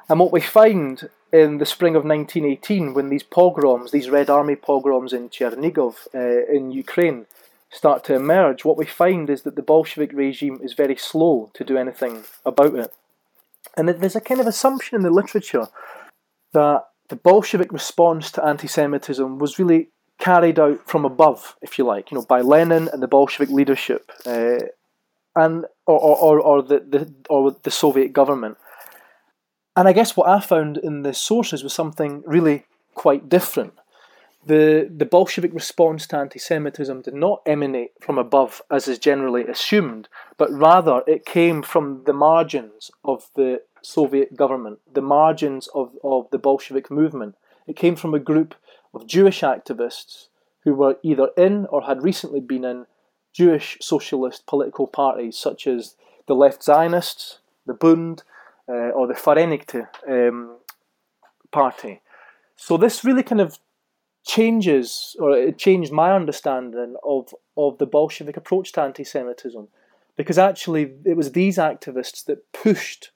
And 0.10 0.20
what 0.20 0.32
we 0.32 0.42
find 0.42 1.10
in 1.32 1.58
the 1.58 1.66
spring 1.66 1.96
of 1.96 2.06
1918, 2.06 2.94
when 2.94 3.10
these 3.10 3.24
pogroms, 3.24 3.92
these 3.92 4.10
Red 4.10 4.30
Army 4.30 4.56
pogroms 4.56 5.14
in 5.14 5.30
Chernigov 5.30 6.08
uh, 6.14 6.46
in 6.52 6.72
Ukraine, 6.72 7.26
start 7.72 8.04
to 8.06 8.14
emerge, 8.14 8.64
what 8.64 8.78
we 8.78 8.86
find 8.86 9.30
is 9.30 9.42
that 9.42 9.56
the 9.56 9.64
Bolshevik 9.64 10.12
regime 10.14 10.60
is 10.62 10.74
very 10.74 10.96
slow 10.96 11.50
to 11.56 11.64
do 11.64 11.78
anything 11.78 12.24
about 12.46 12.76
it. 12.76 12.94
And 13.76 13.90
there's 13.90 14.16
a 14.16 14.22
kind 14.22 14.40
of 14.40 14.48
assumption 14.48 14.96
in 14.96 15.02
the 15.02 15.10
literature 15.10 15.68
that 16.54 16.86
the 17.10 17.16
Bolshevik 17.16 17.72
response 17.72 18.32
to 18.32 18.46
anti 18.46 18.68
Semitism 18.68 19.40
was 19.40 19.58
really 19.58 19.90
carried 20.20 20.60
out 20.60 20.88
from 20.88 21.06
above, 21.06 21.56
if 21.62 21.78
you 21.78 21.84
like, 21.84 22.12
you 22.12 22.18
know, 22.18 22.26
by 22.26 22.42
Lenin 22.42 22.90
and 22.94 23.02
the 23.02 23.08
Bolshevik 23.08 23.50
leadership, 23.50 24.12
uh, 24.26 24.60
and 25.36 25.66
or, 25.86 26.00
or, 26.00 26.40
or 26.40 26.62
the, 26.62 26.80
the 26.80 27.14
or 27.30 27.56
the 27.64 27.72
Soviet 27.72 28.14
government. 28.14 28.58
And 29.76 29.88
I 29.88 29.94
guess 29.94 30.16
what 30.16 30.30
I 30.30 30.40
found 30.40 30.78
in 30.78 31.02
the 31.02 31.14
sources 31.14 31.64
was 31.64 31.74
something 31.74 32.24
really 32.26 32.66
quite 32.94 33.28
different. 33.28 33.74
The, 34.46 34.92
the 34.94 35.06
Bolshevik 35.06 35.54
response 35.54 36.06
to 36.08 36.18
anti 36.18 36.38
Semitism 36.38 37.02
did 37.02 37.14
not 37.14 37.42
emanate 37.46 37.92
from 38.02 38.18
above, 38.18 38.62
as 38.70 38.88
is 38.88 39.00
generally 39.00 39.46
assumed, 39.46 40.10
but 40.38 40.52
rather 40.52 41.02
it 41.08 41.26
came 41.26 41.64
from 41.64 42.04
the 42.06 42.14
margins 42.14 42.92
of 43.06 43.30
the 43.36 43.62
Soviet 43.82 44.36
government, 44.36 44.80
the 44.92 45.02
margins 45.02 45.68
of, 45.74 45.92
of 46.04 46.30
the 46.32 46.38
Bolshevik 46.38 46.92
movement. 46.92 47.36
It 47.68 47.78
came 47.78 47.96
from 47.96 48.14
a 48.14 48.20
group 48.20 48.56
of 48.94 49.08
Jewish 49.08 49.42
activists 49.42 50.28
who 50.66 50.74
were 50.74 50.98
either 51.04 51.30
in 51.38 51.66
or 51.68 51.84
had 51.84 52.04
recently 52.04 52.42
been 52.42 52.66
in 52.66 52.86
Jewish 53.34 53.78
socialist 53.82 54.46
political 54.46 54.88
parties 54.88 55.38
such 55.38 55.68
as 55.68 55.96
the 56.28 56.36
Left 56.36 56.64
Zionists, 56.64 57.40
the 57.66 57.74
Bund, 57.74 58.24
uh, 58.70 58.92
or 58.92 59.08
the 59.08 59.14
Fareynikte 59.14 59.88
um, 60.08 60.58
Party. 61.52 62.02
So 62.56 62.78
this 62.78 63.04
really 63.04 63.24
kind 63.24 63.42
of 63.42 63.60
changes, 64.26 65.16
or 65.20 65.38
it 65.38 65.58
changed 65.58 65.92
my 65.92 66.14
understanding 66.14 66.96
of, 67.04 67.34
of 67.58 67.78
the 67.78 67.86
Bolshevik 67.86 68.38
approach 68.38 68.72
to 68.74 68.82
anti 68.82 69.04
Semitism. 69.04 69.68
Because 70.16 70.38
actually, 70.38 70.94
it 71.06 71.18
was 71.18 71.32
these 71.32 71.58
activists 71.58 72.24
that 72.26 72.52
pushed 72.54 73.12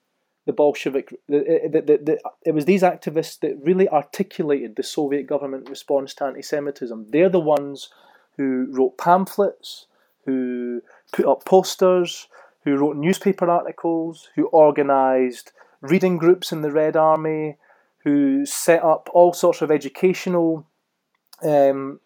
the 0.47 0.53
Bolshevik, 0.53 1.13
the, 1.28 1.70
the, 1.72 1.82
the, 1.82 2.20
it 2.45 2.53
was 2.53 2.65
these 2.65 2.82
activists 2.82 3.39
that 3.41 3.59
really 3.61 3.88
articulated 3.89 4.76
the 4.76 4.84
Soviet 4.84 5.28
government 5.28 5.70
response 5.70 6.13
to 6.15 6.24
anti 6.26 6.41
Semitism. 6.41 7.07
They're 7.09 7.30
the 7.30 7.39
ones 7.39 7.89
who 8.38 8.68
wrote 8.72 8.97
pamphlets, 8.97 9.88
who 10.28 10.82
put 11.13 11.25
up 11.25 11.45
posters, 11.45 12.28
who 12.63 12.75
wrote 12.75 12.97
newspaper 12.97 13.49
articles, 13.49 14.28
who 14.36 14.49
organised 14.49 15.53
reading 15.82 16.17
groups 16.17 16.51
in 16.51 16.61
the 16.61 16.71
Red 16.71 16.95
Army, 16.97 17.57
who 18.03 18.45
set 18.45 18.84
up 18.84 19.09
all 19.13 19.34
sorts 19.34 19.61
of 19.61 19.71
educational 19.71 20.67
um, 21.41 22.01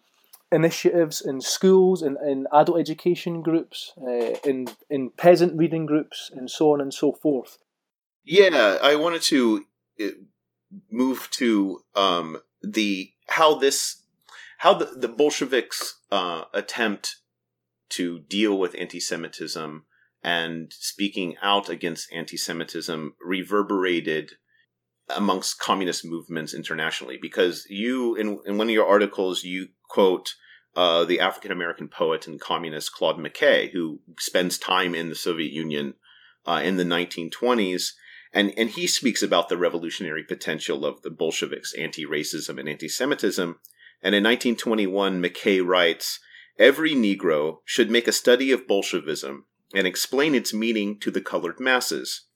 initiatives 0.52 1.20
in 1.20 1.40
schools, 1.40 2.00
in, 2.00 2.16
in 2.24 2.46
adult 2.52 2.78
education 2.78 3.42
groups, 3.42 3.92
uh, 4.00 4.36
in, 4.44 4.68
in 4.88 5.10
peasant 5.10 5.58
reading 5.58 5.84
groups, 5.84 6.30
and 6.32 6.48
so 6.48 6.72
on 6.72 6.80
and 6.80 6.94
so 6.94 7.12
forth. 7.12 7.58
Yeah, 8.24 8.78
I 8.80 8.94
wanted 8.94 9.22
to 9.22 9.64
uh, 10.00 10.06
move 10.90 11.28
to 11.32 11.80
um, 11.96 12.38
the 12.62 13.10
how 13.28 13.56
this 13.56 14.02
how 14.58 14.74
the, 14.74 14.84
the 14.96 15.08
Bolsheviks 15.08 15.98
uh, 16.12 16.44
attempt 16.54 17.16
to 17.92 18.20
deal 18.20 18.58
with 18.58 18.76
anti-Semitism 18.78 19.84
and 20.22 20.72
speaking 20.72 21.36
out 21.42 21.68
against 21.68 22.12
anti 22.12 22.36
Semitism 22.36 23.14
reverberated 23.20 24.32
amongst 25.08 25.58
communist 25.58 26.04
movements 26.04 26.54
internationally. 26.54 27.18
Because 27.20 27.66
you, 27.68 28.14
in, 28.14 28.38
in 28.46 28.58
one 28.58 28.68
of 28.68 28.74
your 28.74 28.86
articles, 28.86 29.42
you 29.42 29.68
quote 29.88 30.34
uh, 30.76 31.04
the 31.04 31.20
African 31.20 31.50
American 31.50 31.88
poet 31.88 32.26
and 32.26 32.40
communist 32.40 32.92
Claude 32.92 33.18
McKay, 33.18 33.70
who 33.72 34.00
spends 34.18 34.58
time 34.58 34.94
in 34.94 35.08
the 35.08 35.14
Soviet 35.14 35.52
Union 35.52 35.94
uh, 36.46 36.60
in 36.64 36.76
the 36.76 36.84
1920s. 36.84 37.90
And, 38.32 38.54
and 38.56 38.70
he 38.70 38.86
speaks 38.86 39.22
about 39.22 39.50
the 39.50 39.58
revolutionary 39.58 40.24
potential 40.24 40.86
of 40.86 41.02
the 41.02 41.10
Bolsheviks' 41.10 41.74
anti 41.74 42.06
racism 42.06 42.58
and 42.58 42.68
anti 42.68 42.88
Semitism. 42.88 43.58
And 44.04 44.14
in 44.14 44.24
1921, 44.24 45.22
McKay 45.22 45.64
writes 45.64 46.18
Every 46.58 46.92
Negro 46.92 47.58
should 47.64 47.90
make 47.90 48.06
a 48.06 48.12
study 48.12 48.52
of 48.52 48.66
Bolshevism 48.66 49.46
and 49.74 49.86
explain 49.86 50.34
its 50.34 50.52
meaning 50.52 50.98
to 51.00 51.10
the 51.10 51.20
colored 51.20 51.58
masses. 51.58 52.26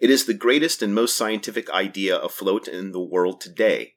It 0.00 0.10
is 0.10 0.26
the 0.26 0.34
greatest 0.34 0.82
and 0.82 0.94
most 0.94 1.16
scientific 1.16 1.68
idea 1.70 2.16
afloat 2.18 2.68
in 2.68 2.92
the 2.92 3.00
world 3.00 3.40
today. 3.40 3.94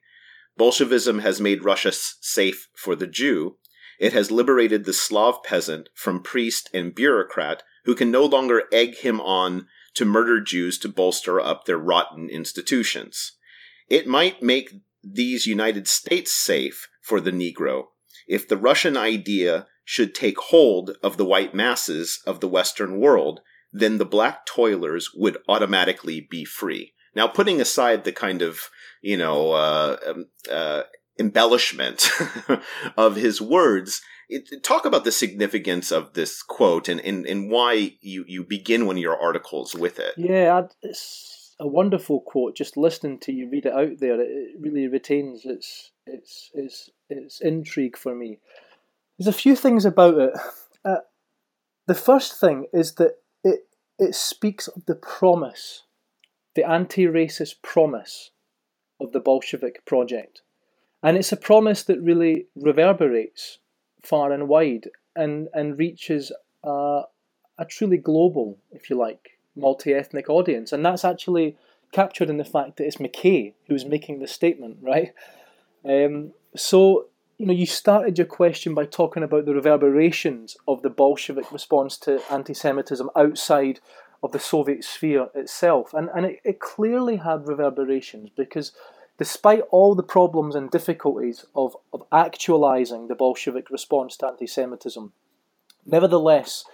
Bolshevism 0.56 1.20
has 1.20 1.40
made 1.40 1.64
Russia 1.64 1.92
safe 1.92 2.68
for 2.74 2.96
the 2.96 3.06
Jew. 3.06 3.58
It 3.98 4.12
has 4.12 4.30
liberated 4.30 4.84
the 4.84 4.92
Slav 4.92 5.42
peasant 5.42 5.88
from 5.94 6.22
priest 6.22 6.68
and 6.74 6.94
bureaucrat 6.94 7.62
who 7.84 7.94
can 7.94 8.10
no 8.10 8.24
longer 8.24 8.64
egg 8.72 8.96
him 8.98 9.20
on 9.20 9.68
to 9.94 10.04
murder 10.04 10.40
Jews 10.40 10.78
to 10.80 10.88
bolster 10.88 11.40
up 11.40 11.64
their 11.64 11.78
rotten 11.78 12.28
institutions. 12.28 13.32
It 13.88 14.06
might 14.06 14.42
make 14.42 14.74
these 15.04 15.46
United 15.46 15.86
States 15.86 16.32
safe 16.32 16.88
for 17.00 17.20
the 17.20 17.30
Negro 17.30 17.86
if 18.26 18.48
the 18.48 18.56
Russian 18.56 18.96
idea 18.96 19.66
should 19.84 20.14
take 20.14 20.38
hold 20.38 20.96
of 21.02 21.16
the 21.16 21.24
white 21.24 21.54
masses 21.54 22.20
of 22.26 22.40
the 22.40 22.48
Western 22.48 22.98
world, 22.98 23.40
then 23.72 23.98
the 23.98 24.04
black 24.04 24.46
toilers 24.46 25.10
would 25.14 25.38
automatically 25.48 26.26
be 26.28 26.44
free. 26.44 26.92
Now, 27.14 27.28
putting 27.28 27.60
aside 27.60 28.04
the 28.04 28.12
kind 28.12 28.42
of, 28.42 28.68
you 29.00 29.16
know, 29.16 29.52
uh, 29.52 29.96
um, 30.06 30.26
uh, 30.50 30.82
embellishment 31.18 32.10
of 32.96 33.16
his 33.16 33.40
words, 33.40 34.02
it, 34.28 34.62
talk 34.62 34.84
about 34.84 35.04
the 35.04 35.12
significance 35.12 35.90
of 35.90 36.14
this 36.14 36.42
quote 36.42 36.88
and, 36.88 37.00
and, 37.00 37.26
and 37.26 37.50
why 37.50 37.92
you, 38.00 38.24
you 38.26 38.44
begin 38.44 38.86
one 38.86 38.96
of 38.96 39.02
your 39.02 39.20
articles 39.20 39.74
with 39.74 39.98
it. 39.98 40.14
Yeah, 40.16 40.62
it's 40.82 41.54
a 41.58 41.66
wonderful 41.66 42.20
quote. 42.20 42.56
Just 42.56 42.76
listening 42.76 43.18
to 43.20 43.32
you 43.32 43.48
read 43.50 43.66
it 43.66 43.72
out 43.72 43.98
there, 43.98 44.20
it 44.20 44.56
really 44.58 44.88
retains 44.88 45.44
its 45.44 45.92
its 46.06 46.50
its 46.54 46.90
its 47.08 47.40
intrigue 47.40 47.96
for 47.96 48.14
me. 48.14 48.38
There's 49.18 49.28
a 49.28 49.32
few 49.32 49.56
things 49.56 49.84
about 49.84 50.18
it. 50.18 50.32
Uh, 50.84 50.98
the 51.86 51.94
first 51.94 52.38
thing 52.38 52.66
is 52.72 52.94
that 52.94 53.18
it 53.42 53.66
it 53.98 54.14
speaks 54.14 54.68
of 54.68 54.86
the 54.86 54.94
promise, 54.94 55.84
the 56.54 56.68
anti-racist 56.68 57.62
promise 57.62 58.30
of 59.00 59.12
the 59.12 59.20
Bolshevik 59.20 59.84
project, 59.84 60.42
and 61.02 61.16
it's 61.16 61.32
a 61.32 61.36
promise 61.36 61.82
that 61.84 62.00
really 62.00 62.46
reverberates 62.54 63.58
far 64.02 64.32
and 64.32 64.48
wide 64.48 64.90
and 65.14 65.48
and 65.54 65.78
reaches 65.78 66.30
a, 66.62 67.02
a 67.58 67.64
truly 67.64 67.96
global, 67.96 68.58
if 68.70 68.90
you 68.90 68.96
like, 68.96 69.38
multi-ethnic 69.56 70.28
audience, 70.28 70.72
and 70.72 70.84
that's 70.84 71.04
actually 71.04 71.56
captured 71.92 72.28
in 72.28 72.36
the 72.36 72.44
fact 72.44 72.76
that 72.76 72.84
it's 72.84 72.98
McKay 72.98 73.54
who's 73.68 73.84
making 73.84 74.18
the 74.18 74.28
statement, 74.28 74.78
right? 74.82 75.12
Um, 75.84 76.32
so 76.56 77.06
you 77.38 77.46
know, 77.46 77.52
you 77.52 77.66
started 77.66 78.16
your 78.16 78.26
question 78.26 78.74
by 78.74 78.86
talking 78.86 79.22
about 79.22 79.44
the 79.44 79.54
reverberations 79.54 80.56
of 80.66 80.82
the 80.82 80.88
Bolshevik 80.88 81.52
response 81.52 81.98
to 81.98 82.22
anti-Semitism 82.30 83.10
outside 83.14 83.80
of 84.22 84.32
the 84.32 84.38
Soviet 84.38 84.82
sphere 84.82 85.28
itself, 85.34 85.92
and 85.92 86.08
and 86.14 86.24
it, 86.24 86.40
it 86.44 86.60
clearly 86.60 87.16
had 87.16 87.46
reverberations 87.46 88.30
because 88.34 88.72
despite 89.18 89.62
all 89.70 89.94
the 89.94 90.02
problems 90.02 90.54
and 90.54 90.70
difficulties 90.70 91.44
of, 91.54 91.76
of 91.92 92.02
actualizing 92.12 93.08
the 93.08 93.14
Bolshevik 93.14 93.70
response 93.70 94.16
to 94.16 94.26
anti-Semitism, 94.26 95.12
nevertheless, 95.86 96.64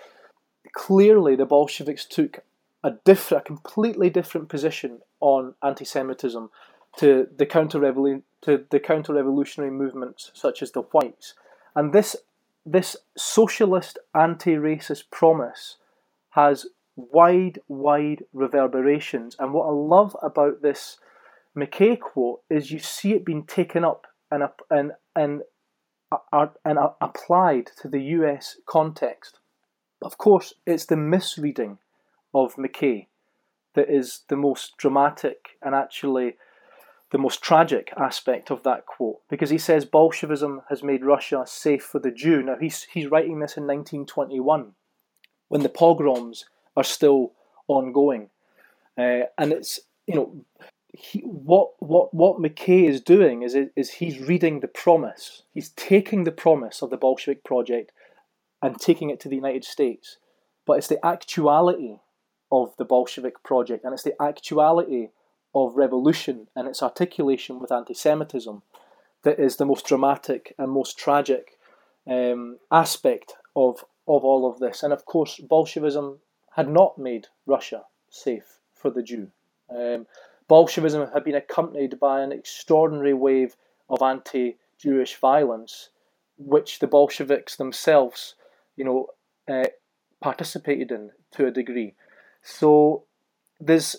clearly 0.73 1.37
the 1.37 1.47
Bolsheviks 1.47 2.05
took 2.05 2.41
a 2.83 2.93
different, 3.05 3.43
a 3.43 3.47
completely 3.47 4.11
different 4.11 4.49
position 4.49 5.01
on 5.21 5.55
anti-Semitism 5.63 6.51
to 6.99 7.29
the 7.37 7.47
counter 7.47 7.81
to 8.43 8.65
the 8.71 8.81
counter-revolutionary 8.81 9.73
movements 9.73 10.31
such 10.35 10.63
as 10.63 10.73
the 10.73 10.83
Whites, 10.83 11.35
and 11.75 11.93
this 11.93 12.17
this 12.65 12.97
socialist 13.17 13.99
anti-racist 14.15 15.11
promise 15.11 15.77
has 16.31 16.67
wide, 16.97 17.61
wide 17.69 18.25
reverberations. 18.33 19.37
And 19.39 19.53
what 19.53 19.67
I 19.67 19.73
love 19.73 20.17
about 20.23 20.63
this 20.63 20.99
McKay 21.57 21.99
quote 21.99 22.43
is 22.49 22.71
you 22.71 22.79
see 22.79 23.13
it 23.13 23.25
being 23.25 23.45
taken 23.45 23.85
up 23.85 24.07
and 24.31 24.45
and 24.71 24.93
and 25.15 25.43
and 26.65 26.79
applied 27.01 27.71
to 27.81 27.89
the 27.89 28.03
U.S. 28.03 28.57
context. 28.67 29.39
Of 30.03 30.19
course, 30.19 30.55
it's 30.67 30.87
the 30.87 30.97
misreading 30.97 31.79
of 32.35 32.57
McKay 32.57 33.07
that 33.75 33.89
is 33.89 34.23
the 34.29 34.37
most 34.37 34.77
dramatic 34.77 35.57
and 35.63 35.75
actually 35.75 36.37
the 37.13 37.19
most 37.19 37.43
tragic 37.43 37.93
aspect 37.97 38.51
of 38.51 38.63
that 38.63 38.87
quote 38.87 39.21
because 39.29 39.51
he 39.51 39.59
says 39.59 39.85
Bolshevism 39.85 40.63
has 40.71 40.83
made 40.83 41.05
Russia 41.05 41.45
safe 41.47 41.83
for 41.83 41.99
the 41.99 42.11
Jew. 42.11 42.43
Now 42.43 42.57
he's 42.59 42.85
he's 42.85 43.11
writing 43.11 43.39
this 43.39 43.57
in 43.57 43.65
1921 43.65 44.73
when 45.49 45.63
the 45.63 45.69
pogroms 45.69 46.47
are 46.75 46.83
still 46.83 47.33
ongoing, 47.69 48.31
uh, 48.97 49.25
and 49.37 49.53
it's 49.53 49.81
you 50.07 50.15
know 50.15 50.45
he, 50.95 51.21
what 51.21 51.73
what 51.81 52.15
what 52.15 52.41
McKay 52.41 52.89
is 52.89 53.03
doing 53.03 53.43
is 53.43 53.55
is 53.77 53.91
he's 53.91 54.19
reading 54.19 54.61
the 54.61 54.69
promise. 54.69 55.43
He's 55.53 55.69
taking 55.71 56.25
the 56.25 56.33
promise 56.33 56.81
of 56.81 56.89
the 56.89 56.97
Bolshevik 56.97 57.45
project 57.45 57.93
and 58.63 58.81
taking 58.81 59.11
it 59.11 59.21
to 59.21 59.29
the 59.29 59.37
United 59.37 59.65
States, 59.65 60.17
but 60.67 60.79
it's 60.79 60.89
the 60.89 61.05
actuality 61.05 61.99
of 62.51 62.75
the 62.79 62.87
Bolshevik 62.87 63.43
project 63.43 63.85
and 63.85 63.93
it's 63.93 64.03
the 64.03 64.21
actuality 64.21 65.09
of 65.55 65.77
revolution 65.77 66.49
and 66.57 66.67
its 66.67 66.83
articulation 66.83 67.59
with 67.59 67.73
anti 67.73 67.95
Semitism 67.95 68.63
that 69.23 69.39
is 69.39 69.57
the 69.57 69.67
most 69.67 69.87
dramatic 69.87 70.55
and 70.59 70.71
most 70.71 70.99
tragic 70.99 71.59
um, 72.07 72.59
aspect 72.71 73.35
of, 73.55 73.85
of 74.09 74.25
all 74.25 74.51
of 74.51 74.59
this. 74.59 74.83
And 74.83 74.93
of 74.93 75.05
course, 75.05 75.39
Bolshevism 75.39 76.19
had 76.57 76.69
not 76.69 76.99
made 76.99 77.29
Russia 77.47 77.83
safe 78.11 78.59
for 78.75 78.91
the 78.91 79.03
Jew. 79.03 79.31
Um, 79.71 80.07
Bolshevism 80.49 81.09
had 81.13 81.25
been 81.25 81.35
accompanied 81.35 81.99
by 81.99 82.21
an 82.21 82.33
extraordinary 82.33 83.15
wave 83.15 83.57
of 83.89 84.03
anti 84.03 84.57
Jewish 84.79 85.17
violence, 85.17 85.91
which 86.37 86.81
the 86.81 86.89
Bolsheviks 86.89 87.57
themselves, 87.57 88.35
you 88.77 88.85
know, 88.85 89.07
uh, 89.49 89.69
participated 90.21 90.91
in 90.91 91.11
to 91.33 91.47
a 91.47 91.51
degree. 91.51 91.95
So 92.43 93.05
there's 93.61 93.97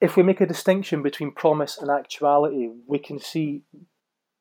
if 0.00 0.16
we 0.16 0.22
make 0.22 0.40
a 0.40 0.46
distinction 0.46 1.02
between 1.02 1.32
promise 1.32 1.78
and 1.78 1.90
actuality, 1.90 2.68
we 2.86 2.98
can 2.98 3.18
see 3.18 3.62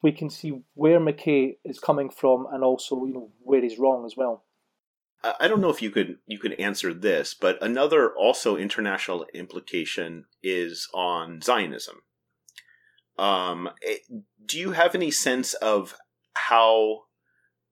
we 0.01 0.11
can 0.11 0.29
see 0.29 0.61
where 0.75 0.99
McKay 0.99 1.57
is 1.65 1.79
coming 1.79 2.09
from 2.09 2.47
and 2.51 2.63
also 2.63 3.05
you 3.05 3.13
know 3.13 3.31
where 3.41 3.61
he's 3.61 3.79
wrong 3.79 4.05
as 4.05 4.15
well. 4.15 4.45
I 5.21 5.49
don't 5.49 5.59
know 5.59 5.69
if 5.69 5.81
you 5.81 5.91
could 5.91 6.17
you 6.27 6.39
could 6.39 6.59
answer 6.59 6.93
this, 6.93 7.33
but 7.33 7.61
another 7.61 8.13
also 8.13 8.55
international 8.55 9.25
implication 9.33 10.25
is 10.41 10.87
on 10.93 11.41
Zionism. 11.41 12.01
Um, 13.17 13.69
do 14.45 14.57
you 14.57 14.71
have 14.71 14.95
any 14.95 15.11
sense 15.11 15.53
of 15.55 15.95
how 16.33 17.01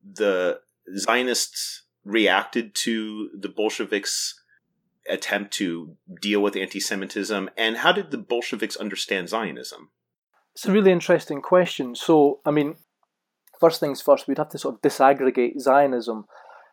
the 0.03 0.59
Zionists 0.97 1.85
reacted 2.03 2.75
to 2.75 3.29
the 3.37 3.47
Bolsheviks' 3.49 4.36
attempt 5.09 5.53
to 5.53 5.95
deal 6.21 6.41
with 6.41 6.55
anti 6.55 6.79
Semitism? 6.79 7.49
And 7.57 7.77
how 7.77 7.91
did 7.91 8.11
the 8.11 8.17
Bolsheviks 8.17 8.75
understand 8.75 9.29
Zionism? 9.29 9.89
It's 10.53 10.65
a 10.65 10.71
really 10.71 10.91
interesting 10.91 11.41
question. 11.41 11.95
So, 11.95 12.39
I 12.45 12.51
mean, 12.51 12.75
first 13.59 13.79
things 13.79 14.01
first, 14.01 14.27
we'd 14.27 14.37
have 14.37 14.49
to 14.49 14.57
sort 14.57 14.75
of 14.75 14.81
disaggregate 14.81 15.59
Zionism. 15.59 16.25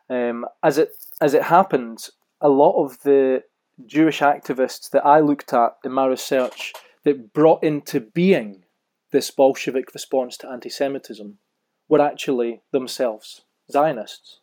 Um, 0.08 0.46
as 0.62 0.78
it 0.78 0.90
as 1.20 1.34
it 1.34 1.44
happened, 1.44 2.08
a 2.40 2.48
lot 2.48 2.82
of 2.82 3.00
the 3.02 3.42
Jewish 3.86 4.20
activists 4.20 4.90
that 4.90 5.04
I 5.04 5.20
looked 5.20 5.52
at 5.52 5.76
in 5.84 5.92
my 5.92 6.06
research 6.06 6.72
that 7.04 7.32
brought 7.32 7.62
into 7.62 8.00
being 8.00 8.64
this 9.12 9.30
Bolshevik 9.30 9.92
response 9.94 10.36
to 10.38 10.48
anti 10.48 10.68
Semitism 10.68 11.38
were 11.88 12.00
actually 12.00 12.62
themselves 12.72 13.42
Zionists. 13.70 14.40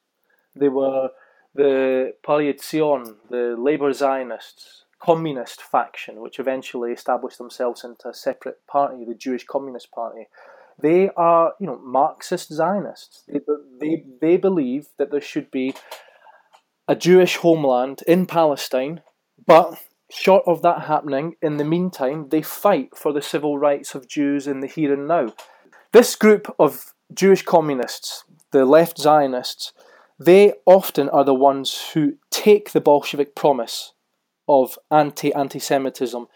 They 0.56 0.70
were 0.70 1.10
the 1.54 2.14
Poale 2.24 2.54
the 3.30 3.56
Labour 3.58 3.94
Zionists, 3.94 4.86
communist 5.00 5.62
faction, 5.62 6.22
which 6.22 6.40
eventually 6.40 6.92
established 6.92 7.38
themselves 7.38 7.84
into 7.84 8.08
a 8.08 8.14
separate 8.14 8.66
party, 8.68 9.04
the 9.04 9.16
Jewish 9.16 9.46
Communist 9.46 9.92
Party, 9.92 10.28
they 10.80 11.10
are, 11.18 11.54
you 11.60 11.68
know, 11.68 11.80
Marxist 11.84 12.54
Zionists. 12.54 13.24
They, 13.28 13.40
they, 13.80 14.04
they 14.22 14.38
believe 14.38 14.88
that 14.98 15.12
there 15.12 15.22
should 15.22 15.52
be 15.52 15.74
a 16.88 16.96
Jewish 16.96 17.38
homeland 17.38 18.02
in 18.08 18.26
Palestine, 18.26 19.02
but 19.46 19.80
short 20.10 20.44
of 20.46 20.62
that 20.62 20.84
happening, 20.84 21.36
in 21.42 21.58
the 21.58 21.64
meantime, 21.64 22.30
they 22.30 22.42
fight 22.42 22.96
for 22.96 23.14
the 23.14 23.22
civil 23.22 23.58
rights 23.58 23.96
of 23.96 24.08
Jews 24.08 24.48
in 24.48 24.60
the 24.60 24.68
here 24.68 24.94
and 24.94 25.08
now. 25.08 25.34
This 25.92 26.16
group 26.16 26.54
of 26.60 26.94
Jewish 27.14 27.44
communists, 27.44 28.24
the 28.52 28.66
left 28.66 28.98
Zionists, 28.98 29.74
they 30.26 30.54
often 30.66 31.10
are 31.10 31.24
the 31.24 31.34
ones 31.34 31.92
who 31.94 32.14
take 32.30 32.72
the 32.72 32.82
Bolshevik 32.82 33.36
promise 33.36 33.94
of 34.48 34.78
anti 34.92 35.34
anti 35.34 35.60
Semitism 35.60 36.28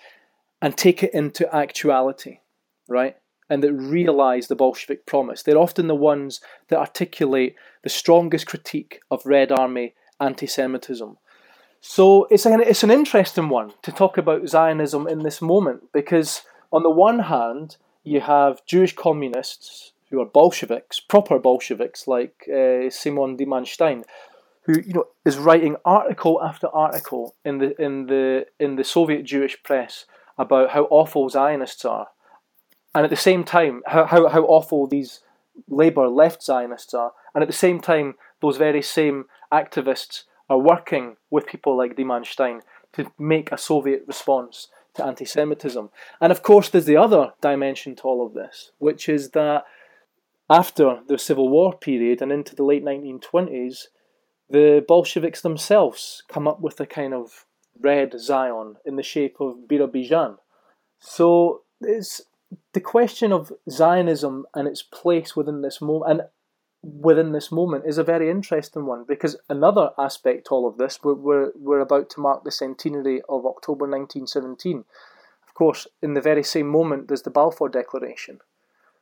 and 0.62 0.78
take 0.78 1.04
it 1.04 1.14
into 1.14 1.54
actuality, 1.56 2.40
right? 2.88 3.18
And 3.50 3.62
that 3.62 3.74
realize 3.74 4.48
the 4.48 4.56
Bolshevik 4.56 5.06
promise. 5.06 5.44
They're 5.44 5.58
often 5.58 5.88
the 5.88 5.96
ones 5.96 6.42
that 6.70 6.80
articulate 6.80 7.56
the 7.84 7.90
strongest 7.90 8.48
critique 8.48 9.02
of 9.12 9.26
Red 9.26 9.52
Army 9.52 9.94
anti 10.20 10.48
Semitism. 10.48 11.18
So 11.80 12.28
it's 12.32 12.48
an, 12.48 12.62
it's 12.62 12.84
an 12.84 12.90
interesting 12.90 13.50
one 13.50 13.74
to 13.84 13.92
talk 13.92 14.18
about 14.18 14.50
Zionism 14.50 15.08
in 15.08 15.20
this 15.20 15.42
moment 15.42 15.92
because, 15.94 16.42
on 16.72 16.82
the 16.82 16.90
one 16.90 17.20
hand, 17.20 17.78
you 18.04 18.22
have 18.22 18.66
Jewish 18.66 18.96
communists 18.96 19.92
who 20.16 20.22
are 20.22 20.26
Bolsheviks, 20.26 20.99
proper 20.99 21.39
Bolsheviks 21.39 22.07
like 22.07 22.47
uh, 22.47 22.89
Simon 22.89 23.38
Diman 23.38 23.66
who 24.61 24.80
you 24.80 24.93
know 24.93 25.07
is 25.26 25.38
writing 25.38 25.76
article 25.84 26.41
after 26.41 26.68
article 26.70 27.36
in 27.43 27.59
the 27.59 27.80
in 27.82 28.07
the 28.07 28.45
in 28.59 28.78
the 28.78 28.84
Soviet 28.84 29.24
Jewish 29.24 29.61
press 29.61 30.05
about 30.38 30.72
how 30.72 30.86
awful 30.89 31.30
Zionists 31.30 31.86
are, 31.86 32.07
and 32.93 33.03
at 33.03 33.09
the 33.09 33.16
same 33.16 33.43
time 33.43 33.84
how 33.88 34.05
how, 34.05 34.28
how 34.30 34.43
awful 34.43 34.88
these 34.88 35.20
Labour 35.68 36.07
left 36.07 36.41
Zionists 36.41 36.93
are, 36.93 37.11
and 37.34 37.41
at 37.41 37.47
the 37.47 37.53
same 37.53 37.80
time 37.80 38.16
those 38.41 38.57
very 38.57 38.82
same 38.82 39.26
activists 39.51 40.24
are 40.49 40.59
working 40.59 41.18
with 41.30 41.45
people 41.45 41.78
like 41.78 41.95
Diman 41.95 42.61
to 42.93 43.11
make 43.20 43.51
a 43.51 43.57
Soviet 43.57 44.03
response 44.07 44.70
to 44.95 45.05
anti-Semitism. 45.05 45.89
And 46.22 46.32
of 46.32 46.41
course, 46.41 46.70
there's 46.70 46.86
the 46.86 46.97
other 46.97 47.34
dimension 47.41 47.95
to 47.97 48.03
all 48.03 48.26
of 48.26 48.34
this, 48.34 48.72
which 48.78 49.09
is 49.09 49.32
that 49.32 49.66
after 50.50 51.00
the 51.08 51.18
Civil 51.18 51.50
War 51.50 51.78
period 51.78 52.22
and 52.22 52.32
into 52.32 52.56
the 52.56 52.64
late 52.64 52.84
1920s, 52.84 53.86
the 54.50 54.86
Bolsheviks 54.88 55.41
themselves 55.41 56.24
come 56.28 56.48
up 56.48 56.62
with 56.62 56.80
a 56.80 56.86
kind 56.86 57.14
of 57.14 57.46
red 57.80 58.20
Zion 58.20 58.76
in 58.86 58.96
the 58.96 59.04
shape 59.04 59.38
of 59.39 59.68
Birobidzhan. 59.68 60.38
So 61.00 61.64
it's 61.82 62.22
the 62.74 62.82
question 62.82 63.34
of 63.34 63.52
Zionism 63.70 64.46
and 64.54 64.68
its 64.68 64.84
place 64.84 65.36
within 65.36 65.62
this 65.62 65.82
moment 65.82 66.12
and 66.12 66.22
within 66.84 67.32
this 67.32 67.52
moment 67.52 67.84
is 67.88 67.98
a 67.98 68.04
very 68.04 68.30
interesting 68.30 68.86
one 68.86 69.04
because 69.08 69.36
another 69.50 69.89
aspect 69.98 70.50
all 70.52 70.68
of 70.68 70.78
this 70.78 71.00
we're, 71.04 71.16
we're, 71.16 71.52
we're 71.56 71.80
about 71.80 72.12
to 72.12 72.22
mark 72.22 72.43
the 72.43 72.52
centenary 72.52 73.22
of 73.28 73.46
October 73.46 73.86
1917. 73.88 74.86
Of 75.48 75.54
course, 75.56 75.88
in 76.04 76.14
the 76.14 76.22
very 76.22 76.43
same 76.43 76.68
moment 76.68 77.08
there's 77.08 77.24
the 77.24 77.32
Balfour 77.32 77.70
Declaration 77.70 78.39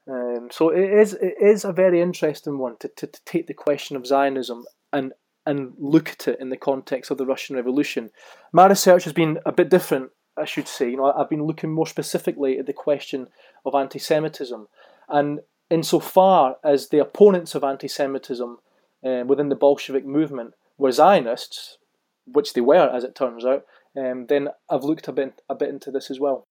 um, 0.09 0.49
so 0.51 0.69
it 0.69 0.91
is 0.91 1.13
it 1.13 1.35
is 1.39 1.63
a 1.63 1.71
very 1.71 2.01
interesting 2.01 2.57
one 2.57 2.75
to, 2.79 2.89
to, 2.89 3.07
to 3.07 3.19
take 3.25 3.47
the 3.47 3.53
question 3.53 3.95
of 3.95 4.05
Zionism 4.05 4.65
and 4.91 5.13
and 5.45 5.73
look 5.77 6.09
at 6.09 6.27
it 6.27 6.39
in 6.39 6.49
the 6.49 6.57
context 6.57 7.11
of 7.11 7.17
the 7.17 7.25
Russian 7.25 7.55
Revolution. 7.55 8.11
My 8.51 8.67
research 8.67 9.03
has 9.03 9.13
been 9.13 9.39
a 9.45 9.51
bit 9.51 9.69
different, 9.69 10.11
I 10.37 10.45
should 10.45 10.67
say. 10.67 10.89
You 10.89 10.97
know, 10.97 11.11
I've 11.11 11.29
been 11.29 11.43
looking 11.43 11.71
more 11.71 11.87
specifically 11.87 12.57
at 12.57 12.65
the 12.65 12.73
question 12.73 13.27
of 13.65 13.75
anti-Semitism, 13.75 14.67
and 15.09 15.39
insofar 15.69 16.57
as 16.63 16.89
the 16.89 16.99
opponents 16.99 17.55
of 17.55 17.63
anti-Semitism 17.63 18.57
uh, 19.05 19.23
within 19.25 19.49
the 19.49 19.55
Bolshevik 19.55 20.05
movement 20.05 20.53
were 20.77 20.91
Zionists, 20.91 21.77
which 22.25 22.53
they 22.53 22.61
were, 22.61 22.89
as 22.89 23.03
it 23.03 23.15
turns 23.15 23.45
out, 23.45 23.65
um, 23.97 24.27
then 24.27 24.49
I've 24.69 24.83
looked 24.83 25.07
a 25.07 25.11
bit 25.11 25.41
a 25.49 25.55
bit 25.55 25.69
into 25.69 25.91
this 25.91 26.09
as 26.09 26.19
well. 26.19 26.47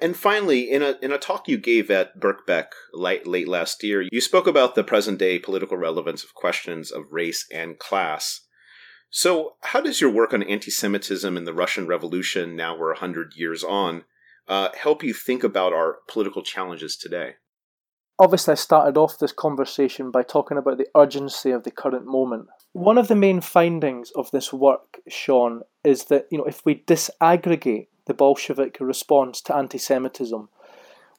And 0.00 0.14
finally, 0.14 0.70
in 0.70 0.82
a 0.82 0.96
in 1.00 1.10
a 1.10 1.18
talk 1.18 1.48
you 1.48 1.56
gave 1.56 1.90
at 1.90 2.20
Birkbeck 2.20 2.66
late, 2.92 3.26
late 3.26 3.48
last 3.48 3.82
year, 3.82 4.06
you 4.12 4.20
spoke 4.20 4.46
about 4.46 4.74
the 4.74 4.84
present 4.84 5.18
day 5.18 5.38
political 5.38 5.78
relevance 5.78 6.22
of 6.22 6.34
questions 6.34 6.90
of 6.90 7.04
race 7.10 7.46
and 7.50 7.78
class. 7.78 8.42
So, 9.08 9.56
how 9.62 9.80
does 9.80 10.00
your 10.00 10.10
work 10.10 10.34
on 10.34 10.42
anti-Semitism 10.42 11.36
in 11.36 11.44
the 11.44 11.54
Russian 11.54 11.86
Revolution, 11.86 12.56
now 12.56 12.76
we're 12.76 12.94
hundred 12.94 13.34
years 13.36 13.64
on, 13.64 14.04
uh, 14.46 14.68
help 14.78 15.02
you 15.02 15.14
think 15.14 15.42
about 15.42 15.72
our 15.72 15.98
political 16.08 16.42
challenges 16.42 16.96
today? 16.96 17.34
Obviously, 18.18 18.52
I 18.52 18.56
started 18.56 18.98
off 18.98 19.18
this 19.18 19.32
conversation 19.32 20.10
by 20.10 20.22
talking 20.22 20.58
about 20.58 20.76
the 20.76 20.88
urgency 20.94 21.52
of 21.52 21.64
the 21.64 21.70
current 21.70 22.04
moment. 22.04 22.48
One 22.72 22.98
of 22.98 23.08
the 23.08 23.16
main 23.16 23.40
findings 23.40 24.10
of 24.14 24.30
this 24.30 24.52
work, 24.52 25.00
Sean, 25.08 25.62
is 25.82 26.04
that 26.04 26.26
you 26.30 26.36
know 26.36 26.44
if 26.44 26.64
we 26.66 26.84
disaggregate 26.86 27.86
the 28.06 28.14
Bolshevik 28.14 28.78
response 28.80 29.40
to 29.42 29.56
anti 29.56 29.78
Semitism, 29.78 30.48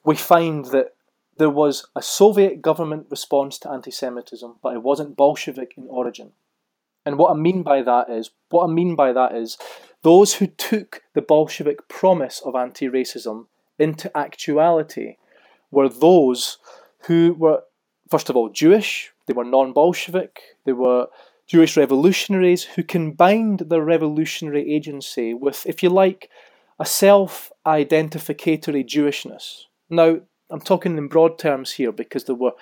we 0.04 0.16
find 0.16 0.66
that 0.66 0.94
there 1.38 1.50
was 1.50 1.86
a 1.96 2.02
Soviet 2.02 2.62
government 2.62 3.06
response 3.10 3.58
to 3.58 3.70
anti 3.70 3.90
Semitism, 3.90 4.56
but 4.62 4.74
it 4.74 4.82
wasn't 4.82 5.16
Bolshevik 5.16 5.74
in 5.76 5.86
origin. 5.88 6.32
And 7.04 7.18
what 7.18 7.30
I 7.30 7.34
mean 7.34 7.62
by 7.62 7.82
that 7.82 8.10
is, 8.10 8.30
what 8.50 8.64
I 8.64 8.72
mean 8.72 8.94
by 8.94 9.12
that 9.12 9.34
is, 9.34 9.58
those 10.02 10.34
who 10.34 10.46
took 10.46 11.02
the 11.14 11.22
Bolshevik 11.22 11.88
promise 11.88 12.40
of 12.44 12.54
anti 12.54 12.88
racism 12.88 13.46
into 13.78 14.16
actuality 14.16 15.16
were 15.70 15.88
those 15.88 16.58
who 17.06 17.34
were, 17.38 17.62
first 18.08 18.30
of 18.30 18.36
all, 18.36 18.48
Jewish, 18.48 19.12
they 19.26 19.32
were 19.32 19.44
non 19.44 19.72
Bolshevik, 19.72 20.40
they 20.64 20.72
were 20.72 21.08
Jewish 21.46 21.76
revolutionaries 21.76 22.64
who 22.64 22.82
combined 22.82 23.60
their 23.68 23.82
revolutionary 23.82 24.72
agency 24.72 25.34
with, 25.34 25.66
if 25.66 25.82
you 25.82 25.90
like, 25.90 26.30
a 26.82 26.84
self 26.84 27.52
identificatory 27.64 28.84
Jewishness. 28.84 29.66
Now, 29.88 30.20
I'm 30.50 30.60
talking 30.60 30.98
in 30.98 31.06
broad 31.06 31.38
terms 31.38 31.70
here 31.70 31.92
because 31.92 32.24
there 32.24 32.34
were 32.34 32.54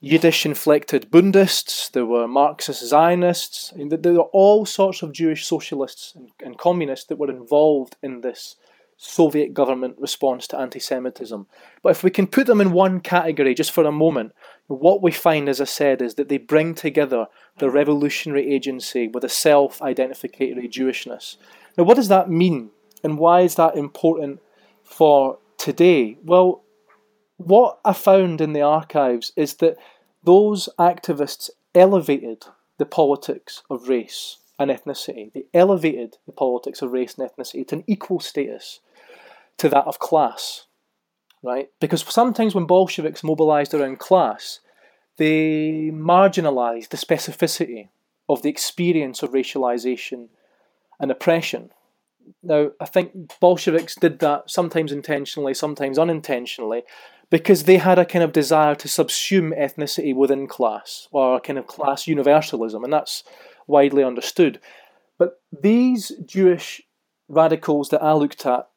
Yiddish 0.00 0.44
inflected 0.44 1.12
Bundists, 1.12 1.88
there 1.92 2.04
were 2.04 2.26
Marxist 2.26 2.84
Zionists, 2.84 3.72
there 3.76 4.14
were 4.14 4.32
all 4.32 4.66
sorts 4.66 5.02
of 5.02 5.12
Jewish 5.12 5.46
socialists 5.46 6.12
and, 6.16 6.30
and 6.44 6.58
communists 6.58 7.06
that 7.06 7.20
were 7.20 7.30
involved 7.30 7.94
in 8.02 8.22
this 8.22 8.56
Soviet 8.96 9.54
government 9.54 9.94
response 10.00 10.48
to 10.48 10.58
anti 10.58 10.80
Semitism. 10.80 11.46
But 11.84 11.90
if 11.90 12.02
we 12.02 12.10
can 12.10 12.26
put 12.26 12.48
them 12.48 12.60
in 12.60 12.72
one 12.72 12.98
category 12.98 13.54
just 13.54 13.70
for 13.70 13.84
a 13.84 13.92
moment, 13.92 14.32
what 14.66 15.02
we 15.02 15.12
find, 15.12 15.48
as 15.48 15.60
I 15.60 15.66
said, 15.66 16.02
is 16.02 16.16
that 16.16 16.28
they 16.28 16.38
bring 16.38 16.74
together 16.74 17.28
the 17.58 17.70
revolutionary 17.70 18.52
agency 18.52 19.06
with 19.06 19.22
a 19.22 19.28
self 19.28 19.78
identificatory 19.78 20.68
Jewishness. 20.68 21.36
Now, 21.78 21.84
what 21.84 21.94
does 21.94 22.08
that 22.08 22.28
mean? 22.28 22.70
And 23.02 23.18
why 23.18 23.40
is 23.40 23.56
that 23.56 23.76
important 23.76 24.40
for 24.82 25.38
today? 25.58 26.18
Well, 26.24 26.62
what 27.36 27.78
I 27.84 27.92
found 27.92 28.40
in 28.40 28.52
the 28.52 28.62
archives 28.62 29.32
is 29.36 29.54
that 29.54 29.76
those 30.22 30.68
activists 30.78 31.50
elevated 31.74 32.44
the 32.78 32.86
politics 32.86 33.62
of 33.68 33.88
race 33.88 34.38
and 34.58 34.70
ethnicity. 34.70 35.32
They 35.32 35.44
elevated 35.52 36.18
the 36.26 36.32
politics 36.32 36.82
of 36.82 36.92
race 36.92 37.16
and 37.16 37.28
ethnicity 37.28 37.66
to 37.68 37.76
an 37.76 37.84
equal 37.86 38.20
status 38.20 38.80
to 39.58 39.68
that 39.68 39.86
of 39.86 39.98
class, 39.98 40.66
right? 41.42 41.70
Because 41.80 42.02
sometimes 42.02 42.54
when 42.54 42.66
Bolsheviks 42.66 43.24
mobilized 43.24 43.74
around 43.74 43.98
class, 43.98 44.60
they 45.16 45.90
marginalized 45.92 46.88
the 46.88 46.96
specificity 46.96 47.88
of 48.28 48.42
the 48.42 48.48
experience 48.48 49.22
of 49.22 49.32
racialization 49.32 50.28
and 50.98 51.10
oppression. 51.10 51.70
Now, 52.42 52.70
I 52.80 52.86
think 52.86 53.38
Bolsheviks 53.40 53.94
did 53.94 54.18
that 54.18 54.50
sometimes 54.50 54.92
intentionally, 54.92 55.54
sometimes 55.54 55.98
unintentionally, 55.98 56.82
because 57.30 57.64
they 57.64 57.78
had 57.78 57.98
a 57.98 58.04
kind 58.04 58.22
of 58.22 58.32
desire 58.32 58.74
to 58.74 58.88
subsume 58.88 59.56
ethnicity 59.58 60.14
within 60.14 60.46
class, 60.46 61.08
or 61.12 61.36
a 61.36 61.40
kind 61.40 61.58
of 61.58 61.66
class 61.66 62.06
universalism, 62.06 62.84
and 62.84 62.92
that's 62.92 63.24
widely 63.66 64.04
understood. 64.04 64.60
But 65.18 65.40
these 65.52 66.12
Jewish 66.26 66.82
radicals 67.28 67.88
that 67.90 68.02
I 68.02 68.12
looked 68.12 68.44
at 68.44 68.68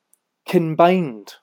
combined 0.47 1.35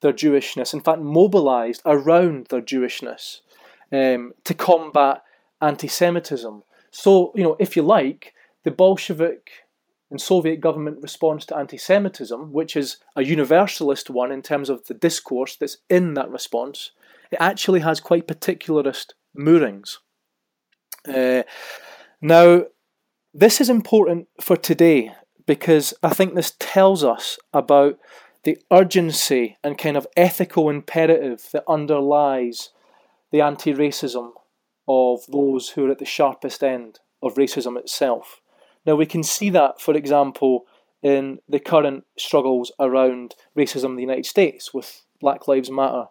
their 0.00 0.12
Jewishness, 0.12 0.74
in 0.74 0.80
fact, 0.80 1.00
mobilized 1.00 1.80
around 1.86 2.48
their 2.48 2.60
Jewishness 2.60 3.40
um, 3.90 4.34
to 4.44 4.54
combat 4.54 5.22
anti 5.62 5.88
Semitism. 5.88 6.62
So, 6.90 7.32
you 7.34 7.42
know, 7.42 7.56
if 7.58 7.76
you 7.76 7.82
like, 7.82 8.34
the 8.64 8.70
Bolshevik 8.70 9.50
and 10.14 10.20
Soviet 10.20 10.60
government 10.60 11.02
response 11.02 11.44
to 11.44 11.56
anti 11.56 11.76
Semitism, 11.76 12.52
which 12.52 12.76
is 12.76 12.98
a 13.16 13.24
universalist 13.24 14.08
one 14.08 14.30
in 14.30 14.42
terms 14.42 14.70
of 14.70 14.86
the 14.86 14.94
discourse 14.94 15.56
that's 15.56 15.78
in 15.90 16.14
that 16.14 16.30
response, 16.30 16.92
it 17.32 17.38
actually 17.40 17.80
has 17.80 17.98
quite 17.98 18.28
particularist 18.28 19.14
moorings. 19.34 19.98
Uh, 21.12 21.42
now, 22.22 22.62
this 23.34 23.60
is 23.60 23.68
important 23.68 24.28
for 24.40 24.56
today 24.56 25.10
because 25.48 25.92
I 26.00 26.10
think 26.10 26.34
this 26.34 26.54
tells 26.60 27.02
us 27.02 27.36
about 27.52 27.98
the 28.44 28.56
urgency 28.70 29.56
and 29.64 29.76
kind 29.76 29.96
of 29.96 30.06
ethical 30.16 30.70
imperative 30.70 31.48
that 31.52 31.64
underlies 31.66 32.70
the 33.32 33.40
anti 33.40 33.74
racism 33.74 34.30
of 34.86 35.26
those 35.26 35.70
who 35.70 35.86
are 35.86 35.90
at 35.90 35.98
the 35.98 36.04
sharpest 36.04 36.62
end 36.62 37.00
of 37.20 37.34
racism 37.34 37.76
itself. 37.76 38.40
Now, 38.86 38.94
we 38.96 39.06
can 39.06 39.22
see 39.22 39.50
that, 39.50 39.80
for 39.80 39.94
example, 39.94 40.66
in 41.02 41.38
the 41.48 41.60
current 41.60 42.04
struggles 42.18 42.72
around 42.80 43.34
racism 43.56 43.90
in 43.90 43.96
the 43.96 44.02
United 44.02 44.26
States 44.26 44.72
with 44.72 45.02
Black 45.20 45.48
Lives 45.48 45.70
Matter, 45.70 46.06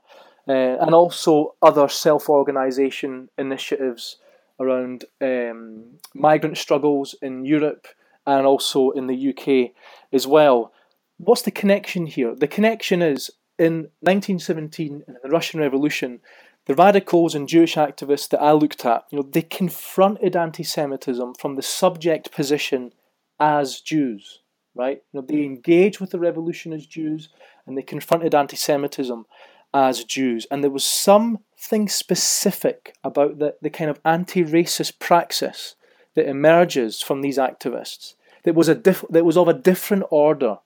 uh, 0.47 0.77
and 0.81 0.93
also 0.93 1.55
other 1.61 1.87
self 1.87 2.29
organisation 2.29 3.29
initiatives 3.37 4.17
around 4.59 5.05
um, 5.21 5.99
migrant 6.13 6.57
struggles 6.57 7.15
in 7.21 7.45
Europe 7.45 7.87
and 8.25 8.45
also 8.45 8.91
in 8.91 9.07
the 9.07 9.29
UK 9.29 9.71
as 10.13 10.27
well 10.27 10.71
what's 11.17 11.43
the 11.43 11.51
connection 11.51 12.05
here? 12.05 12.35
The 12.35 12.47
connection 12.47 13.01
is 13.01 13.31
in 13.59 13.89
1917, 14.01 15.03
in 15.07 15.15
the 15.21 15.29
Russian 15.29 15.59
Revolution, 15.59 16.19
the 16.65 16.75
radicals 16.75 17.35
and 17.35 17.47
Jewish 17.47 17.75
activists 17.75 18.29
that 18.29 18.41
I 18.41 18.53
looked 18.53 18.85
at, 18.85 19.03
you 19.11 19.17
know, 19.17 19.27
they 19.29 19.41
confronted 19.41 20.35
anti-Semitism 20.35 21.35
from 21.35 21.55
the 21.55 21.61
subject 21.61 22.31
position 22.31 22.93
as 23.39 23.81
Jews, 23.81 24.39
right? 24.73 25.03
You 25.11 25.19
know, 25.19 25.25
they 25.27 25.35
mm. 25.35 25.45
engaged 25.45 25.99
with 25.99 26.11
the 26.11 26.19
revolution 26.19 26.71
as 26.71 26.85
Jews, 26.85 27.29
and 27.65 27.77
they 27.77 27.81
confronted 27.81 28.33
anti-Semitism 28.33 29.25
as 29.73 30.03
Jews. 30.03 30.47
And 30.49 30.63
there 30.63 30.71
was 30.71 30.85
something 30.85 31.89
specific 31.89 32.95
about 33.03 33.39
the, 33.39 33.55
the 33.61 33.69
kind 33.69 33.89
of 33.89 33.99
anti-racist 34.05 34.99
praxis 34.99 35.75
that 36.15 36.29
emerges 36.29 37.01
from 37.01 37.21
these 37.21 37.37
activists 37.37 38.13
that 38.43 38.55
was 38.55 38.69
a 38.69 38.75
diff- 38.75 39.05
that 39.09 39.25
was 39.25 39.37
of 39.37 39.47
a 39.47 39.53
different 39.53 40.03
order 40.11 40.59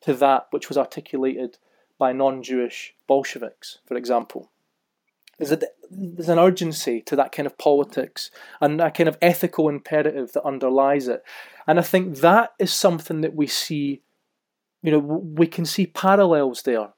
to 0.00 0.14
that 0.14 0.46
which 0.50 0.68
was 0.68 0.78
articulated 0.78 1.58
by 1.98 2.12
non 2.12 2.42
Jewish 2.42 2.94
Bolsheviks, 3.06 3.78
for 3.84 3.96
example. 3.96 4.50
There's, 5.38 5.52
a, 5.52 5.60
there's 5.90 6.28
an 6.28 6.38
urgency 6.38 7.00
to 7.02 7.16
that 7.16 7.32
kind 7.32 7.46
of 7.46 7.58
politics 7.58 8.30
and 8.60 8.80
a 8.80 8.90
kind 8.90 9.08
of 9.08 9.18
ethical 9.20 9.68
imperative 9.68 10.32
that 10.32 10.44
underlies 10.44 11.08
it. 11.08 11.22
And 11.66 11.78
I 11.78 11.82
think 11.82 12.18
that 12.18 12.52
is 12.58 12.72
something 12.72 13.20
that 13.22 13.34
we 13.34 13.46
see, 13.46 14.02
you 14.82 14.92
know, 14.92 14.98
we 14.98 15.46
can 15.46 15.64
see 15.64 15.86
parallels 15.86 16.62
there 16.62 16.90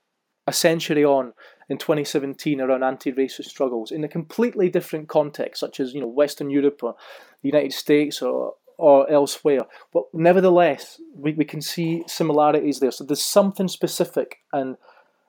a 0.46 0.52
century 0.52 1.04
on 1.04 1.32
in 1.68 1.78
2017 1.78 2.60
around 2.60 2.84
anti-racist 2.84 3.46
struggles 3.46 3.90
in 3.90 4.04
a 4.04 4.08
completely 4.08 4.68
different 4.68 5.08
context, 5.08 5.60
such 5.60 5.80
as 5.80 5.92
you 5.92 6.00
know 6.00 6.06
Western 6.06 6.50
Europe 6.50 6.82
or 6.82 6.94
the 7.42 7.48
United 7.48 7.72
States 7.72 8.22
or 8.22 8.54
or 8.78 9.10
elsewhere. 9.10 9.62
But 9.92 10.04
nevertheless, 10.12 11.00
we, 11.14 11.32
we 11.32 11.46
can 11.46 11.62
see 11.62 12.04
similarities 12.06 12.78
there. 12.78 12.90
So 12.90 13.04
there's 13.04 13.22
something 13.22 13.68
specific 13.68 14.38
and 14.52 14.76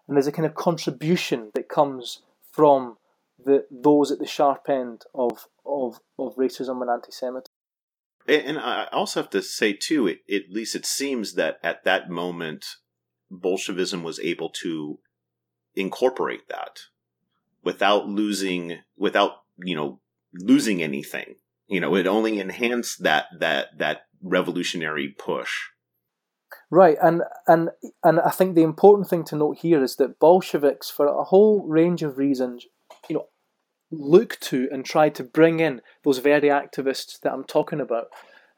and 0.08 0.16
there's 0.16 0.28
a 0.28 0.32
kind 0.32 0.46
of 0.46 0.56
contribution 0.56 1.52
that 1.56 1.68
comes 1.68 2.22
from 2.58 2.98
the 3.44 3.66
those 3.72 4.12
at 4.12 4.20
the 4.20 4.28
sharp 4.28 4.68
end 4.68 5.04
of 5.16 5.48
of, 5.66 6.02
of 6.20 6.36
racism 6.36 6.82
and 6.82 6.90
anti-Semitism. 6.90 7.54
And 8.28 8.60
I 8.60 8.88
also 8.92 9.22
have 9.22 9.30
to 9.30 9.42
say 9.42 9.72
too, 9.72 10.08
it, 10.08 10.20
at 10.30 10.52
least 10.52 10.76
it 10.76 10.86
seems 10.86 11.36
that 11.36 11.60
at 11.64 11.86
that 11.86 12.10
moment, 12.10 12.66
Bolshevism 13.32 14.04
was 14.04 14.20
able 14.20 14.50
to 14.64 15.00
incorporate 15.76 16.50
that 16.50 16.82
without 17.64 18.10
losing, 18.10 18.80
without 18.98 19.44
you 19.58 19.76
know 19.76 20.02
losing 20.34 20.84
anything 20.84 21.36
you 21.68 21.82
know, 21.82 21.96
it 21.96 22.08
only 22.08 22.40
enhanced 22.40 23.04
that 23.04 23.26
that 23.40 23.78
that 23.78 24.08
revolutionary 24.22 25.10
push. 25.10 25.70
Right, 26.70 26.98
and 27.02 27.24
and 27.48 27.70
and 28.04 28.20
I 28.20 28.30
think 28.30 28.56
the 28.56 28.64
important 28.64 29.10
thing 29.10 29.24
to 29.26 29.38
note 29.38 29.60
here 29.60 29.82
is 29.82 29.96
that 29.98 30.20
Bolsheviks, 30.20 30.90
for 30.90 31.08
a 31.08 31.24
whole 31.24 31.66
range 31.66 32.04
of 32.04 32.18
reasons, 32.18 32.66
you 33.08 33.16
know, 33.16 33.28
look 33.90 34.38
to 34.42 34.68
and 34.70 34.84
try 34.84 35.08
to 35.10 35.24
bring 35.24 35.62
in 35.62 35.82
those 36.04 36.18
very 36.18 36.50
activists 36.50 37.22
that 37.22 37.32
I'm 37.32 37.46
talking 37.46 37.80
about, 37.80 38.08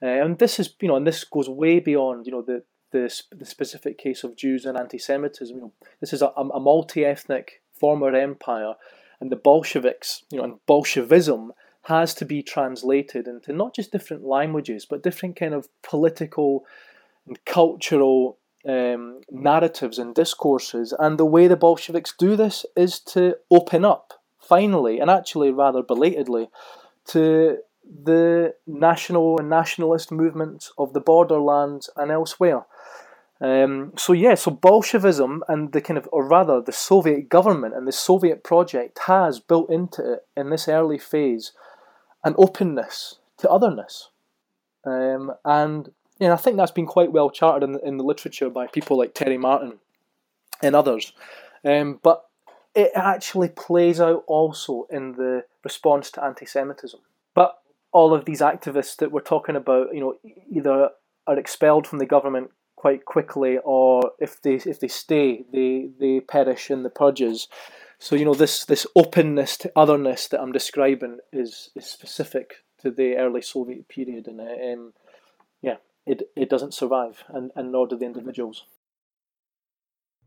uh, 0.02 0.08
and 0.08 0.40
this 0.40 0.60
is 0.60 0.74
you 0.82 0.88
know, 0.88 0.96
and 0.96 1.06
this 1.06 1.24
goes 1.24 1.48
way 1.48 1.80
beyond 1.80 2.26
you 2.26 2.32
know 2.32 2.42
the 2.42 2.64
the, 2.92 3.22
the 3.32 3.46
specific 3.46 4.00
case 4.00 4.24
of 4.24 4.36
Jews 4.36 4.66
and 4.66 4.76
anti-Semitism. 4.76 5.56
You 5.56 5.62
know, 5.62 5.74
this 6.00 6.12
is 6.12 6.24
a, 6.24 6.30
a 6.30 6.60
multi-ethnic 6.60 7.62
former 7.80 8.16
empire, 8.16 8.74
and 9.22 9.32
the 9.32 9.36
Bolsheviks, 9.36 10.24
you 10.32 10.40
know, 10.40 10.46
and 10.46 10.66
Bolshevism 10.66 11.54
has 11.84 12.16
to 12.16 12.26
be 12.26 12.42
translated 12.42 13.28
into 13.28 13.54
not 13.54 13.76
just 13.76 13.92
different 13.92 14.24
languages, 14.24 14.88
but 14.90 15.04
different 15.04 15.36
kind 15.36 15.54
of 15.54 15.70
political 15.84 16.66
and 17.28 17.44
cultural 17.46 18.38
um, 18.68 19.22
narratives 19.30 20.00
and 20.00 20.16
discourses. 20.16 20.94
And 20.98 21.18
the 21.18 21.26
way 21.26 21.48
the 21.48 21.56
Bolsheviks 21.56 22.14
do 22.18 22.36
this 22.36 22.66
is 22.76 23.00
to 23.02 23.38
open 23.50 23.86
up, 23.86 24.14
finally, 24.40 25.00
and 25.00 25.10
actually 25.10 25.52
rather 25.52 25.82
belatedly, 25.82 26.50
to 27.08 27.60
the 28.04 28.54
national 28.68 29.40
and 29.40 29.50
nationalist 29.50 30.12
movements 30.12 30.72
of 30.78 30.94
the 30.94 31.00
borderlands 31.00 31.90
and 31.96 32.12
elsewhere. 32.12 32.66
Um, 33.42 33.94
so 33.98 34.14
yeah, 34.14 34.36
so 34.36 34.52
Bolshevism 34.52 35.44
and 35.48 35.72
the 35.72 35.82
kind 35.82 35.98
of, 35.98 36.10
or 36.12 36.28
rather, 36.28 36.62
the 36.62 36.74
Soviet 36.74 37.30
government 37.30 37.74
and 37.74 37.88
the 37.88 37.92
Soviet 37.94 38.44
project 38.44 39.00
has 39.08 39.40
built 39.40 39.70
into 39.70 40.14
it 40.14 40.28
in 40.36 40.50
this 40.50 40.68
early 40.68 40.98
phase 40.98 41.54
an 42.24 42.36
openness 42.38 43.20
to 43.38 43.50
otherness. 43.50 44.10
Um, 44.86 45.32
and 45.46 45.92
know, 46.28 46.34
I 46.34 46.38
think 46.38 46.58
that's 46.58 46.72
been 46.72 46.86
quite 46.86 47.12
well 47.12 47.30
charted 47.30 47.70
in, 47.70 47.80
in 47.84 47.98
the 47.98 48.04
literature 48.04 48.50
by 48.50 48.68
people 48.68 48.98
like 48.98 49.14
Terry 49.14 49.38
Martin 49.38 49.80
and 50.62 50.76
others. 50.76 51.14
Um, 51.64 52.00
but 52.02 52.26
it 52.76 52.92
actually 52.96 53.50
plays 53.50 54.00
out 54.00 54.24
also 54.28 54.88
in 54.90 55.14
the 55.14 55.46
response 55.64 56.12
to 56.12 56.24
anti-Semitism. 56.24 57.00
But 57.34 57.58
all 57.92 58.14
of 58.14 58.26
these 58.26 58.42
activists 58.42 58.98
that 58.98 59.12
we're 59.12 59.22
talking 59.22 59.56
about, 59.56 59.94
you 59.94 60.00
know, 60.00 60.16
either 60.52 60.90
are 61.28 61.40
expelled 61.40 61.88
from 61.88 62.00
the 62.00 62.06
government 62.06 62.52
quite 62.76 63.06
quickly, 63.06 63.58
or 63.64 64.12
if 64.20 64.42
they 64.42 64.56
if 64.56 64.80
they 64.80 64.88
stay, 64.88 65.44
they 65.52 65.90
they 66.00 66.22
perish 66.22 66.72
in 66.72 66.84
the 66.84 66.90
purges. 66.90 67.48
So 67.98 68.16
you 68.16 68.24
know 68.24 68.34
this 68.34 68.66
this 68.66 68.88
openness 68.96 69.58
to 69.58 69.72
otherness 69.76 70.28
that 70.30 70.42
I'm 70.42 70.54
describing 70.54 71.20
is 71.34 71.72
is 71.76 71.86
specific 71.86 72.64
to 72.82 72.92
the 72.92 73.18
early 73.18 73.42
Soviet 73.42 73.88
period, 73.90 74.28
and 74.28 74.40
um, 74.40 74.94
yeah, 75.62 75.78
it 76.10 76.24
it 76.36 76.50
doesn't 76.50 76.74
survive, 76.74 77.24
and, 77.30 77.52
and 77.56 77.72
nor 77.72 77.88
do 77.88 77.96
the 77.96 78.06
individuals. 78.06 78.66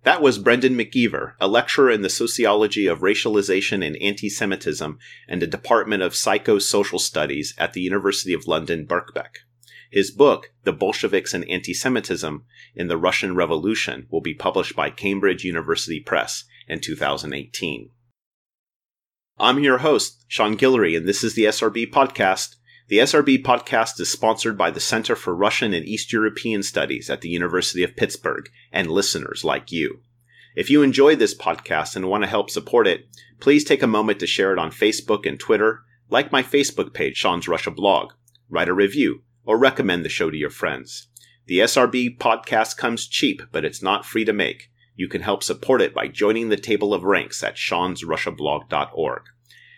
That 0.04 0.22
was 0.22 0.38
Brendan 0.38 0.76
McGeever, 0.76 1.34
a 1.40 1.46
lecturer 1.46 1.90
in 1.90 2.02
the 2.02 2.08
sociology 2.08 2.86
of 2.86 3.00
racialization 3.00 3.86
and 3.86 3.96
anti 4.00 4.28
Semitism 4.28 4.98
and 5.28 5.42
the 5.42 5.46
Department 5.46 6.02
of 6.02 6.12
Psychosocial 6.12 6.98
Studies 6.98 7.54
at 7.58 7.72
the 7.72 7.80
University 7.80 8.32
of 8.32 8.46
London, 8.46 8.86
Birkbeck. 8.86 9.42
His 9.90 10.10
book, 10.10 10.52
The 10.64 10.72
Bolsheviks 10.72 11.34
and 11.34 11.48
Anti 11.48 11.74
Semitism 11.74 12.44
in 12.74 12.88
the 12.88 12.96
Russian 12.96 13.34
Revolution, 13.34 14.06
will 14.10 14.22
be 14.22 14.34
published 14.34 14.74
by 14.74 14.90
Cambridge 14.90 15.44
University 15.44 16.00
Press 16.00 16.44
in 16.66 16.80
2018. 16.80 17.90
I'm 19.38 19.58
your 19.58 19.78
host, 19.78 20.24
Sean 20.28 20.56
Guillory, 20.56 20.96
and 20.96 21.06
this 21.06 21.22
is 21.24 21.34
the 21.34 21.44
SRB 21.44 21.90
Podcast. 21.90 22.56
The 22.88 22.98
SRB 22.98 23.44
podcast 23.44 24.00
is 24.00 24.10
sponsored 24.10 24.58
by 24.58 24.72
the 24.72 24.80
Center 24.80 25.14
for 25.14 25.36
Russian 25.36 25.72
and 25.72 25.86
East 25.86 26.12
European 26.12 26.64
Studies 26.64 27.08
at 27.08 27.20
the 27.20 27.28
University 27.28 27.84
of 27.84 27.94
Pittsburgh 27.94 28.50
and 28.72 28.90
listeners 28.90 29.44
like 29.44 29.70
you. 29.70 30.00
If 30.56 30.68
you 30.68 30.82
enjoy 30.82 31.14
this 31.14 31.32
podcast 31.32 31.94
and 31.94 32.08
want 32.08 32.24
to 32.24 32.28
help 32.28 32.50
support 32.50 32.88
it, 32.88 33.06
please 33.38 33.62
take 33.62 33.84
a 33.84 33.86
moment 33.86 34.18
to 34.18 34.26
share 34.26 34.52
it 34.52 34.58
on 34.58 34.72
Facebook 34.72 35.26
and 35.26 35.38
Twitter, 35.38 35.84
like 36.10 36.32
my 36.32 36.42
Facebook 36.42 36.92
page, 36.92 37.16
Sean's 37.16 37.46
Russia 37.46 37.70
blog, 37.70 38.14
write 38.50 38.68
a 38.68 38.74
review, 38.74 39.22
or 39.44 39.56
recommend 39.56 40.04
the 40.04 40.08
show 40.08 40.28
to 40.28 40.36
your 40.36 40.50
friends. 40.50 41.06
The 41.46 41.60
SRB 41.60 42.18
podcast 42.18 42.76
comes 42.76 43.06
cheap, 43.06 43.42
but 43.52 43.64
it's 43.64 43.82
not 43.82 44.04
free 44.04 44.24
to 44.24 44.32
make. 44.32 44.70
You 44.96 45.08
can 45.08 45.22
help 45.22 45.44
support 45.44 45.80
it 45.80 45.94
by 45.94 46.08
joining 46.08 46.48
the 46.48 46.56
table 46.56 46.92
of 46.92 47.04
ranks 47.04 47.44
at 47.44 47.54
seansrussiablog.org. 47.54 49.22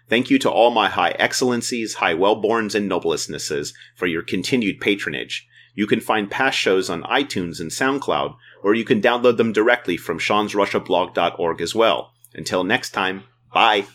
Thank 0.09 0.31
you 0.31 0.39
to 0.41 0.51
all 0.51 0.71
my 0.71 0.89
high 0.89 1.11
excellencies, 1.19 1.95
high 1.95 2.15
wellborns, 2.15 2.75
and 2.75 2.91
noblestnesses 2.91 3.73
for 3.95 4.07
your 4.07 4.23
continued 4.23 4.81
patronage. 4.81 5.49
You 5.75 5.87
can 5.87 6.01
find 6.01 6.31
past 6.31 6.59
shows 6.59 6.89
on 6.89 7.03
iTunes 7.05 7.61
and 7.61 7.71
SoundCloud, 7.71 8.37
or 8.63 8.75
you 8.75 8.85
can 8.85 9.01
download 9.01 9.39
them 9.39 9.53
directly 9.53 9.97
from 9.97 10.19
seansrussiablog.org 10.19 11.61
as 11.61 11.75
well. 11.75 12.13
Until 12.35 12.65
next 12.65 12.91
time, 12.91 13.25
bye. 13.53 13.87